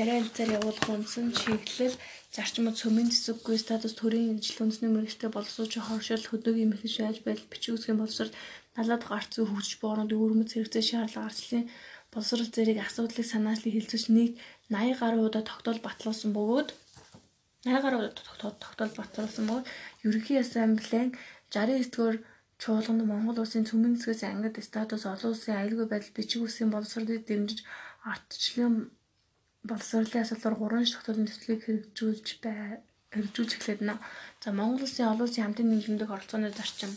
яриа 0.00 0.16
хэлцээр 0.18 0.56
явуулах 0.58 0.88
үндсэн 0.94 1.26
чиглэл 1.40 1.96
зарчмууд 2.38 2.78
цөмийн 2.78 3.10
цэцэггүй 3.10 3.58
статус 3.58 3.98
төрийн 3.98 4.38
ижил 4.38 4.62
үндэсний 4.62 4.90
мэрэгчтэй 4.94 5.30
боловсруулж 5.34 5.74
хоршил 5.82 6.22
хөдөөгийн 6.30 6.70
мэхэн 6.70 6.94
шааж 6.94 7.16
байдал 7.26 7.50
бичиг 7.50 7.74
үсгийн 7.74 7.98
боловсрол 7.98 8.30
налаад 8.78 9.02
гарц 9.10 9.30
зүй 9.34 9.46
хөгжиж 9.50 9.74
боорнод 9.82 10.14
өргөмөц 10.14 10.50
хэрэгцээ 10.54 10.84
шаардлага 10.86 11.26
арслын 11.26 11.66
боловсрол 12.14 12.50
зэрэг 12.54 12.78
асуудлыг 12.86 13.26
санаачлыг 13.26 13.74
хилцэж 13.74 14.02
нийт 14.14 14.32
80 14.70 15.02
гаруй 15.02 15.22
удаа 15.26 15.42
тогтоол 15.50 15.80
батлуулсан 15.82 16.30
бөгөөд 16.38 16.68
80 17.66 17.82
гаруй 17.84 17.98
удаа 18.06 18.52
тогтоол 18.62 18.92
батлуулсан 18.94 19.44
бөгөөд 19.50 19.66
ерөнхий 20.06 20.38
ассамблеийн 20.38 21.10
69-р 21.50 22.16
чуулганд 22.62 23.02
Монгол 23.10 23.42
улсын 23.42 23.66
цөмийн 23.68 23.98
засгаас 23.98 24.22
ангид 24.30 24.56
статус 24.62 25.02
олон 25.12 25.34
улсын 25.34 25.58
аюулгүй 25.58 25.86
байдал 25.90 26.16
бичиг 26.18 26.40
үсгийн 26.46 26.70
боловсролыг 26.72 27.26
дэмжиж 27.26 27.60
ардчлалын 28.12 28.74
боловсролын 29.66 30.22
асуудлаар 30.22 30.56
гурван 30.58 30.86
тогтоолын 30.86 31.28
төслийг 31.28 31.60
хэрэгжүүлж 31.64 32.28
бай 32.42 32.82
хэрэгжүүлж 33.12 33.52
эхлэв 33.56 33.80
нэ. 33.82 33.94
За 34.42 34.52
Монгол 34.52 34.84
улсын 34.84 35.08
олон 35.08 35.26
улсын 35.26 35.44
хамтын 35.44 35.68
нийгэмдэх 35.72 36.10
оролцооны 36.12 36.52
зарчим. 36.52 36.92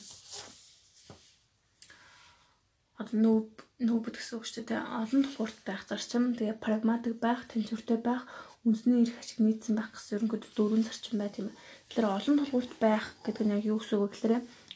Одоо 2.99 3.17
нүүб 3.23 3.49
нүүбд 3.87 4.15
гэсэн 4.19 4.35
үг 4.37 4.45
шүү 4.45 4.63
дээ. 4.69 4.81
Олон 5.01 5.21
тулгуурт 5.25 5.57
байх 5.65 5.81
зарчим, 5.89 6.37
тэгээ 6.37 6.61
прагматик 6.61 7.17
байх, 7.17 7.49
тэнцвэртэй 7.49 7.97
байх, 7.97 8.29
үндэсний 8.61 9.01
эрх 9.09 9.17
ашиг 9.17 9.39
нийцсэн 9.41 9.73
байх 9.73 9.89
гэсэн 9.89 10.21
ерөнхийдөө 10.21 10.53
дөрвөн 10.53 10.85
зарчим 10.85 11.17
байт 11.17 11.35
юм. 11.41 11.49
Тэгэхээр 11.89 12.13
олон 12.13 12.35
тулгуурт 12.37 12.73
байх 12.77 13.05
гэдэг 13.25 13.45
нь 13.47 13.55
яг 13.57 13.63
юу 13.65 13.81
гэсэн 13.81 13.97
үг 13.97 14.05
вэ 14.05 14.13
гэхээр 14.13 14.35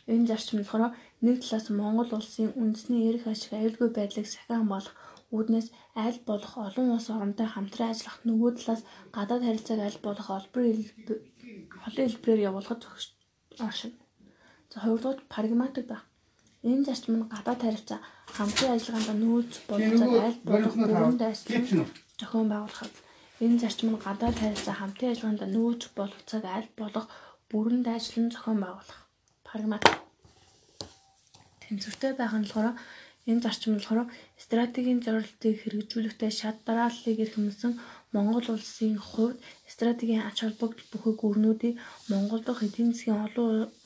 энэ 0.09 0.29
зарчим 0.29 0.57
болохоор 0.57 0.97
нэг 1.21 1.35
талаас 1.45 1.67
Монгол 1.69 2.11
улсын 2.17 2.49
үндэсний 2.57 3.01
эрх 3.13 3.29
ашиг 3.29 3.53
аюулгүй 3.53 3.89
байдлыг 3.93 4.25
сахиан 4.25 4.65
болох 4.65 4.93
үүднээс 5.33 5.67
аль 5.95 6.19
болох 6.29 6.53
олон 6.57 6.87
улс 6.95 7.07
оронтой 7.09 7.47
хамтран 7.49 7.89
ажиллах 7.91 8.17
нөгөө 8.27 8.51
талаас 8.57 8.81
гадаад 9.15 9.43
харилцааг 9.45 9.81
аль 9.87 9.99
болох 10.05 10.27
олбор 10.37 10.63
холын 11.81 12.07
хэлбэрээр 12.09 12.47
явуулахад 12.49 12.81
оршино. 13.67 13.97
За 14.71 14.77
хоёрдугаар 14.83 15.19
прагматик 15.33 15.85
байх. 15.89 16.03
Энэ 16.63 16.85
зарчим 16.85 17.15
нь 17.17 17.29
гадаад 17.33 17.61
харилцаа 17.61 17.99
хамтран 18.37 18.75
ажиллагаанд 18.75 19.21
нөөц 19.23 19.53
боловсрол 19.69 20.25
аль 20.27 20.39
болох 20.49 20.73
бүрэн 20.75 21.17
дайсан 21.21 21.85
зохион 22.19 22.47
байгуулахад 22.49 22.93
энэ 23.43 23.59
зарчим 23.59 23.89
нь 23.91 24.03
гадаад 24.05 24.35
харилцаа 24.39 24.75
хамтын 24.79 25.11
ажиллагаанд 25.11 25.43
нөөц 25.55 25.83
боловцоог 25.97 26.45
аль 26.57 26.69
болох 26.79 27.05
бүрэн 27.51 27.81
дайшлан 27.83 28.31
зохион 28.31 28.59
байгуулах. 28.63 29.01
Прагматик. 29.47 29.95
Тэнцвэртэй 31.61 32.13
байх 32.15 32.33
нь 32.39 32.47
болохоор 32.47 32.79
Энэ 33.29 33.41
зарчим 33.43 33.73
болохоор 33.75 34.07
стратегийн 34.45 34.99
зорилтыг 35.05 35.55
хэрэгжүүлэхдээ 35.61 36.31
шат 36.39 36.57
дарааллыг 36.67 37.17
эрхэмсэн 37.25 37.73
Монгол 38.13 38.47
улсын 38.53 38.93
хувьд 39.09 39.37
стратегийн 39.73 40.23
ач 40.29 40.37
холбогдол 40.41 40.87
бүхий 40.91 41.15
гүрнүүдийг 41.21 41.75
Монгол 42.11 42.41
дахь 42.45 42.63
эдийн 42.67 42.91
засгийн 42.93 43.19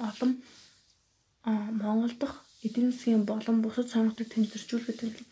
олон 0.08 0.32
Монгол 1.82 2.14
дахь 2.22 2.38
эдийн 2.68 2.92
засгийн 2.92 3.24
болон 3.32 3.58
бусад 3.64 3.88
сонирхлыг 3.90 4.30
тэмцэрчүүлэх 4.32 4.88
гэдэг. 4.88 5.26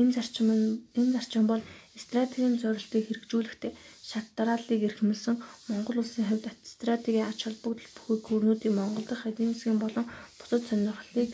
Энэ 0.00 0.14
зарчим 0.16 0.48
нь 0.58 0.66
энэ 0.98 1.14
зарчим 1.14 1.44
бол 1.48 1.62
стратегийн 2.04 2.60
зорилтыг 2.62 3.02
хэрэгжүүлэхдээ 3.06 3.72
шат 4.10 4.26
дарааллыг 4.36 4.80
эрхэмсэн 4.88 5.36
Монгол 5.70 5.96
улсын 6.02 6.26
хувьд 6.28 6.46
стратегийн 6.74 7.28
ач 7.30 7.38
холбогдол 7.46 7.90
бүхий 7.96 8.18
гүрнүүдийг 8.26 8.72
Монгол 8.76 9.06
дахь 9.08 9.28
эдийн 9.30 9.52
засгийн 9.54 9.80
болон 9.80 10.04
бусад 10.38 10.62
сонирхлыг 10.68 11.30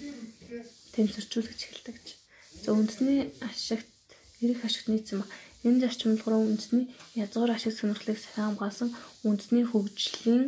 тэмцэрчүүлэх 0.94 1.56
эхэлдэг. 1.58 2.19
За 2.62 2.76
үндэсний 2.76 3.32
ашигт 3.40 3.88
эрэх 4.44 4.60
ашигт 4.64 4.88
нийцсэн 4.92 5.20
баг. 5.20 5.30
Энэ 5.64 5.80
зарчим 5.80 6.16
болохоор 6.16 6.44
үндэсний 6.44 6.86
язгуур 7.16 7.50
ашиг 7.52 7.72
сонирхлыг 7.76 8.18
сахин 8.20 8.44
хамгаалсан 8.52 8.88
үндэсний 9.28 9.64
хөгжлийн 9.68 10.44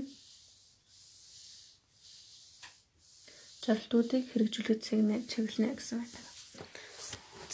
зорилтуудыг 3.64 4.22
хэрэгжүүлэх 4.28 4.80
чиглэнэ 4.84 5.16
чиглэнэ 5.30 5.76
гэсэн 5.76 5.96
байдаг. 6.00 6.24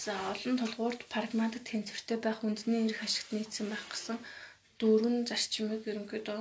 За 0.04 0.12
олон 0.32 0.56
толгуурт 0.58 1.00
прагматик 1.12 1.62
тэнцвэртэй 1.66 2.18
байх 2.22 2.40
үндэсний 2.46 2.86
эрх 2.86 3.00
ашигт 3.06 3.30
нийцсэн 3.34 3.66
байх 3.70 3.84
гэсэн 3.92 4.16
дөрвөн 4.80 5.26
зарчмыг 5.28 5.82
ерөнхийдөө 5.90 6.40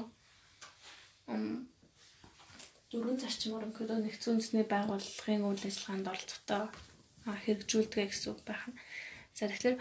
дөрвөн 2.91 3.17
зарчмаар 3.19 3.65
ерөнхийдөө 3.65 3.97
нэгдсэн 4.01 4.33
үндэсний 4.33 4.65
байгууллагын 4.73 5.43
үйл 5.49 5.67
ажиллагаанд 5.67 6.09
оролцохтой 6.11 6.63
хэрэгжүүлдэг 7.43 8.07
гэсэн 8.09 8.31
үг 8.31 8.41
байна. 8.47 8.71
За 9.37 9.47
тэгэхээр 9.47 9.77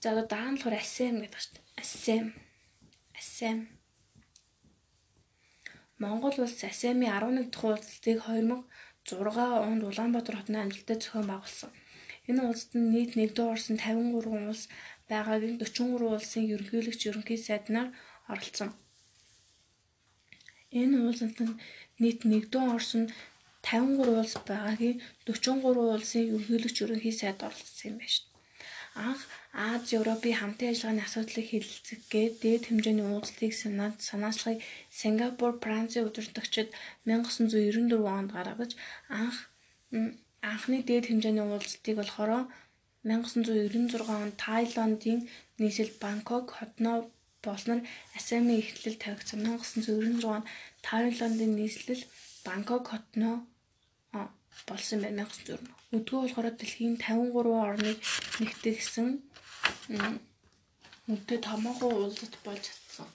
за 0.00 0.06
одоо 0.12 0.26
дараа 0.26 0.50
нь 0.52 0.58
болохоор 0.58 0.80
ASEM 0.80 1.14
гэдэг 1.20 1.40
шүү 1.42 1.52
дээ. 1.54 1.66
ASEM. 1.82 2.26
ASEM. 3.18 3.58
Монгол 6.02 6.36
улс 6.38 6.62
ASEM-ийн 6.62 7.10
11 7.10 7.50
дахь 7.50 7.64
уулзалтыг 7.66 8.18
2006 8.22 9.26
онд 9.68 9.82
Улаанбаатар 9.82 10.36
хотын 10.38 10.62
амжилттай 10.62 10.96
зохион 11.02 11.26
байгуулсан. 11.28 11.70
Энэ 12.28 12.42
нь 12.44 12.90
нийт 12.94 13.12
нэгдүгээр 13.18 13.52
орсон 13.54 13.76
53 13.80 14.52
улс 14.52 14.62
байгаагийн 15.10 15.56
43 15.58 16.14
улсын 16.14 16.44
ерөнхийлөгч 16.52 17.00
ерөнхий 17.08 17.38
сайднаар 17.40 17.88
оролцсон. 18.30 18.70
Энэ 20.80 20.96
уулзалтанд 21.02 21.56
нийт 22.02 22.20
нэгдүгээр 22.30 22.74
орсон 22.76 23.04
53 23.62 24.20
улс 24.20 24.34
байгаагийн 24.48 24.96
43 25.26 25.94
улсын 25.94 26.22
ерөнхийлөгч 26.28 26.76
ерөнхий 26.84 27.14
сайд 27.16 27.38
оролцсон 27.46 27.90
юм 27.90 27.96
байна 27.98 28.14
шүү. 28.14 28.26
Анх 29.06 29.20
Аз 29.52 29.92
Европын 29.98 30.38
хамтын 30.38 30.70
ажиллагааны 30.70 31.02
асуудлыг 31.04 31.46
хэлэлцэхгээд 31.50 32.34
дээд 32.42 32.62
хэмжээний 32.68 33.06
уулзалтыг 33.08 33.52
санаачлагыг 34.08 34.60
Сингапур, 35.00 35.52
Францын 35.64 36.06
удирдагчид 36.06 36.68
1994 37.06 38.18
онд 38.18 38.30
гаргаж 38.36 38.72
анх 39.22 39.36
анхны 40.52 40.78
дээд 40.88 41.04
хэмжээний 41.08 41.46
уулзалтыг 41.46 41.94
болохоор 41.98 42.30
1996 43.02 44.06
онд 44.18 44.34
Таиландын 44.44 45.20
нийслэл 45.60 45.92
Бангкок 46.02 46.46
хотноо 46.58 46.96
болсноор 47.44 47.80
Асами 48.18 48.54
эхлэл 48.62 48.98
тавигдсан. 49.04 49.38
1996 49.42 50.24
онд 50.34 50.46
Таиландын 50.86 51.52
нийслэл 51.60 52.02
Бангкок 52.48 52.84
хотноо 52.92 53.36
болсон 54.68 54.98
байна 55.04 55.24
1904. 55.28 55.60
Өдгөө 55.96 56.20
болохоор 56.22 56.48
дэлхийн 56.56 56.96
53 56.96 57.52
орныг 57.68 57.98
нэгтгэсэн 58.40 59.08
өдөө 61.12 61.38
томоохон 61.48 61.92
уулзалт 61.92 62.36
болж 62.46 62.62
чадсан. 62.68 63.08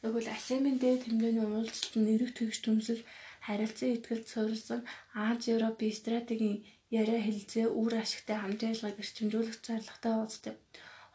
Тэгвэл 0.00 0.30
Асемийн 0.36 0.78
дээд 0.78 1.02
хэмжээний 1.06 1.46
уулзалт 1.46 1.94
нь 1.98 2.10
эрэг 2.14 2.30
тэгш 2.38 2.58
төмсөл 2.62 3.02
харилцан 3.46 3.90
ихтгэл 3.94 4.30
суурилсан 4.32 4.80
Аз 5.26 5.40
Европын 5.54 5.98
стратегийн 6.00 6.56
яриа 7.00 7.20
хэлцээ 7.26 7.66
үр 7.80 7.92
ашигтай 7.98 8.38
хамтын 8.40 8.70
ажиллагааг 8.72 9.02
эрчимжүүлэх 9.02 9.58
зорилготой 9.66 10.14
уулздаг. 10.16 10.54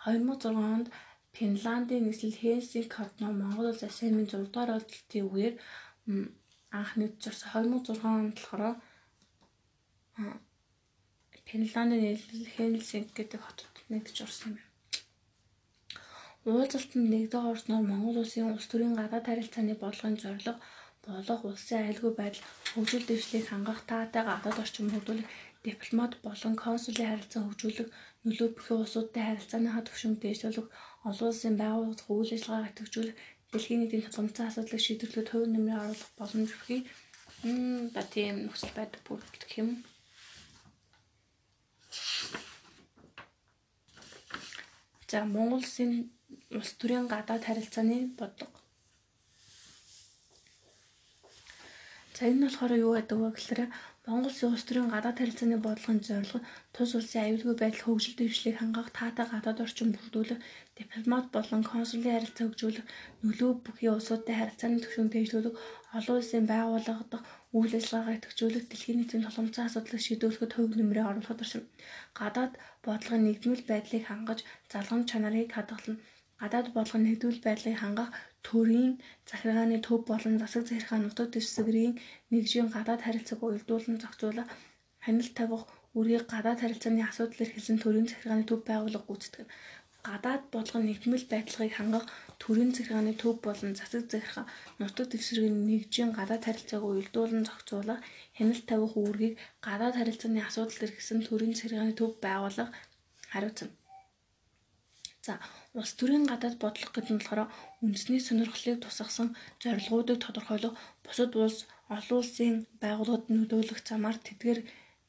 2006 0.03 0.51
онд 0.73 0.87
Финландын 1.35 2.03
нийслэл 2.05 2.41
Хельсинки 2.43 2.95
хотноо 2.97 3.31
Монгол 3.31 3.71
улс 3.71 3.83
Асемийн 3.87 4.27
6 4.27 4.51
дугаар 4.51 4.71
уулзалтын 4.75 5.25
үеэр 5.31 5.53
анх 6.77 6.91
нэгдсэн 6.99 7.33
2006 7.53 8.01
онд 8.17 8.35
болохоор 8.37 8.75
Финландын 11.47 12.01
нийслэл 12.03 12.53
Хельсинки 12.53 13.13
гэдэг 13.17 13.41
хотод 13.45 13.75
нэгдэж 13.91 14.17
орсон 14.25 14.51
юм. 14.57 14.67
Уулзалтанд 16.49 17.07
нэгдэж 17.13 17.43
орсноор 17.51 17.83
Монгол 17.87 18.17
улсын 18.21 18.51
улс 18.53 18.67
төрийн 18.69 18.97
гадаад 18.97 19.25
харилцааны 19.27 19.73
бодлогын 19.79 20.21
зорилго 20.23 20.53
болох 21.05 21.41
улсын 21.49 21.79
аюулгүй 21.81 22.11
байдал 22.17 22.45
хөгжил 22.73 23.05
дэвшлийг 23.07 23.45
хангах 23.47 23.81
таатай 23.89 24.23
гадаад 24.27 24.57
орчин 24.63 24.87
бүрдүүлэх 24.89 25.29
дипломат 25.67 26.13
болон 26.25 26.53
консулын 26.63 27.09
харилцаа 27.09 27.41
хөгжүүлэх 27.43 27.89
нөлөө 28.25 28.49
бүхий 28.55 28.77
улсуудтай 28.79 29.23
харилцааныхаа 29.27 29.83
түвшинг 29.85 30.17
дээшлүүлэх 30.21 30.67
олон 31.09 31.29
улсын 31.31 31.55
байгууллагын 31.61 32.17
үйл 32.19 32.33
ажиллагааг 32.35 32.71
идэвхжүүлэх 32.71 33.15
дэлхийн 33.53 33.79
нийтийн 33.81 34.03
тулгымцсан 34.03 34.47
асуудлыг 34.49 34.81
шийдвэрлэхэд 34.83 35.29
хувь 35.31 35.49
нэмрээ 35.53 35.79
оруулах 35.79 36.11
боломж 36.17 36.51
бүхий 36.53 36.81
ба 37.93 38.01
тийм 38.13 38.35
нөхцөл 38.45 38.73
байдал 38.77 39.05
бүрдүүлэх 39.05 39.53
юм. 39.61 39.69
За 45.09 45.21
Монгол 45.29 45.61
улсын 45.61 45.91
улс 46.57 46.71
төрийн 46.79 47.05
гадаад 47.13 47.45
харилцааны 47.45 47.97
бодлого 48.17 48.63
За 52.23 52.29
энэ 52.31 52.39
нь 52.39 52.45
болохоор 52.47 52.73
юу 52.79 52.93
гэдэг 52.95 53.19
вэ 53.19 53.29
гэхээр 53.35 53.61
Монгол 54.05 54.35
улс 54.47 54.63
төрийн 54.67 54.89
гадаад 54.91 55.17
харилцааны 55.19 55.57
бодлогын 55.63 55.99
зорилго 56.07 56.39
тус 56.75 56.91
улсын 56.97 57.23
аюулгүй 57.23 57.55
байдал 57.59 57.85
хөгжил 57.85 58.15
дэвшлийг 58.19 58.55
хангах 58.59 58.89
таатай 58.97 59.25
гадаад 59.31 59.63
орчин 59.65 59.89
бүрдүүлэх, 59.95 60.39
дипломат 60.79 61.25
болон 61.35 61.61
консулын 61.71 62.13
харилцаа 62.15 62.45
хөгжүүлэх, 62.45 62.85
нөлөө 63.23 63.51
бүхий 63.63 63.91
улсуудтай 63.95 64.35
харилцааны 64.37 64.83
түвшинг 64.83 65.09
дэвшүүлэх, 65.13 65.55
олон 65.97 66.15
улсын 66.19 66.45
байгууллага 66.51 67.03
дахь 67.11 67.27
үйл 67.57 67.73
ажиллагаагаа 67.79 68.17
идэвхжүүлэх, 68.17 68.63
дэлхийн 68.67 68.97
нийтийн 68.99 69.23
тулгымцсан 69.23 69.65
асуудлыг 69.67 70.01
шийдвэрлэхэд 70.03 70.51
хөв 70.53 70.71
нэмрээ 70.75 71.05
оруулахад 71.07 71.43
оршин. 71.43 71.63
Гадаад 72.19 72.53
бодлогын 72.85 73.23
нэгдмэл 73.25 73.63
байдлыг 73.71 74.03
хангаж, 74.07 74.39
залгамж 74.71 75.05
чанарыг 75.11 75.49
хадгална 75.55 75.95
гадаад 76.43 76.67
бодлогын 76.75 77.05
нэгдвэл 77.07 77.39
байдлыг 77.45 77.77
хангах 77.79 78.09
төрийн 78.47 78.91
захиргааны 79.29 79.77
төв 79.87 79.99
болон 80.09 80.35
засаг 80.41 80.63
захиргаа 80.67 80.99
нутаг 81.01 81.27
дэвсгэрийн 81.31 81.93
нэгжийн 82.31 82.67
гадаад 82.75 83.01
харилцааг 83.03 83.39
уялдуулан 83.43 83.97
зохицуулах, 84.03 84.47
хяналт 85.05 85.33
тавих, 85.39 85.63
үргийг 85.97 86.25
гадаад 86.33 86.59
харилцааны 86.61 87.01
асуудал 87.05 87.43
эрхэлсэн 87.45 87.77
төрийн 87.79 88.07
захиргааны 88.09 88.43
төв 88.49 88.59
байгуулах 88.69 89.03
гүйцэтгэх. 89.07 89.47
Гадаад 90.07 90.43
бодлогын 90.53 90.87
нэгдмэл 90.89 91.25
байдлыг 91.31 91.71
хангах 91.79 92.05
төрийн 92.43 92.71
захиргааны 92.75 93.13
төв 93.21 93.35
болон 93.45 93.71
засаг 93.79 94.03
захиргаа 94.11 94.45
нутаг 94.79 95.07
дэвсгэрийн 95.09 95.57
нэгжийн 95.69 96.11
гадаад 96.17 96.43
харилцааг 96.45 96.83
уялдуулан 96.83 97.47
зохицуулах, 97.47 97.99
хяналт 98.37 98.65
тавих, 98.67 98.93
үргийг 98.99 99.33
гадаад 99.67 99.95
харилцааны 99.95 100.39
асуудал 100.43 100.83
эрхэлсэн 100.85 101.19
төрийн 101.23 101.55
захиргааны 101.55 101.93
төв 101.95 102.11
байгуулах 102.25 102.69
хариуцна. 103.31 103.71
За 105.23 105.39
Улс 105.79 105.91
төрийн 105.97 106.25
гадаад 106.29 106.55
бодлого 106.61 106.93
гэдэг 106.93 107.13
нь 107.13 107.21
болохоор 107.21 107.49
үндэсний 107.83 108.21
сонирхлыг 108.21 108.77
тусгасан 108.85 109.29
зорилгоодыг 109.63 110.17
тодорхойлох, 110.21 110.77
бусад 111.05 111.33
улс, 111.33 111.57
олон 111.95 112.17
улсын 112.21 112.53
байгууллагад 112.83 113.25
нөлөөлөх 113.33 113.79
замаар 113.89 114.17
тэдгээр 114.27 114.59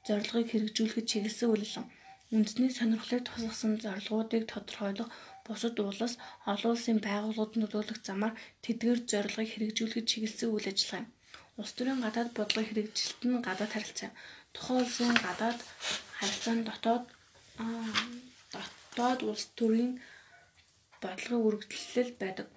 зорилгыг 0.06 0.46
хэрэгжүүлэхэд 0.48 1.10
чиглэсэн 1.10 1.48
үйлэлэн. 1.52 1.86
Үндэсний 2.34 2.72
сонирхлыг 2.72 3.22
тусгасан 3.28 3.72
зорилгоодыг 3.84 4.42
тодорхойлох, 4.52 5.08
бусад 5.46 5.76
улс, 5.84 6.14
олон 6.52 6.72
улсын 6.72 6.98
байгууллагад 7.08 7.54
нөлөөлөх 7.60 8.00
замаар 8.00 8.34
тэдгээр 8.64 9.00
зорилгыг 9.10 9.48
хэрэгжүүлэхэд 9.52 10.10
чиглэсэн 10.10 10.48
үйл 10.48 10.68
ажиллагаа 10.72 11.00
юм. 11.04 11.08
Улс 11.60 11.72
төрийн 11.76 12.00
гадаад 12.04 12.30
бодлогын 12.36 12.68
хэрэгжилт 12.68 13.20
нь 13.28 13.44
гадаад 13.46 13.72
харилцаа. 13.72 14.10
Тухайн 14.54 14.80
улсын 14.82 15.14
гадаад 15.26 15.58
харилцааны 16.18 16.62
дотоод 16.66 17.04
дотоод 18.54 19.20
улс 19.30 19.44
төрийн 19.58 19.92
бодлогын 21.04 21.46
үргэлжлэл 21.46 22.12
байдаг. 22.22 22.48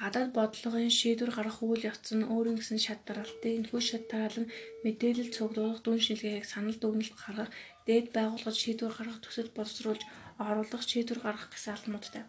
Гадаад 0.00 0.30
бодлогын 0.36 0.92
шийдвэр 0.98 1.32
гаргах 1.34 1.60
үйл 1.64 1.88
явц 1.90 2.06
нь 2.12 2.28
өөрийн 2.34 2.60
гэсэн 2.60 2.80
шат 2.86 3.00
дараалтын 3.08 3.56
энэхүү 3.58 3.80
шат 3.80 4.04
дараал 4.12 4.38
нь 4.44 4.52
мэдээлэл 4.84 5.32
цуглуулах, 5.36 5.80
дүн 5.80 6.00
шилгээх, 6.04 6.44
санал 6.44 6.76
дүгнэлт 6.80 7.16
гаргах, 7.16 7.50
дээд 7.88 8.06
байгууллагад 8.16 8.60
шийдвэр 8.60 8.92
гаргах, 8.96 9.24
төсөл 9.24 9.50
боловсруулж 9.56 10.02
оруулах, 10.46 10.82
шийдвэр 10.84 11.20
гаргах 11.24 11.48
гэсэн 11.48 11.72
алхмуудтай. 11.72 12.24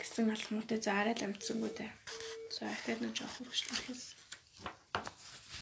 гэсэн 0.00 0.34
алхмуудтай 0.34 0.78
за 0.82 0.90
арай 0.98 1.14
л 1.14 1.26
амтсангүй 1.26 1.70
дээ. 1.78 1.90
За 2.54 2.66
ихэд 2.74 2.98
нэг 3.00 3.12
жоох 3.14 3.32
хөргөжлөх 3.38 3.80
хэлсэн. 3.86 4.13